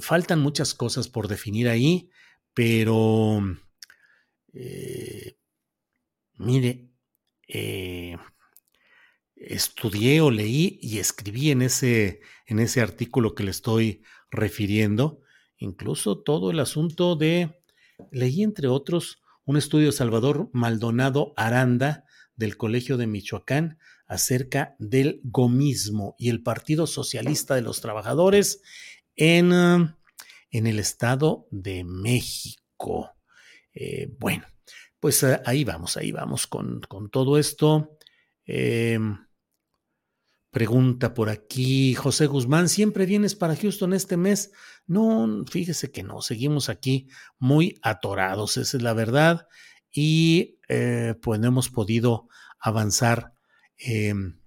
faltan 0.01 0.41
muchas 0.41 0.73
cosas 0.73 1.09
por 1.09 1.29
definir 1.29 1.69
ahí, 1.69 2.09
pero 2.55 3.43
mire, 6.39 6.91
estudié 9.37 10.21
o 10.21 10.31
leí 10.31 10.79
y 10.81 10.99
escribí 10.99 11.51
en 11.51 11.63
ese, 11.63 12.21
en 12.47 12.61
ese 12.61 12.81
artículo 12.81 13.35
que 13.35 13.43
le 13.43 13.51
estoy 13.51 14.03
refiriendo, 14.35 15.21
incluso 15.57 16.19
todo 16.19 16.51
el 16.51 16.61
asunto 16.61 17.17
de, 17.17 17.63
leí 18.11 18.43
entre 18.43 18.69
otros 18.69 19.23
un 19.45 19.57
estudio 19.57 19.87
de 19.87 19.93
Salvador 19.93 20.51
Maldonado 20.53 21.33
Aranda 21.37 22.05
del 22.37 22.57
Colegio 22.57 22.97
de 22.97 23.07
Michoacán 23.07 23.79
acerca 24.07 24.75
del 24.79 25.21
gomismo 25.25 26.15
y 26.19 26.31
el 26.31 26.43
Partido 26.43 26.87
Socialista 26.87 27.55
de 27.55 27.63
los 27.63 27.81
Trabajadores 27.81 28.63
en, 29.17 29.53
en 29.53 30.67
el 30.67 30.79
Estado 30.79 31.47
de 31.51 31.85
México. 31.85 33.13
Eh, 33.75 34.15
bueno, 34.19 34.47
pues 35.01 35.23
eh, 35.23 35.41
ahí 35.45 35.65
vamos, 35.65 35.97
ahí 35.97 36.13
vamos 36.13 36.47
con, 36.47 36.81
con 36.89 37.11
todo 37.11 37.39
esto. 37.39 37.99
Eh, 38.47 38.99
pregunta 40.55 41.13
por 41.13 41.29
aquí 41.29 41.95
José 41.95 42.27
Guzmán, 42.27 42.71
¿siempre 42.71 43.05
vienes 43.05 43.35
para 43.35 43.57
Houston 43.57 43.93
este 43.93 44.17
mes? 44.17 44.53
No, 44.87 45.45
fíjese 45.51 45.91
que 45.91 46.03
no, 46.03 46.23
seguimos 46.23 46.71
aquí 46.71 47.09
muy 47.39 47.79
atorados, 47.83 48.57
esa 48.57 48.79
es 48.79 48.83
la 48.83 48.95
verdad, 48.95 49.47
y 49.91 50.59
pues 51.21 51.41
no 51.41 51.49
hemos 51.49 51.69
podido 51.69 52.29
avanzar 52.59 53.35
em, 53.77 54.39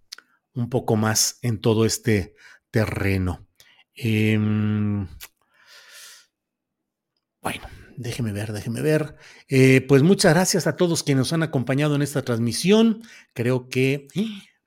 un 0.53 0.69
poco 0.69 0.95
más 0.95 1.37
en 1.43 1.61
todo 1.61 1.85
este 1.85 2.33
terreno. 2.71 3.47
Em, 3.93 5.07
bueno, 7.41 7.67
déjeme 7.95 8.31
ver, 8.31 8.53
déjeme 8.53 8.81
ver. 8.81 9.15
Eh, 9.47 9.81
pues 9.81 10.03
muchas 10.03 10.33
gracias 10.33 10.67
a 10.67 10.75
todos 10.75 11.03
quienes 11.03 11.19
nos 11.19 11.33
han 11.33 11.43
acompañado 11.43 11.95
en 11.95 12.01
esta 12.01 12.23
transmisión. 12.23 13.03
Creo 13.33 13.69
que 13.69 14.07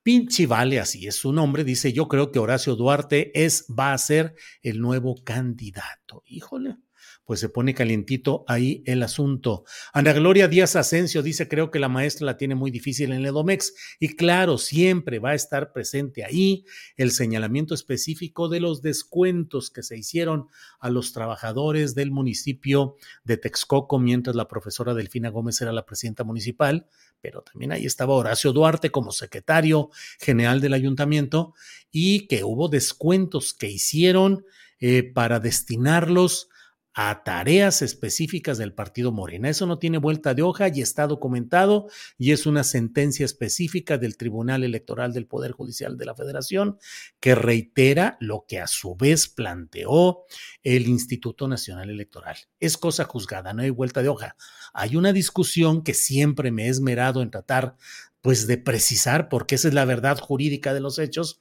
Pinchi 0.03 0.47
Vale, 0.47 0.81
así 0.81 1.07
es 1.07 1.17
su 1.17 1.33
nombre, 1.33 1.65
dice: 1.65 1.93
Yo 1.93 2.09
creo 2.09 2.31
que 2.31 2.39
Horacio 2.39 2.77
Duarte 2.77 3.31
es, 3.35 3.67
va 3.69 3.93
a 3.93 3.99
ser 3.99 4.35
el 4.63 4.81
nuevo 4.81 5.23
candidato. 5.25 6.23
Híjole, 6.27 6.77
pues 7.31 7.39
se 7.39 7.49
pone 7.49 7.75
calientito 7.75 8.45
ahí 8.49 8.83
el 8.87 9.05
asunto. 9.05 9.63
Ana 9.93 10.13
Gloria 10.13 10.49
Díaz 10.49 10.75
Asensio 10.75 11.23
dice, 11.23 11.47
creo 11.47 11.71
que 11.71 11.79
la 11.79 11.89
maestra 11.89 12.27
la 12.27 12.37
tiene 12.37 12.57
muy 12.57 12.73
difícil 12.73 13.13
en 13.13 13.25
Edomex 13.25 13.73
y 14.01 14.17
claro, 14.17 14.59
siempre 14.59 15.21
va 15.21 15.31
a 15.31 15.35
estar 15.35 15.73
presente 15.73 16.25
ahí 16.25 16.65
el 16.97 17.13
señalamiento 17.13 17.73
específico 17.73 18.49
de 18.49 18.59
los 18.59 18.83
descuentos 18.83 19.71
que 19.71 19.85
se 19.85 19.97
hicieron 19.97 20.49
a 20.81 20.91
los 20.91 21.13
trabajadores 21.13 21.95
del 21.95 22.11
municipio 22.11 22.97
de 23.23 23.37
Texcoco 23.37 24.01
mientras 24.01 24.35
la 24.35 24.49
profesora 24.49 24.95
Delfina 24.95 25.29
Gómez 25.29 25.61
era 25.61 25.71
la 25.73 25.87
presidenta 25.87 26.25
municipal, 26.25 26.89
pero 27.21 27.43
también 27.43 27.73
ahí 27.73 27.87
estaba 27.87 28.15
Horacio 28.15 28.53
Duarte 28.53 28.91
como 28.91 29.13
secretario 29.13 29.91
general 30.19 30.61
del 30.61 30.75
ayuntamiento 30.75 31.55
y 31.91 32.27
que 32.27 32.45
hubo 32.45 32.69
descuentos 32.69 33.55
que 33.55 33.69
hicieron 33.69 34.45
eh, 34.79 35.03
para 35.03 35.41
destinarlos 35.41 36.49
a 37.03 37.23
tareas 37.25 37.81
específicas 37.81 38.59
del 38.59 38.75
partido 38.75 39.11
Morena. 39.11 39.49
Eso 39.49 39.65
no 39.65 39.79
tiene 39.79 39.97
vuelta 39.97 40.35
de 40.35 40.43
hoja 40.43 40.69
y 40.69 40.83
está 40.83 41.07
documentado 41.07 41.89
y 42.19 42.33
es 42.33 42.45
una 42.45 42.63
sentencia 42.63 43.25
específica 43.25 43.97
del 43.97 44.19
Tribunal 44.19 44.65
Electoral 44.65 45.15
del 45.15 45.27
Poder 45.27 45.53
Judicial 45.53 45.97
de 45.97 46.05
la 46.05 46.15
Federación 46.15 46.77
que 47.19 47.35
reitera 47.35 48.19
lo 48.21 48.45
que 48.47 48.61
a 48.61 48.67
su 48.67 48.97
vez 48.97 49.29
planteó 49.29 50.25
el 50.63 50.89
Instituto 50.89 51.49
Nacional 51.49 51.89
Electoral. 51.89 52.37
Es 52.59 52.77
cosa 52.77 53.05
juzgada, 53.05 53.55
no 53.55 53.63
hay 53.63 53.71
vuelta 53.71 54.03
de 54.03 54.11
hoja. 54.11 54.37
Hay 54.75 54.95
una 54.95 55.15
discusión 55.15 55.83
que 55.83 55.95
siempre 55.95 56.51
me 56.51 56.67
he 56.67 56.69
esmerado 56.69 57.23
en 57.23 57.31
tratar 57.31 57.77
pues 58.23 58.47
de 58.47 58.59
precisar, 58.59 59.29
porque 59.29 59.55
esa 59.55 59.69
es 59.69 59.75
la 59.75 59.85
verdad 59.85 60.19
jurídica 60.19 60.75
de 60.75 60.81
los 60.81 60.99
hechos, 60.99 61.41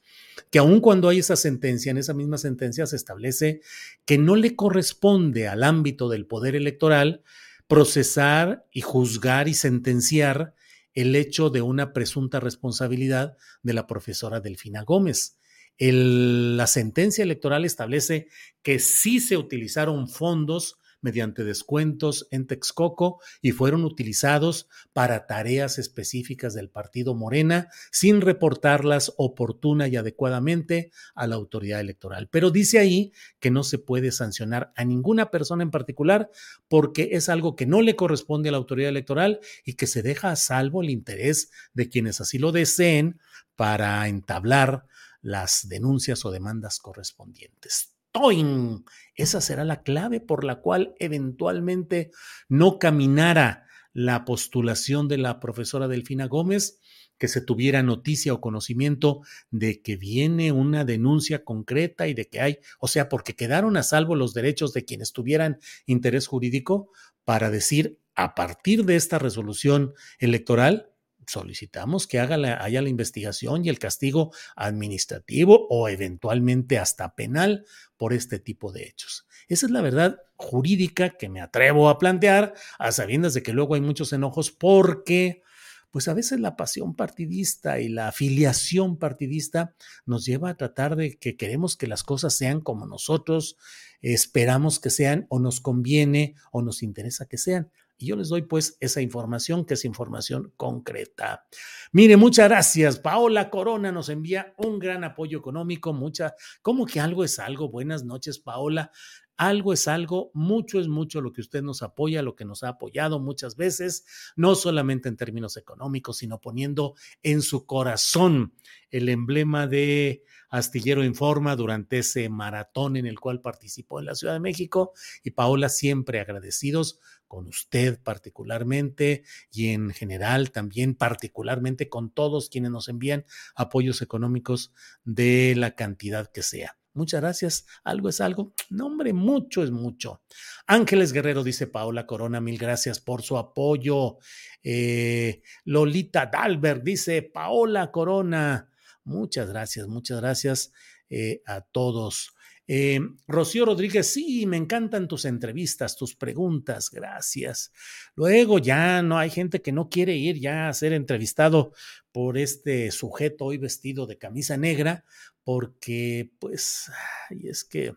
que 0.50 0.58
aun 0.58 0.80
cuando 0.80 1.08
hay 1.08 1.18
esa 1.18 1.36
sentencia, 1.36 1.90
en 1.90 1.98
esa 1.98 2.14
misma 2.14 2.38
sentencia 2.38 2.86
se 2.86 2.96
establece 2.96 3.60
que 4.04 4.18
no 4.18 4.36
le 4.36 4.56
corresponde 4.56 5.46
al 5.48 5.62
ámbito 5.62 6.08
del 6.08 6.26
poder 6.26 6.56
electoral 6.56 7.22
procesar 7.70 8.66
y 8.72 8.80
juzgar 8.80 9.46
y 9.46 9.54
sentenciar 9.54 10.54
el 10.92 11.14
hecho 11.14 11.50
de 11.50 11.62
una 11.62 11.92
presunta 11.92 12.40
responsabilidad 12.40 13.36
de 13.62 13.74
la 13.74 13.86
profesora 13.86 14.40
Delfina 14.40 14.82
Gómez. 14.82 15.36
la 15.78 16.66
sentencia 16.66 17.22
electoral 17.22 17.64
establece 17.64 18.26
que 18.62 18.80
sí 18.80 19.20
se 19.20 19.36
utilizaron 19.36 20.08
fondos 20.08 20.79
mediante 21.02 21.44
descuentos 21.44 22.26
en 22.30 22.46
Texcoco 22.46 23.20
y 23.40 23.52
fueron 23.52 23.84
utilizados 23.84 24.68
para 24.92 25.26
tareas 25.26 25.78
específicas 25.78 26.54
del 26.54 26.70
partido 26.70 27.14
Morena 27.14 27.68
sin 27.90 28.20
reportarlas 28.20 29.12
oportuna 29.16 29.88
y 29.88 29.96
adecuadamente 29.96 30.90
a 31.14 31.26
la 31.26 31.36
autoridad 31.36 31.80
electoral. 31.80 32.28
Pero 32.28 32.50
dice 32.50 32.78
ahí 32.78 33.12
que 33.38 33.50
no 33.50 33.62
se 33.62 33.78
puede 33.78 34.12
sancionar 34.12 34.72
a 34.76 34.84
ninguna 34.84 35.30
persona 35.30 35.62
en 35.62 35.70
particular 35.70 36.30
porque 36.68 37.10
es 37.12 37.28
algo 37.28 37.56
que 37.56 37.66
no 37.66 37.82
le 37.82 37.96
corresponde 37.96 38.48
a 38.48 38.52
la 38.52 38.58
autoridad 38.58 38.90
electoral 38.90 39.40
y 39.64 39.74
que 39.74 39.86
se 39.86 40.02
deja 40.02 40.30
a 40.30 40.36
salvo 40.36 40.82
el 40.82 40.90
interés 40.90 41.50
de 41.74 41.88
quienes 41.88 42.20
así 42.20 42.38
lo 42.38 42.52
deseen 42.52 43.20
para 43.56 44.06
entablar 44.08 44.86
las 45.22 45.68
denuncias 45.68 46.24
o 46.24 46.30
demandas 46.30 46.78
correspondientes. 46.78 47.99
¡Toin! 48.12 48.84
Esa 49.14 49.40
será 49.40 49.64
la 49.64 49.82
clave 49.82 50.20
por 50.20 50.44
la 50.44 50.56
cual 50.60 50.94
eventualmente 50.98 52.10
no 52.48 52.78
caminara 52.78 53.66
la 53.92 54.24
postulación 54.24 55.08
de 55.08 55.18
la 55.18 55.40
profesora 55.40 55.88
Delfina 55.88 56.26
Gómez, 56.26 56.80
que 57.18 57.28
se 57.28 57.40
tuviera 57.40 57.82
noticia 57.82 58.32
o 58.32 58.40
conocimiento 58.40 59.20
de 59.50 59.82
que 59.82 59.96
viene 59.96 60.52
una 60.52 60.84
denuncia 60.84 61.44
concreta 61.44 62.08
y 62.08 62.14
de 62.14 62.28
que 62.28 62.40
hay, 62.40 62.58
o 62.80 62.88
sea, 62.88 63.08
porque 63.08 63.36
quedaron 63.36 63.76
a 63.76 63.82
salvo 63.82 64.16
los 64.16 64.32
derechos 64.32 64.72
de 64.72 64.84
quienes 64.84 65.12
tuvieran 65.12 65.58
interés 65.86 66.26
jurídico 66.26 66.90
para 67.24 67.50
decir, 67.50 67.98
a 68.14 68.34
partir 68.34 68.84
de 68.84 68.96
esta 68.96 69.18
resolución 69.18 69.92
electoral, 70.18 70.89
solicitamos 71.30 72.06
que 72.06 72.18
haga 72.18 72.36
haya 72.62 72.82
la 72.82 72.88
investigación 72.88 73.64
y 73.64 73.68
el 73.68 73.78
castigo 73.78 74.32
administrativo 74.56 75.66
o 75.68 75.88
eventualmente 75.88 76.78
hasta 76.78 77.14
penal 77.14 77.64
por 77.96 78.12
este 78.12 78.38
tipo 78.38 78.72
de 78.72 78.84
hechos. 78.84 79.26
Esa 79.48 79.66
es 79.66 79.72
la 79.72 79.80
verdad 79.80 80.20
jurídica 80.36 81.10
que 81.10 81.28
me 81.28 81.40
atrevo 81.40 81.88
a 81.88 81.98
plantear, 81.98 82.54
a 82.78 82.92
sabiendas 82.92 83.34
de 83.34 83.42
que 83.42 83.52
luego 83.52 83.74
hay 83.74 83.80
muchos 83.80 84.12
enojos 84.12 84.50
porque 84.50 85.42
pues 85.90 86.06
a 86.06 86.14
veces 86.14 86.38
la 86.38 86.56
pasión 86.56 86.94
partidista 86.94 87.80
y 87.80 87.88
la 87.88 88.08
afiliación 88.08 88.96
partidista 88.96 89.74
nos 90.06 90.24
lleva 90.24 90.50
a 90.50 90.56
tratar 90.56 90.94
de 90.94 91.18
que 91.18 91.36
queremos 91.36 91.76
que 91.76 91.88
las 91.88 92.04
cosas 92.04 92.34
sean 92.34 92.60
como 92.60 92.86
nosotros 92.86 93.56
esperamos 94.02 94.78
que 94.80 94.90
sean 94.90 95.26
o 95.28 95.38
nos 95.38 95.60
conviene 95.60 96.34
o 96.52 96.62
nos 96.62 96.82
interesa 96.82 97.26
que 97.26 97.38
sean. 97.38 97.70
Y 98.00 98.06
yo 98.06 98.16
les 98.16 98.30
doy 98.30 98.42
pues 98.42 98.78
esa 98.80 99.02
información 99.02 99.66
que 99.66 99.74
es 99.74 99.84
información 99.84 100.54
concreta. 100.56 101.44
Mire, 101.92 102.16
muchas 102.16 102.48
gracias. 102.48 102.98
Paola 102.98 103.50
Corona 103.50 103.92
nos 103.92 104.08
envía 104.08 104.54
un 104.56 104.78
gran 104.78 105.04
apoyo 105.04 105.36
económico, 105.36 105.92
mucha, 105.92 106.34
como 106.62 106.86
que 106.86 106.98
algo 106.98 107.24
es 107.24 107.38
algo. 107.38 107.68
Buenas 107.68 108.02
noches, 108.02 108.38
Paola. 108.38 108.90
Algo 109.36 109.74
es 109.74 109.86
algo, 109.86 110.30
mucho 110.34 110.80
es 110.80 110.88
mucho 110.88 111.20
lo 111.20 111.32
que 111.32 111.40
usted 111.42 111.62
nos 111.62 111.82
apoya, 111.82 112.22
lo 112.22 112.36
que 112.36 112.44
nos 112.44 112.62
ha 112.62 112.68
apoyado 112.68 113.20
muchas 113.20 113.56
veces, 113.56 114.04
no 114.36 114.54
solamente 114.54 115.08
en 115.08 115.16
términos 115.16 115.56
económicos, 115.56 116.18
sino 116.18 116.40
poniendo 116.40 116.94
en 117.22 117.40
su 117.40 117.64
corazón 117.64 118.54
el 118.90 119.08
emblema 119.08 119.66
de 119.66 120.24
Astillero 120.50 121.04
Informa 121.04 121.56
durante 121.56 121.98
ese 121.98 122.28
maratón 122.28 122.96
en 122.96 123.06
el 123.06 123.18
cual 123.18 123.40
participó 123.40 124.00
en 124.00 124.06
la 124.06 124.14
Ciudad 124.14 124.34
de 124.34 124.40
México. 124.40 124.92
Y 125.22 125.30
Paola, 125.30 125.68
siempre 125.68 126.20
agradecidos 126.20 126.98
con 127.30 127.46
usted 127.46 128.02
particularmente 128.02 129.22
y 129.52 129.68
en 129.68 129.90
general 129.90 130.50
también 130.50 130.96
particularmente 130.96 131.88
con 131.88 132.10
todos 132.10 132.50
quienes 132.50 132.72
nos 132.72 132.88
envían 132.88 133.24
apoyos 133.54 134.02
económicos 134.02 134.72
de 135.04 135.54
la 135.56 135.76
cantidad 135.76 136.26
que 136.26 136.42
sea. 136.42 136.76
Muchas 136.92 137.20
gracias. 137.20 137.66
Algo 137.84 138.08
es 138.08 138.20
algo. 138.20 138.52
No, 138.68 138.86
hombre, 138.86 139.12
mucho 139.12 139.62
es 139.62 139.70
mucho. 139.70 140.24
Ángeles 140.66 141.12
Guerrero 141.12 141.44
dice 141.44 141.68
Paola 141.68 142.04
Corona, 142.04 142.40
mil 142.40 142.58
gracias 142.58 142.98
por 142.98 143.22
su 143.22 143.38
apoyo. 143.38 144.18
Eh, 144.64 145.42
Lolita 145.64 146.26
Dalbert 146.26 146.82
dice 146.82 147.22
Paola 147.22 147.92
Corona. 147.92 148.72
Muchas 149.04 149.48
gracias, 149.48 149.86
muchas 149.86 150.20
gracias 150.20 150.72
eh, 151.10 151.42
a 151.46 151.60
todos. 151.60 152.34
Eh, 152.72 153.00
Rocío 153.26 153.64
Rodríguez, 153.64 154.06
sí, 154.06 154.46
me 154.46 154.56
encantan 154.56 155.08
tus 155.08 155.24
entrevistas, 155.24 155.96
tus 155.96 156.14
preguntas, 156.14 156.88
gracias. 156.88 157.72
Luego 158.14 158.60
ya 158.60 159.02
no 159.02 159.18
hay 159.18 159.28
gente 159.28 159.60
que 159.60 159.72
no 159.72 159.88
quiere 159.88 160.14
ir 160.14 160.38
ya 160.38 160.68
a 160.68 160.72
ser 160.72 160.92
entrevistado 160.92 161.72
por 162.12 162.38
este 162.38 162.92
sujeto 162.92 163.46
hoy 163.46 163.58
vestido 163.58 164.06
de 164.06 164.18
camisa 164.18 164.56
negra, 164.56 165.04
porque 165.42 166.30
pues, 166.38 166.92
y 167.30 167.48
es 167.48 167.64
que 167.64 167.92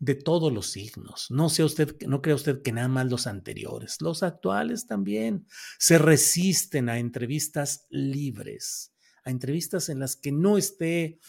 de 0.00 0.16
todos 0.16 0.52
los 0.52 0.72
signos, 0.72 1.30
no 1.30 1.48
sea 1.48 1.66
usted, 1.66 1.94
no 2.08 2.22
crea 2.22 2.34
usted 2.34 2.62
que 2.62 2.72
nada 2.72 2.88
más 2.88 3.06
los 3.08 3.28
anteriores, 3.28 3.98
los 4.00 4.24
actuales 4.24 4.86
también 4.86 5.46
se 5.78 5.98
resisten 5.98 6.88
a 6.88 6.98
entrevistas 6.98 7.86
libres, 7.90 8.94
a 9.24 9.30
entrevistas 9.30 9.90
en 9.90 10.00
las 10.00 10.16
que 10.16 10.32
no 10.32 10.58
esté 10.58 11.20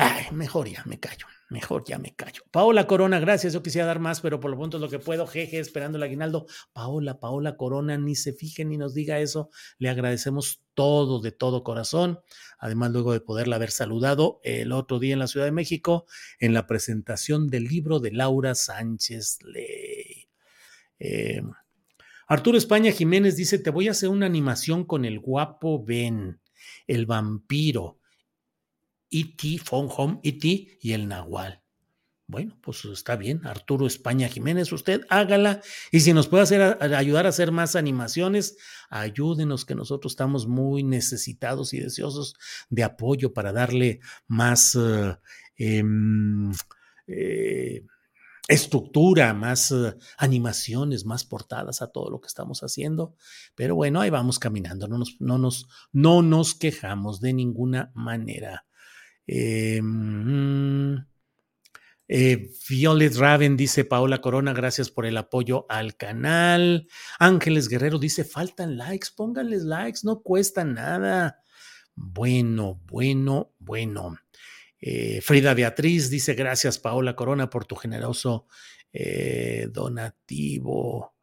Ay, 0.00 0.26
mejor 0.30 0.68
ya 0.68 0.84
me 0.86 1.00
callo. 1.00 1.26
Mejor 1.50 1.82
ya 1.84 1.98
me 1.98 2.14
callo. 2.14 2.42
Paola 2.52 2.86
Corona, 2.86 3.18
gracias. 3.18 3.52
Yo 3.52 3.64
quisiera 3.64 3.84
dar 3.84 3.98
más, 3.98 4.20
pero 4.20 4.38
por 4.38 4.48
lo 4.48 4.56
pronto 4.56 4.76
es 4.76 4.80
lo 4.80 4.88
que 4.88 5.00
puedo. 5.00 5.26
Jeje, 5.26 5.58
esperando 5.58 5.98
el 5.98 6.04
aguinaldo. 6.04 6.46
Paola, 6.72 7.18
Paola 7.18 7.56
Corona, 7.56 7.98
ni 7.98 8.14
se 8.14 8.32
fije 8.32 8.64
ni 8.64 8.76
nos 8.76 8.94
diga 8.94 9.18
eso. 9.18 9.50
Le 9.78 9.88
agradecemos 9.88 10.62
todo, 10.74 11.20
de 11.20 11.32
todo 11.32 11.64
corazón. 11.64 12.20
Además, 12.60 12.92
luego 12.92 13.12
de 13.12 13.20
poderla 13.20 13.56
haber 13.56 13.72
saludado 13.72 14.38
el 14.44 14.70
otro 14.70 15.00
día 15.00 15.14
en 15.14 15.18
la 15.18 15.26
Ciudad 15.26 15.46
de 15.46 15.52
México, 15.52 16.06
en 16.38 16.54
la 16.54 16.68
presentación 16.68 17.48
del 17.48 17.64
libro 17.64 17.98
de 17.98 18.12
Laura 18.12 18.54
Sánchez 18.54 19.38
Ley. 19.42 20.28
Eh, 21.00 21.42
Arturo 22.28 22.56
España 22.56 22.92
Jiménez 22.92 23.34
dice: 23.34 23.58
Te 23.58 23.70
voy 23.70 23.88
a 23.88 23.92
hacer 23.92 24.10
una 24.10 24.26
animación 24.26 24.84
con 24.84 25.04
el 25.04 25.18
guapo 25.18 25.84
Ben, 25.84 26.40
el 26.86 27.06
vampiro 27.06 27.98
E.T., 29.10 29.58
Phone 29.64 29.88
Home 29.96 30.20
E.T. 30.22 30.78
y 30.80 30.92
el 30.92 31.08
Nahual. 31.08 31.62
Bueno, 32.26 32.58
pues 32.60 32.84
está 32.84 33.16
bien, 33.16 33.46
Arturo 33.46 33.86
España 33.86 34.28
Jiménez, 34.28 34.70
usted 34.72 35.00
hágala 35.08 35.62
y 35.90 36.00
si 36.00 36.12
nos 36.12 36.28
puede 36.28 36.42
hacer, 36.42 36.76
ayudar 36.94 37.24
a 37.24 37.30
hacer 37.30 37.52
más 37.52 37.74
animaciones, 37.74 38.58
ayúdenos 38.90 39.64
que 39.64 39.74
nosotros 39.74 40.12
estamos 40.12 40.46
muy 40.46 40.82
necesitados 40.82 41.72
y 41.72 41.80
deseosos 41.80 42.34
de 42.68 42.84
apoyo 42.84 43.32
para 43.32 43.54
darle 43.54 44.00
más 44.26 44.76
eh, 44.76 45.82
eh, 47.06 47.86
estructura, 48.48 49.34
más 49.34 49.70
uh, 49.70 49.94
animaciones, 50.16 51.04
más 51.04 51.24
portadas 51.24 51.82
a 51.82 51.92
todo 51.92 52.10
lo 52.10 52.20
que 52.20 52.28
estamos 52.28 52.62
haciendo. 52.62 53.14
Pero 53.54 53.74
bueno, 53.74 54.00
ahí 54.00 54.10
vamos 54.10 54.38
caminando, 54.38 54.88
no 54.88 54.98
nos, 54.98 55.20
no 55.20 55.38
nos, 55.38 55.68
no 55.92 56.22
nos 56.22 56.54
quejamos 56.54 57.20
de 57.20 57.34
ninguna 57.34 57.92
manera. 57.94 58.66
Mm, 59.28 60.96
eh, 62.08 62.50
Violet 62.68 63.14
Raven 63.16 63.56
dice 63.56 63.84
Paola 63.84 64.22
Corona, 64.22 64.54
gracias 64.54 64.90
por 64.90 65.04
el 65.04 65.16
apoyo 65.18 65.66
al 65.68 65.96
canal. 65.96 66.88
Ángeles 67.18 67.68
Guerrero 67.68 67.98
dice, 67.98 68.24
faltan 68.24 68.78
likes, 68.78 69.08
pónganles 69.14 69.64
likes, 69.64 70.00
no 70.04 70.22
cuesta 70.22 70.64
nada. 70.64 71.42
Bueno, 71.94 72.80
bueno, 72.86 73.52
bueno. 73.58 74.16
Eh, 74.80 75.20
Frida 75.20 75.52
Beatriz 75.52 76.08
dice, 76.08 76.34
gracias 76.34 76.78
Paola 76.78 77.14
Corona 77.14 77.50
por 77.50 77.66
tu 77.66 77.76
generoso 77.76 78.46
eh, 78.92 79.68
donativo. 79.70 81.14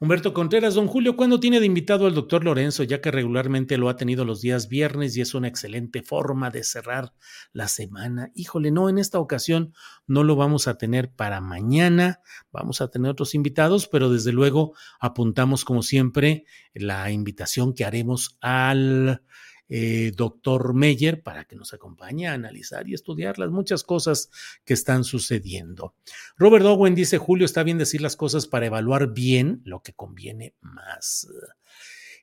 Humberto 0.00 0.34
Contreras, 0.34 0.74
don 0.74 0.88
Julio, 0.88 1.14
¿cuándo 1.14 1.38
tiene 1.38 1.60
de 1.60 1.66
invitado 1.66 2.06
al 2.06 2.14
doctor 2.14 2.44
Lorenzo? 2.44 2.82
Ya 2.82 3.00
que 3.00 3.12
regularmente 3.12 3.78
lo 3.78 3.88
ha 3.88 3.96
tenido 3.96 4.24
los 4.24 4.40
días 4.40 4.68
viernes 4.68 5.16
y 5.16 5.20
es 5.20 5.34
una 5.34 5.46
excelente 5.46 6.02
forma 6.02 6.50
de 6.50 6.64
cerrar 6.64 7.14
la 7.52 7.68
semana. 7.68 8.32
Híjole, 8.34 8.72
no, 8.72 8.88
en 8.88 8.98
esta 8.98 9.20
ocasión 9.20 9.72
no 10.08 10.24
lo 10.24 10.34
vamos 10.34 10.66
a 10.66 10.78
tener 10.78 11.12
para 11.12 11.40
mañana, 11.40 12.20
vamos 12.50 12.80
a 12.80 12.88
tener 12.88 13.12
otros 13.12 13.36
invitados, 13.36 13.86
pero 13.86 14.10
desde 14.10 14.32
luego 14.32 14.74
apuntamos 14.98 15.64
como 15.64 15.82
siempre 15.84 16.44
la 16.74 17.12
invitación 17.12 17.72
que 17.72 17.84
haremos 17.84 18.36
al 18.40 19.22
eh, 19.68 20.12
doctor 20.14 20.74
Meyer 20.74 21.22
para 21.22 21.44
que 21.44 21.56
nos 21.56 21.72
acompañe 21.72 22.28
a 22.28 22.34
analizar 22.34 22.88
y 22.88 22.94
estudiar 22.94 23.38
las 23.38 23.50
muchas 23.50 23.82
cosas 23.82 24.30
que 24.64 24.74
están 24.74 25.04
sucediendo. 25.04 25.94
Robert 26.36 26.64
Owen 26.66 26.94
dice, 26.94 27.18
Julio, 27.18 27.44
está 27.44 27.62
bien 27.62 27.78
decir 27.78 28.00
las 28.00 28.16
cosas 28.16 28.46
para 28.46 28.66
evaluar 28.66 29.12
bien 29.12 29.62
lo 29.64 29.82
que 29.82 29.94
conviene 29.94 30.54
más. 30.60 31.26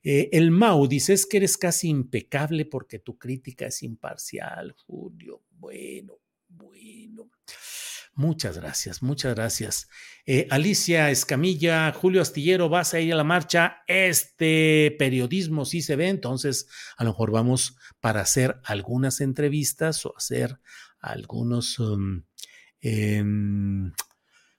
Eh, 0.03 0.29
el 0.31 0.51
Mau 0.51 0.87
dice, 0.87 1.13
es 1.13 1.25
que 1.25 1.37
eres 1.37 1.57
casi 1.57 1.89
impecable 1.89 2.65
porque 2.65 2.99
tu 2.99 3.17
crítica 3.17 3.67
es 3.67 3.83
imparcial, 3.83 4.75
Julio. 4.85 5.43
Bueno, 5.51 6.19
bueno. 6.47 7.29
Muchas 8.13 8.57
gracias, 8.57 9.01
muchas 9.01 9.33
gracias. 9.35 9.89
Eh, 10.25 10.45
Alicia 10.49 11.09
Escamilla, 11.09 11.91
Julio 11.93 12.21
Astillero, 12.21 12.67
vas 12.67 12.93
a 12.93 12.99
ir 12.99 13.13
a 13.13 13.15
la 13.15 13.23
marcha. 13.23 13.83
Este 13.87 14.95
periodismo 14.99 15.63
sí 15.63 15.81
se 15.81 15.95
ve, 15.95 16.09
entonces 16.09 16.67
a 16.97 17.05
lo 17.05 17.11
mejor 17.11 17.31
vamos 17.31 17.77
para 18.01 18.21
hacer 18.21 18.59
algunas 18.65 19.21
entrevistas 19.21 20.05
o 20.05 20.15
hacer 20.15 20.59
algunos, 20.99 21.79
um, 21.79 22.23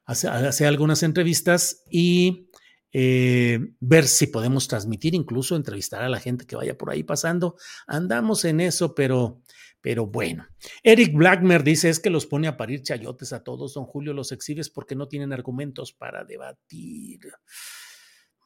hacer, 0.07 0.67
algunas 0.67 1.03
entrevistas 1.03 1.85
y 1.91 2.49
eh, 2.93 3.59
ver 3.81 4.07
si 4.07 4.27
podemos 4.27 4.69
transmitir, 4.69 5.15
incluso 5.15 5.57
entrevistar 5.57 6.03
a 6.03 6.09
la 6.09 6.21
gente 6.21 6.47
que 6.47 6.57
vaya 6.57 6.77
por 6.77 6.91
ahí 6.91 7.03
pasando. 7.03 7.57
Andamos 7.87 8.45
en 8.45 8.61
eso, 8.61 8.95
pero 8.95 9.43
pero 9.83 10.07
bueno, 10.07 10.47
Eric 10.85 11.13
Blackmer 11.13 11.65
dice 11.65 11.91
es 11.91 11.99
que 11.99 12.09
los 12.09 12.27
pone 12.27 12.47
a 12.47 12.57
parir 12.57 12.83
chayotes 12.83 13.33
a 13.33 13.43
todos, 13.43 13.75
don 13.75 13.85
Julio, 13.85 14.15
los 14.15 14.31
exhibes 14.31 14.71
porque 14.71 14.95
no 14.95 15.09
tienen 15.09 15.33
argumentos 15.33 15.93
para 15.93 16.25
debatir. 16.25 17.21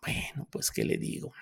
Bueno, 0.00 0.48
pues, 0.50 0.70
¿qué 0.70 0.84
le 0.84 0.96
digo? 0.96 1.34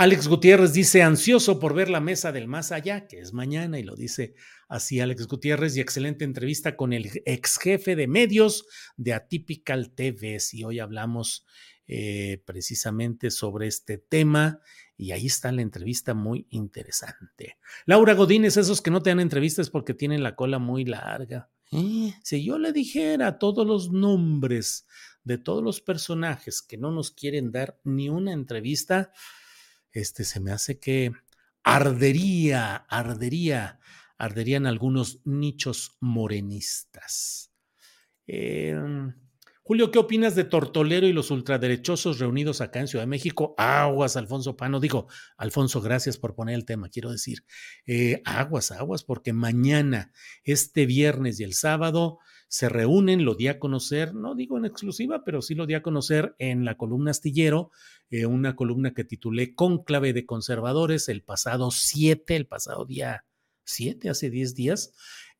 Alex 0.00 0.28
Gutiérrez 0.28 0.72
dice, 0.72 1.02
ansioso 1.02 1.60
por 1.60 1.74
ver 1.74 1.90
la 1.90 2.00
mesa 2.00 2.32
del 2.32 2.48
más 2.48 2.72
allá, 2.72 3.06
que 3.06 3.20
es 3.20 3.34
mañana, 3.34 3.78
y 3.78 3.82
lo 3.82 3.96
dice 3.96 4.34
así 4.66 4.98
Alex 4.98 5.26
Gutiérrez, 5.26 5.76
y 5.76 5.80
excelente 5.82 6.24
entrevista 6.24 6.74
con 6.74 6.94
el 6.94 7.10
ex 7.26 7.58
jefe 7.58 7.96
de 7.96 8.06
medios 8.06 8.64
de 8.96 9.12
Atypical 9.12 9.90
TV. 9.90 10.38
Y 10.52 10.64
hoy 10.64 10.78
hablamos 10.78 11.44
eh, 11.86 12.42
precisamente 12.46 13.30
sobre 13.30 13.66
este 13.66 13.98
tema 13.98 14.62
y 14.96 15.12
ahí 15.12 15.26
está 15.26 15.52
la 15.52 15.60
entrevista 15.60 16.14
muy 16.14 16.46
interesante. 16.48 17.58
Laura 17.84 18.14
Godínez, 18.14 18.56
esos 18.56 18.80
que 18.80 18.90
no 18.90 19.02
te 19.02 19.10
dan 19.10 19.20
entrevistas 19.20 19.68
porque 19.68 19.92
tienen 19.92 20.22
la 20.22 20.34
cola 20.34 20.58
muy 20.58 20.86
larga. 20.86 21.50
¿Eh? 21.72 22.14
Si 22.24 22.42
yo 22.42 22.58
le 22.58 22.72
dijera 22.72 23.38
todos 23.38 23.66
los 23.66 23.92
nombres 23.92 24.86
de 25.24 25.36
todos 25.36 25.62
los 25.62 25.82
personajes 25.82 26.62
que 26.62 26.78
no 26.78 26.90
nos 26.90 27.10
quieren 27.10 27.52
dar 27.52 27.78
ni 27.84 28.08
una 28.08 28.32
entrevista, 28.32 29.12
este 29.92 30.24
se 30.24 30.40
me 30.40 30.52
hace 30.52 30.78
que 30.78 31.12
ardería, 31.62 32.76
ardería, 32.76 33.80
arderían 34.18 34.66
algunos 34.66 35.20
nichos 35.24 35.96
morenistas. 36.00 37.52
Eh, 38.26 38.76
Julio, 39.70 39.92
¿qué 39.92 40.00
opinas 40.00 40.34
de 40.34 40.42
Tortolero 40.42 41.06
y 41.06 41.12
los 41.12 41.30
ultraderechosos 41.30 42.18
reunidos 42.18 42.60
acá 42.60 42.80
en 42.80 42.88
Ciudad 42.88 43.04
de 43.04 43.10
México? 43.10 43.54
Aguas, 43.56 44.16
Alfonso 44.16 44.56
Pano. 44.56 44.80
Digo, 44.80 45.06
Alfonso, 45.36 45.80
gracias 45.80 46.18
por 46.18 46.34
poner 46.34 46.56
el 46.56 46.64
tema, 46.64 46.88
quiero 46.88 47.12
decir. 47.12 47.44
Eh, 47.86 48.20
aguas, 48.24 48.72
aguas, 48.72 49.04
porque 49.04 49.32
mañana, 49.32 50.10
este 50.42 50.86
viernes 50.86 51.38
y 51.38 51.44
el 51.44 51.54
sábado 51.54 52.18
se 52.48 52.68
reúnen, 52.68 53.24
lo 53.24 53.36
di 53.36 53.46
a 53.46 53.60
conocer, 53.60 54.12
no 54.12 54.34
digo 54.34 54.58
en 54.58 54.64
exclusiva, 54.64 55.22
pero 55.24 55.40
sí 55.40 55.54
lo 55.54 55.66
di 55.66 55.74
a 55.74 55.82
conocer 55.82 56.34
en 56.40 56.64
la 56.64 56.76
columna 56.76 57.12
Astillero, 57.12 57.70
eh, 58.10 58.26
una 58.26 58.56
columna 58.56 58.92
que 58.92 59.04
titulé 59.04 59.54
Cónclave 59.54 60.12
de 60.12 60.26
Conservadores 60.26 61.08
el 61.08 61.22
pasado 61.22 61.70
7, 61.70 62.34
el 62.34 62.48
pasado 62.48 62.86
día 62.86 63.24
7, 63.62 64.10
hace 64.10 64.30
10 64.30 64.56
días. 64.56 64.92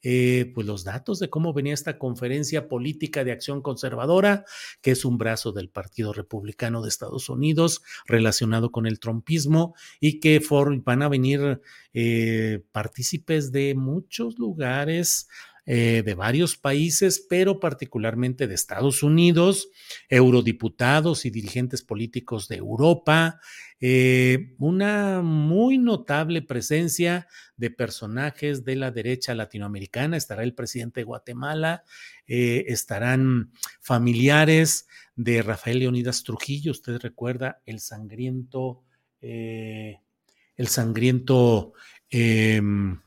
Eh, 0.02 0.50
pues 0.54 0.66
los 0.66 0.84
datos 0.84 1.18
de 1.18 1.28
cómo 1.28 1.52
venía 1.52 1.74
esta 1.74 1.98
conferencia 1.98 2.68
política 2.68 3.22
de 3.24 3.32
acción 3.32 3.60
conservadora, 3.60 4.44
que 4.80 4.92
es 4.92 5.04
un 5.04 5.18
brazo 5.18 5.52
del 5.52 5.68
Partido 5.68 6.12
Republicano 6.12 6.82
de 6.82 6.88
Estados 6.88 7.28
Unidos 7.28 7.82
relacionado 8.06 8.72
con 8.72 8.86
el 8.86 8.98
trompismo 8.98 9.74
y 10.00 10.20
que 10.20 10.40
van 10.84 11.02
a 11.02 11.08
venir 11.08 11.60
eh, 11.92 12.62
partícipes 12.72 13.52
de 13.52 13.74
muchos 13.74 14.38
lugares 14.38 15.28
eh, 15.72 16.02
de 16.04 16.14
varios 16.16 16.56
países, 16.56 17.24
pero 17.30 17.60
particularmente 17.60 18.48
de 18.48 18.56
Estados 18.56 19.04
Unidos, 19.04 19.68
eurodiputados 20.08 21.24
y 21.24 21.30
dirigentes 21.30 21.82
políticos 21.82 22.48
de 22.48 22.56
Europa, 22.56 23.38
eh, 23.78 24.56
una 24.58 25.22
muy 25.22 25.78
notable 25.78 26.42
presencia 26.42 27.28
de 27.56 27.70
personajes 27.70 28.64
de 28.64 28.74
la 28.74 28.90
derecha 28.90 29.32
latinoamericana. 29.32 30.16
Estará 30.16 30.42
el 30.42 30.54
presidente 30.54 31.02
de 31.02 31.04
Guatemala, 31.04 31.84
eh, 32.26 32.64
estarán 32.66 33.52
familiares 33.80 34.88
de 35.14 35.40
Rafael 35.40 35.78
Leonidas 35.78 36.24
Trujillo, 36.24 36.72
usted 36.72 36.98
recuerda 36.98 37.62
el 37.64 37.78
sangriento, 37.78 38.82
el 39.20 40.66
sangriento 40.66 41.74
em, 42.08 42.98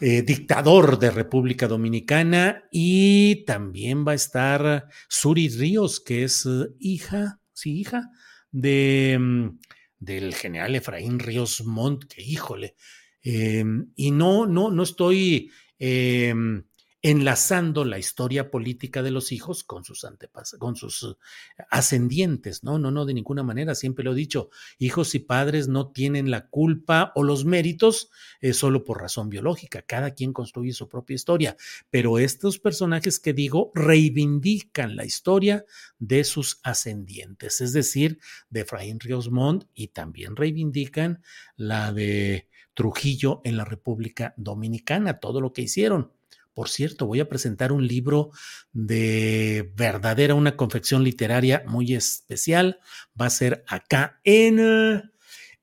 eh, 0.00 0.22
dictador 0.22 0.98
de 0.98 1.10
República 1.10 1.68
Dominicana, 1.68 2.64
y 2.70 3.44
también 3.44 4.06
va 4.06 4.12
a 4.12 4.16
estar 4.16 4.88
Suri 5.08 5.48
Ríos, 5.48 6.00
que 6.00 6.24
es 6.24 6.46
eh, 6.46 6.68
hija, 6.78 7.40
sí, 7.52 7.80
hija 7.80 8.08
de, 8.50 9.18
mm, 9.20 9.58
del 9.98 10.34
general 10.34 10.74
Efraín 10.74 11.18
Ríos 11.18 11.64
Montt, 11.64 12.04
que 12.04 12.22
híjole, 12.22 12.74
em, 13.22 13.92
y 13.96 14.10
no, 14.10 14.46
no, 14.46 14.70
no 14.70 14.82
estoy 14.82 15.50
em, 15.78 16.64
enlazando 17.02 17.84
la 17.84 17.98
historia 17.98 18.50
política 18.50 19.02
de 19.02 19.10
los 19.10 19.32
hijos 19.32 19.64
con 19.64 19.84
sus 19.84 20.04
antepas 20.04 20.56
con 20.58 20.76
sus 20.76 21.02
eh, 21.02 21.64
ascendientes. 21.70 22.62
No, 22.62 22.78
no, 22.78 22.90
no, 22.90 23.06
de 23.06 23.14
ninguna 23.14 23.42
manera. 23.42 23.74
Siempre 23.74 24.04
lo 24.04 24.12
he 24.12 24.16
dicho, 24.16 24.50
hijos 24.78 25.14
y 25.14 25.20
padres 25.20 25.68
no 25.68 25.90
tienen 25.92 26.30
la 26.30 26.48
culpa 26.48 27.12
o 27.14 27.22
los 27.22 27.44
méritos 27.44 28.10
eh, 28.40 28.52
solo 28.52 28.84
por 28.84 29.00
razón 29.00 29.30
biológica. 29.30 29.82
Cada 29.82 30.12
quien 30.12 30.32
construye 30.32 30.72
su 30.72 30.88
propia 30.88 31.14
historia. 31.14 31.56
Pero 31.90 32.18
estos 32.18 32.58
personajes 32.58 33.18
que 33.18 33.32
digo 33.32 33.72
reivindican 33.74 34.96
la 34.96 35.04
historia 35.04 35.64
de 35.98 36.24
sus 36.24 36.60
ascendientes, 36.62 37.60
es 37.60 37.72
decir, 37.72 38.18
de 38.50 38.60
Efraín 38.60 39.00
Ríos 39.00 39.30
y 39.74 39.88
también 39.88 40.36
reivindican 40.36 41.22
la 41.56 41.92
de 41.92 42.48
Trujillo 42.74 43.40
en 43.44 43.56
la 43.56 43.64
República 43.64 44.34
Dominicana, 44.36 45.18
todo 45.18 45.40
lo 45.40 45.52
que 45.52 45.62
hicieron. 45.62 46.12
Por 46.54 46.68
cierto, 46.68 47.06
voy 47.06 47.20
a 47.20 47.28
presentar 47.28 47.72
un 47.72 47.86
libro 47.86 48.30
de 48.72 49.72
verdadera, 49.76 50.34
una 50.34 50.56
confección 50.56 51.04
literaria 51.04 51.62
muy 51.66 51.94
especial. 51.94 52.80
Va 53.20 53.26
a 53.26 53.30
ser 53.30 53.64
acá 53.68 54.20
en 54.24 55.09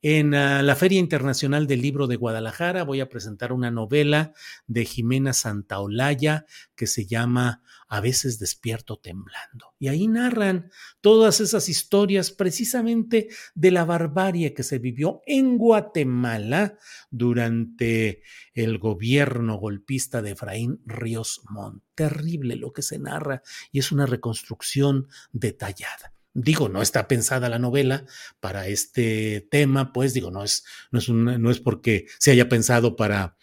en 0.09 0.33
ah, 0.35 0.61
la 0.63 0.77
Feria 0.77 0.99
Internacional 0.99 1.67
del 1.67 1.81
Libro 1.81 2.07
de 2.07 2.15
Guadalajara 2.15 2.85
voy 2.85 3.01
a 3.01 3.09
presentar 3.09 3.51
una 3.51 3.71
novela 3.71 4.31
de 4.65 4.85
Jimena 4.85 5.33
Santaolalla 5.33 6.45
que 6.75 6.87
se 6.87 7.05
llama 7.05 7.61
A 7.89 7.99
veces 7.99 8.39
despierto 8.39 8.95
temblando. 8.99 9.73
Y 9.79 9.89
ahí 9.89 10.07
narran 10.07 10.71
todas 11.01 11.41
esas 11.41 11.67
historias 11.67 12.31
precisamente 12.31 13.27
de 13.53 13.71
la 13.71 13.83
barbarie 13.83 14.53
que 14.53 14.63
se 14.63 14.79
vivió 14.79 15.21
en 15.25 15.57
Guatemala 15.57 16.77
durante 17.11 18.21
el 18.53 18.77
gobierno 18.77 19.57
golpista 19.57 20.21
de 20.21 20.31
Efraín 20.31 20.79
Ríos 20.85 21.41
Montt. 21.49 21.83
Terrible 21.95 22.55
lo 22.55 22.71
que 22.71 22.81
se 22.81 22.97
narra 22.97 23.41
y 23.73 23.79
es 23.79 23.91
una 23.91 24.05
reconstrucción 24.05 25.09
detallada. 25.33 26.16
Digo, 26.39 26.69
no 26.69 26.83
está 26.83 27.07
pensada 27.07 27.49
la 27.49 27.57
novela 27.57 28.05
para 28.39 28.67
este 28.67 29.47
tema, 29.49 29.91
pues 29.91 30.13
digo, 30.13 30.29
no 30.29 30.43
es, 30.43 30.63
no 30.91 30.99
es, 30.99 31.09
no 31.09 31.49
es 31.49 31.59
porque 31.59 32.05
se 32.19 32.29
haya 32.29 32.47
pensado 32.47 32.95
para 32.95 33.35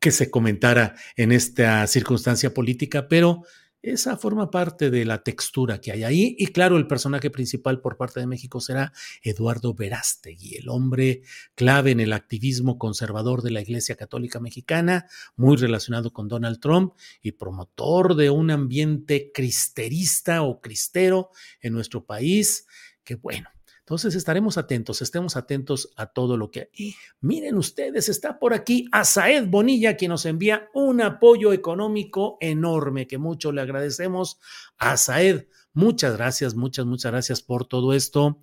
que 0.00 0.10
se 0.10 0.28
comentara 0.28 0.96
en 1.16 1.30
esta 1.30 1.86
circunstancia 1.86 2.52
política, 2.52 3.06
pero 3.06 3.44
esa 3.82 4.16
forma 4.16 4.50
parte 4.50 4.90
de 4.90 5.04
la 5.04 5.22
textura 5.22 5.80
que 5.80 5.92
hay 5.92 6.04
ahí. 6.04 6.36
Y 6.38 6.46
claro, 6.48 6.76
el 6.76 6.86
personaje 6.86 7.30
principal 7.30 7.80
por 7.80 7.96
parte 7.96 8.20
de 8.20 8.26
México 8.26 8.60
será 8.60 8.92
Eduardo 9.22 9.74
Verástegui, 9.74 10.56
el 10.56 10.68
hombre 10.68 11.22
clave 11.54 11.90
en 11.90 12.00
el 12.00 12.12
activismo 12.12 12.78
conservador 12.78 13.42
de 13.42 13.50
la 13.50 13.60
Iglesia 13.60 13.96
Católica 13.96 14.40
Mexicana, 14.40 15.06
muy 15.36 15.56
relacionado 15.56 16.12
con 16.12 16.28
Donald 16.28 16.60
Trump 16.60 16.94
y 17.20 17.32
promotor 17.32 18.14
de 18.14 18.30
un 18.30 18.50
ambiente 18.50 19.30
cristerista 19.34 20.42
o 20.42 20.60
cristero 20.60 21.30
en 21.60 21.72
nuestro 21.72 22.04
país, 22.04 22.66
que 23.04 23.16
bueno, 23.16 23.48
entonces 23.84 24.14
estaremos 24.14 24.58
atentos, 24.58 25.02
estemos 25.02 25.36
atentos 25.36 25.90
a 25.96 26.06
todo 26.06 26.36
lo 26.36 26.52
que... 26.52 26.70
Y 26.72 26.94
miren 27.20 27.56
ustedes, 27.56 28.08
está 28.08 28.38
por 28.38 28.54
aquí 28.54 28.86
Asaed 28.92 29.48
Bonilla, 29.48 29.96
quien 29.96 30.10
nos 30.10 30.24
envía 30.24 30.68
un 30.72 31.00
apoyo 31.00 31.52
económico 31.52 32.38
enorme, 32.40 33.08
que 33.08 33.18
mucho 33.18 33.50
le 33.50 33.60
agradecemos. 33.60 34.38
A 34.78 34.92
Asaed, 34.92 35.48
muchas 35.72 36.16
gracias, 36.16 36.54
muchas, 36.54 36.86
muchas 36.86 37.10
gracias 37.10 37.42
por 37.42 37.66
todo 37.66 37.92
esto. 37.92 38.38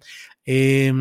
Eh, 0.46 0.92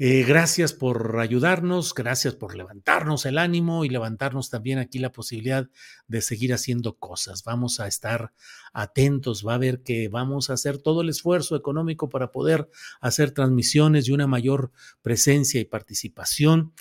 eh, 0.00 0.22
gracias 0.22 0.72
por 0.72 1.18
ayudarnos, 1.18 1.92
gracias 1.92 2.36
por 2.36 2.54
levantarnos 2.54 3.26
el 3.26 3.36
ánimo 3.36 3.84
y 3.84 3.88
levantarnos 3.88 4.48
también 4.48 4.78
aquí 4.78 5.00
la 5.00 5.10
posibilidad 5.10 5.68
de 6.06 6.20
seguir 6.20 6.54
haciendo 6.54 6.98
cosas. 6.98 7.42
Vamos 7.42 7.80
a 7.80 7.88
estar 7.88 8.32
atentos, 8.72 9.44
va 9.44 9.54
a 9.54 9.58
ver 9.58 9.82
que 9.82 10.08
vamos 10.08 10.50
a 10.50 10.52
hacer 10.52 10.78
todo 10.78 11.02
el 11.02 11.08
esfuerzo 11.08 11.56
económico 11.56 12.08
para 12.08 12.30
poder 12.30 12.68
hacer 13.00 13.32
transmisiones 13.32 14.06
y 14.06 14.12
una 14.12 14.28
mayor 14.28 14.70
presencia 15.02 15.60
y 15.60 15.64
participación 15.64 16.74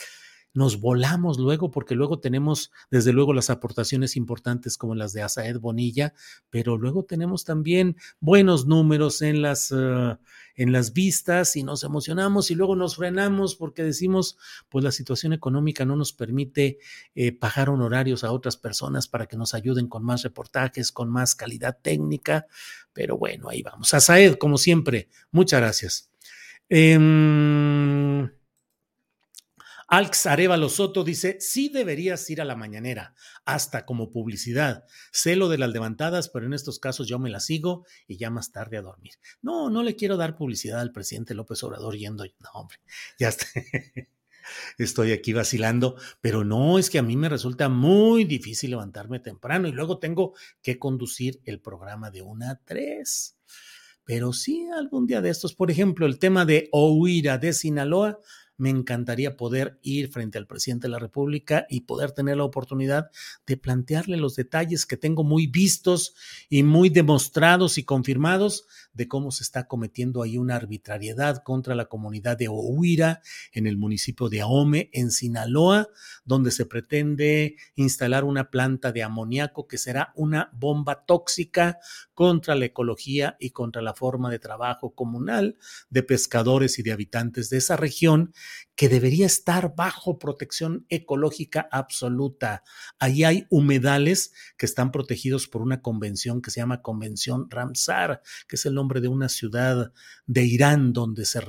nos 0.57 0.81
volamos 0.81 1.37
luego, 1.37 1.69
porque 1.69 1.93
luego 1.93 2.17
tenemos, 2.17 2.71
desde 2.89 3.13
luego, 3.13 3.31
las 3.31 3.51
aportaciones 3.51 4.15
importantes 4.15 4.75
como 4.75 4.95
las 4.95 5.13
de 5.13 5.21
Asaed 5.21 5.59
Bonilla, 5.59 6.15
pero 6.49 6.79
luego 6.79 7.05
tenemos 7.05 7.45
también 7.45 7.95
buenos 8.19 8.65
números 8.65 9.21
en 9.21 9.43
las, 9.43 9.71
uh, 9.71 10.17
en 10.55 10.71
las 10.71 10.93
vistas 10.93 11.55
y 11.57 11.61
nos 11.61 11.83
emocionamos 11.83 12.49
y 12.49 12.55
luego 12.55 12.75
nos 12.75 12.95
frenamos 12.95 13.55
porque 13.55 13.83
decimos, 13.83 14.39
pues 14.67 14.83
la 14.83 14.91
situación 14.91 15.31
económica 15.31 15.85
no 15.85 15.95
nos 15.95 16.11
permite 16.11 16.79
eh, 17.13 17.33
pagar 17.33 17.69
honorarios 17.69 18.23
a 18.23 18.31
otras 18.31 18.57
personas 18.57 19.07
para 19.07 19.27
que 19.27 19.37
nos 19.37 19.53
ayuden 19.53 19.87
con 19.87 20.03
más 20.03 20.23
reportajes, 20.23 20.91
con 20.91 21.07
más 21.11 21.35
calidad 21.35 21.77
técnica, 21.79 22.47
pero 22.93 23.15
bueno, 23.15 23.49
ahí 23.49 23.61
vamos. 23.61 23.93
Asaed, 23.93 24.37
como 24.39 24.57
siempre, 24.57 25.07
muchas 25.29 25.59
gracias. 25.59 26.09
Eh, 26.67 28.27
Alx 29.87 30.25
Arevalo 30.25 30.67
Soto 30.67 31.05
dice, 31.05 31.37
sí 31.39 31.69
deberías 31.69 32.29
ir 32.29 32.41
a 32.41 32.45
la 32.45 32.55
mañanera, 32.57 33.15
hasta 33.45 33.85
como 33.85 34.11
publicidad. 34.11 34.83
Sé 35.13 35.37
lo 35.37 35.47
de 35.47 35.57
las 35.57 35.71
levantadas, 35.71 36.27
pero 36.29 36.45
en 36.45 36.53
estos 36.53 36.79
casos 36.79 37.07
yo 37.07 37.19
me 37.19 37.29
las 37.29 37.45
sigo 37.45 37.85
y 38.05 38.17
ya 38.17 38.29
más 38.29 38.51
tarde 38.51 38.77
a 38.77 38.81
dormir. 38.81 39.13
No, 39.41 39.69
no 39.69 39.83
le 39.83 39.95
quiero 39.95 40.17
dar 40.17 40.35
publicidad 40.35 40.81
al 40.81 40.91
presidente 40.91 41.33
López 41.33 41.63
Obrador 41.63 41.95
yendo. 41.95 42.25
No, 42.25 42.49
hombre, 42.53 42.77
ya. 43.19 43.31
Estoy 44.77 45.11
aquí 45.11 45.33
vacilando, 45.33 45.97
pero 46.21 46.43
no, 46.43 46.79
es 46.79 46.89
que 46.89 46.99
a 46.99 47.03
mí 47.03 47.17
me 47.17 47.29
resulta 47.29 47.69
muy 47.69 48.23
difícil 48.23 48.71
levantarme 48.71 49.19
temprano 49.19 49.67
y 49.67 49.71
luego 49.71 49.99
tengo 49.99 50.33
que 50.61 50.79
conducir 50.79 51.41
el 51.45 51.59
programa 51.59 52.11
de 52.11 52.21
una 52.21 52.51
a 52.51 52.59
tres. 52.63 53.37
Pero 54.05 54.31
sí, 54.31 54.65
algún 54.73 55.05
día 55.05 55.21
de 55.21 55.29
estos, 55.29 55.53
por 55.53 55.69
ejemplo, 55.69 56.05
el 56.05 56.17
tema 56.17 56.45
de 56.45 56.69
Ohuira 56.71 57.37
de 57.37 57.51
Sinaloa, 57.51 58.19
me 58.57 58.69
encantaría 58.69 59.37
poder 59.37 59.79
ir 59.83 60.11
frente 60.11 60.37
al 60.37 60.47
presidente 60.47 60.87
de 60.87 60.91
la 60.91 60.99
República 60.99 61.65
y 61.69 61.81
poder 61.81 62.11
tener 62.11 62.37
la 62.37 62.43
oportunidad 62.43 63.11
de 63.45 63.57
plantearle 63.57 64.17
los 64.17 64.35
detalles 64.35 64.85
que 64.85 64.97
tengo 64.97 65.23
muy 65.23 65.47
vistos 65.47 66.15
y 66.49 66.63
muy 66.63 66.89
demostrados 66.89 67.77
y 67.77 67.83
confirmados 67.83 68.65
de 68.93 69.07
cómo 69.07 69.31
se 69.31 69.43
está 69.43 69.67
cometiendo 69.67 70.23
ahí 70.23 70.37
una 70.37 70.55
arbitrariedad 70.55 71.43
contra 71.43 71.75
la 71.75 71.85
comunidad 71.85 72.37
de 72.37 72.47
Ohuira 72.47 73.21
en 73.53 73.67
el 73.67 73.77
municipio 73.77 74.27
de 74.27 74.41
Ahome, 74.41 74.89
en 74.91 75.11
Sinaloa, 75.11 75.87
donde 76.25 76.51
se 76.51 76.65
pretende 76.65 77.55
instalar 77.75 78.23
una 78.23 78.49
planta 78.49 78.91
de 78.91 79.03
amoníaco 79.03 79.67
que 79.67 79.77
será 79.77 80.11
una 80.15 80.49
bomba 80.53 81.05
tóxica 81.05 81.77
contra 82.17 82.55
la 82.55 82.65
ecología 82.65 83.37
y 83.39 83.51
contra 83.51 83.83
la 83.83 83.93
forma 83.93 84.31
de 84.31 84.39
trabajo 84.39 84.95
comunal 84.95 85.55
de 85.91 86.01
pescadores 86.01 86.79
y 86.79 86.81
de 86.81 86.91
habitantes 86.91 87.51
de 87.51 87.57
esa 87.57 87.75
región 87.75 88.33
que 88.75 88.89
debería 88.89 89.27
estar 89.27 89.75
bajo 89.75 90.17
protección 90.17 90.87
ecológica 90.89 91.69
absoluta. 91.71 92.63
Ahí 92.97 93.23
hay 93.23 93.45
humedales 93.51 94.33
que 94.57 94.65
están 94.65 94.91
protegidos 94.91 95.47
por 95.47 95.61
una 95.61 95.83
convención 95.83 96.41
que 96.41 96.49
se 96.49 96.59
llama 96.59 96.81
Convención 96.81 97.51
Ramsar, 97.51 98.23
que 98.47 98.55
es 98.55 98.65
el 98.65 98.73
nombre 98.73 98.99
de 98.99 99.09
una 99.09 99.29
ciudad 99.29 99.93
de 100.25 100.43
Irán 100.43 100.93
donde 100.93 101.23
se 101.23 101.39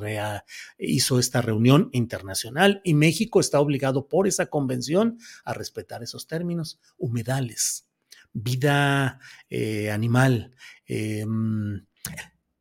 hizo 0.79 1.19
esta 1.19 1.41
reunión 1.41 1.89
internacional 1.93 2.83
y 2.85 2.93
México 2.93 3.41
está 3.41 3.59
obligado 3.59 4.07
por 4.07 4.29
esa 4.29 4.47
convención 4.47 5.19
a 5.47 5.55
respetar 5.55 6.03
esos 6.03 6.27
términos. 6.27 6.79
Humedales, 6.99 7.88
vida 8.33 9.21
eh, 9.51 9.91
animal. 9.91 10.55
Eh, 10.87 11.25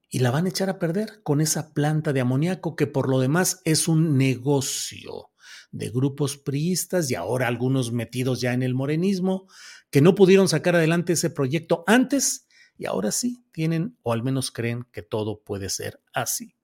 y 0.10 0.20
la 0.20 0.32
van 0.32 0.46
a 0.46 0.50
echar 0.50 0.70
a 0.70 0.80
perder 0.80 1.22
con 1.24 1.42
esa 1.42 1.74
planta 1.74 2.14
de 2.14 2.22
amoníaco 2.22 2.76
que 2.76 2.88
por 2.88 3.10
lo 3.10 3.20
demás 3.20 3.62
es 3.66 3.88
un 3.88 4.18
negocio 4.18 5.32
de 5.72 5.90
grupos 5.90 6.38
priistas 6.38 7.12
y 7.12 7.16
ahora 7.16 7.48
algunos 7.48 7.92
metidos 7.92 8.40
ya 8.42 8.54
en 8.54 8.64
el 8.64 8.74
morenismo 8.74 9.48
que 9.90 10.02
no 10.02 10.16
pudieron 10.16 10.48
sacar 10.48 10.76
adelante 10.76 11.14
ese 11.14 11.30
proyecto 11.30 11.84
antes 11.88 12.48
y 12.78 12.86
ahora 12.86 13.12
sí 13.12 13.44
tienen 13.52 13.98
o 14.04 14.14
al 14.14 14.24
menos 14.24 14.52
creen 14.52 14.86
que 14.92 15.02
todo 15.02 15.42
puede 15.44 15.70
ser 15.70 16.02
así. 16.14 16.56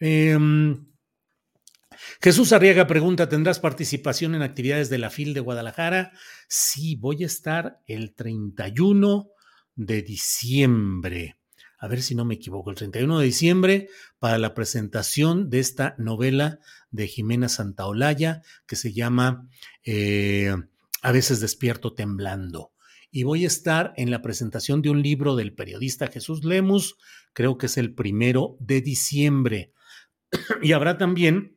Eh, 0.00 0.36
Jesús 2.20 2.52
Arriaga 2.52 2.86
pregunta, 2.86 3.28
¿tendrás 3.28 3.60
participación 3.60 4.34
en 4.34 4.42
actividades 4.42 4.90
de 4.90 4.98
la 4.98 5.10
FIL 5.10 5.34
de 5.34 5.40
Guadalajara? 5.40 6.12
Sí, 6.48 6.96
voy 6.96 7.22
a 7.22 7.26
estar 7.26 7.80
el 7.86 8.14
31 8.14 9.30
de 9.74 10.02
diciembre 10.02 11.36
a 11.82 11.88
ver 11.88 12.00
si 12.00 12.14
no 12.14 12.24
me 12.24 12.34
equivoco, 12.34 12.70
el 12.70 12.76
31 12.76 13.18
de 13.18 13.24
diciembre 13.24 13.88
para 14.20 14.38
la 14.38 14.54
presentación 14.54 15.50
de 15.50 15.58
esta 15.58 15.96
novela 15.98 16.60
de 16.92 17.08
Jimena 17.08 17.48
Santaolalla 17.48 18.42
que 18.66 18.76
se 18.76 18.92
llama 18.92 19.48
eh, 19.84 20.54
A 21.02 21.10
veces 21.10 21.40
despierto 21.40 21.92
temblando. 21.92 22.70
Y 23.10 23.24
voy 23.24 23.42
a 23.42 23.48
estar 23.48 23.94
en 23.96 24.12
la 24.12 24.22
presentación 24.22 24.80
de 24.80 24.90
un 24.90 25.02
libro 25.02 25.34
del 25.34 25.54
periodista 25.54 26.06
Jesús 26.06 26.44
Lemus, 26.44 26.98
creo 27.32 27.58
que 27.58 27.66
es 27.66 27.76
el 27.76 27.92
primero 27.94 28.56
de 28.60 28.80
diciembre. 28.80 29.72
y 30.62 30.74
habrá 30.74 30.98
también, 30.98 31.56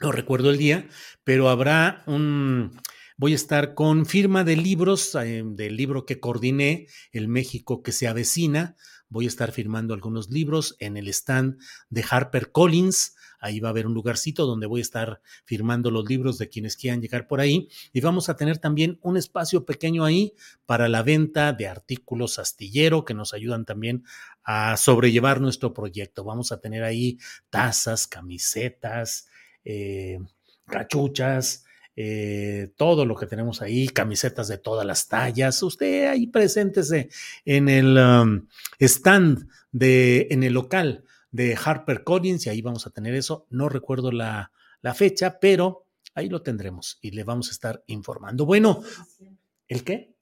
no 0.00 0.12
recuerdo 0.12 0.50
el 0.50 0.58
día, 0.58 0.88
pero 1.24 1.48
habrá 1.48 2.02
un 2.06 2.72
voy 3.18 3.32
a 3.32 3.36
estar 3.36 3.74
con 3.74 4.06
firma 4.06 4.44
de 4.44 4.56
libros, 4.56 5.14
eh, 5.16 5.42
del 5.44 5.76
libro 5.76 6.06
que 6.06 6.20
coordiné, 6.20 6.86
El 7.12 7.28
México 7.28 7.82
que 7.82 7.92
se 7.92 8.06
avecina. 8.06 8.76
Voy 9.10 9.24
a 9.24 9.28
estar 9.28 9.52
firmando 9.52 9.94
algunos 9.94 10.30
libros 10.30 10.76
en 10.78 10.96
el 10.96 11.08
stand 11.08 11.58
de 11.90 12.04
Harper 12.08 12.52
Collins. 12.52 13.16
Ahí 13.40 13.58
va 13.58 13.68
a 13.68 13.70
haber 13.70 13.86
un 13.86 13.94
lugarcito 13.94 14.46
donde 14.46 14.66
voy 14.66 14.80
a 14.80 14.82
estar 14.82 15.20
firmando 15.44 15.90
los 15.90 16.08
libros 16.08 16.38
de 16.38 16.48
quienes 16.48 16.76
quieran 16.76 17.00
llegar 17.00 17.26
por 17.26 17.40
ahí. 17.40 17.68
Y 17.92 18.00
vamos 18.00 18.28
a 18.28 18.36
tener 18.36 18.58
también 18.58 18.98
un 19.02 19.16
espacio 19.16 19.64
pequeño 19.64 20.04
ahí 20.04 20.34
para 20.66 20.88
la 20.88 21.02
venta 21.02 21.52
de 21.52 21.66
artículos 21.66 22.38
astillero 22.38 23.04
que 23.04 23.14
nos 23.14 23.32
ayudan 23.32 23.64
también 23.64 24.04
a 24.44 24.76
sobrellevar 24.76 25.40
nuestro 25.40 25.72
proyecto. 25.72 26.22
Vamos 26.22 26.52
a 26.52 26.60
tener 26.60 26.84
ahí 26.84 27.18
tazas, 27.50 28.06
camisetas, 28.06 29.27
eh, 29.68 30.18
cachuchas, 30.66 31.66
eh, 31.94 32.72
todo 32.76 33.04
lo 33.04 33.14
que 33.16 33.26
tenemos 33.26 33.60
ahí, 33.60 33.88
camisetas 33.88 34.48
de 34.48 34.56
todas 34.56 34.86
las 34.86 35.08
tallas. 35.08 35.62
Usted 35.62 36.08
ahí 36.08 36.26
preséntese 36.26 37.10
en 37.44 37.68
el 37.68 37.98
um, 37.98 38.46
stand 38.80 39.46
de, 39.70 40.28
en 40.30 40.42
el 40.42 40.54
local 40.54 41.04
de 41.32 41.58
Harper 41.62 42.02
Collins 42.02 42.46
y 42.46 42.48
ahí 42.48 42.62
vamos 42.62 42.86
a 42.86 42.90
tener 42.90 43.14
eso. 43.14 43.46
No 43.50 43.68
recuerdo 43.68 44.10
la, 44.10 44.52
la 44.80 44.94
fecha, 44.94 45.38
pero 45.38 45.84
ahí 46.14 46.30
lo 46.30 46.40
tendremos 46.40 46.98
y 47.02 47.10
le 47.10 47.24
vamos 47.24 47.48
a 47.48 47.50
estar 47.52 47.84
informando. 47.88 48.46
Bueno, 48.46 48.82
¿el 49.66 49.84
qué? 49.84 50.14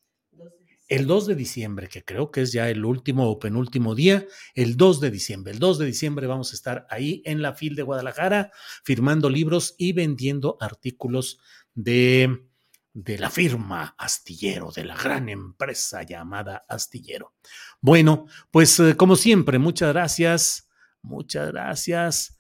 El 0.89 1.07
2 1.07 1.26
de 1.26 1.34
diciembre, 1.34 1.89
que 1.89 2.05
creo 2.05 2.30
que 2.30 2.43
es 2.43 2.53
ya 2.53 2.70
el 2.70 2.84
último 2.84 3.28
o 3.28 3.39
penúltimo 3.39 3.95
día, 3.95 4.24
el 4.55 4.76
2 4.76 5.01
de 5.01 5.11
diciembre. 5.11 5.53
El 5.53 5.59
2 5.59 5.78
de 5.78 5.87
diciembre 5.87 6.26
vamos 6.26 6.53
a 6.53 6.55
estar 6.55 6.87
ahí 6.91 7.22
en 7.24 7.43
la 7.43 7.55
FIL 7.55 7.74
de 7.74 7.82
Guadalajara 7.82 8.53
firmando 8.84 9.28
libros 9.28 9.74
y 9.78 9.93
vendiendo 9.93 10.57
artículos 10.61 11.41
de, 11.74 12.49
de 12.93 13.18
la 13.18 13.30
firma 13.30 13.97
Astillero, 13.99 14.70
de 14.70 14.84
la 14.84 14.97
gran 14.97 15.28
empresa 15.28 16.05
llamada 16.05 16.64
Astillero. 16.68 17.34
Bueno, 17.80 18.26
pues 18.53 18.78
eh, 18.78 18.97
como 18.97 19.16
siempre, 19.16 19.59
muchas 19.59 19.93
gracias, 19.93 20.68
muchas 21.03 21.51
gracias. 21.51 22.36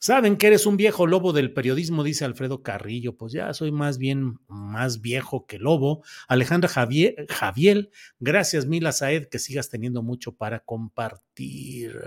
Saben 0.00 0.38
que 0.38 0.46
eres 0.46 0.64
un 0.64 0.78
viejo 0.78 1.06
lobo 1.06 1.34
del 1.34 1.52
periodismo, 1.52 2.02
dice 2.02 2.24
Alfredo 2.24 2.62
Carrillo. 2.62 3.18
Pues 3.18 3.34
ya 3.34 3.52
soy 3.52 3.70
más 3.70 3.98
bien 3.98 4.38
más 4.48 5.02
viejo 5.02 5.46
que 5.46 5.58
lobo. 5.58 6.02
Alejandra 6.26 6.70
Javier, 6.70 7.26
Javier 7.28 7.90
gracias 8.18 8.64
Mila 8.64 8.92
Saed, 8.92 9.28
que 9.28 9.38
sigas 9.38 9.68
teniendo 9.68 10.02
mucho 10.02 10.34
para 10.36 10.60
compartir. 10.60 12.00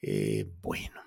Eh, 0.00 0.50
bueno. 0.62 1.04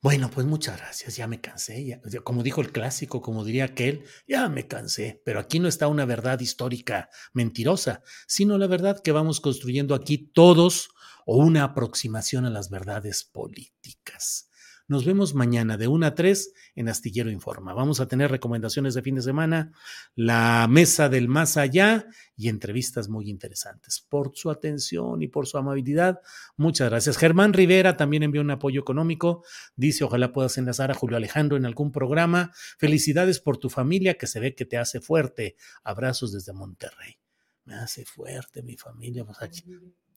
Bueno, 0.00 0.30
pues 0.30 0.46
muchas 0.46 0.76
gracias, 0.78 1.16
ya 1.16 1.26
me 1.26 1.40
cansé, 1.40 1.84
ya, 1.84 2.00
como 2.22 2.44
dijo 2.44 2.60
el 2.60 2.70
clásico, 2.70 3.20
como 3.20 3.44
diría 3.44 3.64
aquel, 3.64 4.04
ya 4.28 4.48
me 4.48 4.68
cansé, 4.68 5.20
pero 5.24 5.40
aquí 5.40 5.58
no 5.58 5.66
está 5.66 5.88
una 5.88 6.04
verdad 6.04 6.38
histórica 6.38 7.08
mentirosa, 7.32 8.04
sino 8.28 8.58
la 8.58 8.68
verdad 8.68 9.02
que 9.02 9.10
vamos 9.10 9.40
construyendo 9.40 9.96
aquí 9.96 10.18
todos 10.18 10.90
o 11.30 11.36
una 11.36 11.62
aproximación 11.62 12.46
a 12.46 12.50
las 12.50 12.70
verdades 12.70 13.22
políticas. 13.22 14.48
Nos 14.86 15.04
vemos 15.04 15.34
mañana 15.34 15.76
de 15.76 15.86
1 15.86 16.06
a 16.06 16.14
3 16.14 16.54
en 16.74 16.88
Astillero 16.88 17.30
Informa. 17.30 17.74
Vamos 17.74 18.00
a 18.00 18.08
tener 18.08 18.30
recomendaciones 18.30 18.94
de 18.94 19.02
fin 19.02 19.14
de 19.16 19.20
semana, 19.20 19.72
la 20.14 20.66
mesa 20.70 21.10
del 21.10 21.28
más 21.28 21.58
allá 21.58 22.06
y 22.34 22.48
entrevistas 22.48 23.10
muy 23.10 23.28
interesantes. 23.28 24.00
Por 24.08 24.32
su 24.34 24.50
atención 24.50 25.20
y 25.20 25.28
por 25.28 25.46
su 25.46 25.58
amabilidad, 25.58 26.22
muchas 26.56 26.88
gracias. 26.88 27.18
Germán 27.18 27.52
Rivera 27.52 27.98
también 27.98 28.22
envió 28.22 28.40
un 28.40 28.50
apoyo 28.50 28.80
económico. 28.80 29.44
Dice, 29.76 30.04
ojalá 30.04 30.32
puedas 30.32 30.56
enlazar 30.56 30.90
a 30.90 30.94
Julio 30.94 31.18
Alejandro 31.18 31.58
en 31.58 31.66
algún 31.66 31.92
programa. 31.92 32.52
Felicidades 32.78 33.38
por 33.38 33.58
tu 33.58 33.68
familia 33.68 34.14
que 34.14 34.26
se 34.26 34.40
ve 34.40 34.54
que 34.54 34.64
te 34.64 34.78
hace 34.78 35.02
fuerte. 35.02 35.56
Abrazos 35.84 36.32
desde 36.32 36.54
Monterrey. 36.54 37.18
Me 37.66 37.74
hace 37.74 38.06
fuerte 38.06 38.62
mi 38.62 38.78
familia. 38.78 39.26
Pues. 39.26 39.62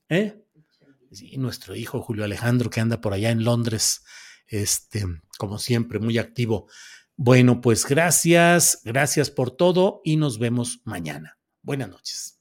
¿Eh? 0.08 0.42
Y 1.12 1.38
nuestro 1.38 1.76
hijo 1.76 2.02
Julio 2.02 2.24
Alejandro, 2.24 2.70
que 2.70 2.80
anda 2.80 3.02
por 3.02 3.14
allá 3.14 3.32
en 3.32 3.44
Londres, 3.44 4.04
este, 4.48 5.06
como 5.38 5.58
siempre, 5.58 6.00
muy 6.00 6.18
activo. 6.18 6.68
Bueno, 7.16 7.62
pues 7.62 7.86
gracias, 7.86 8.80
gracias 8.84 9.30
por 9.30 9.52
todo 9.52 10.02
y 10.04 10.18
nos 10.18 10.40
vemos 10.40 10.82
mañana. 10.86 11.38
Buenas 11.62 11.90
noches. 11.90 12.41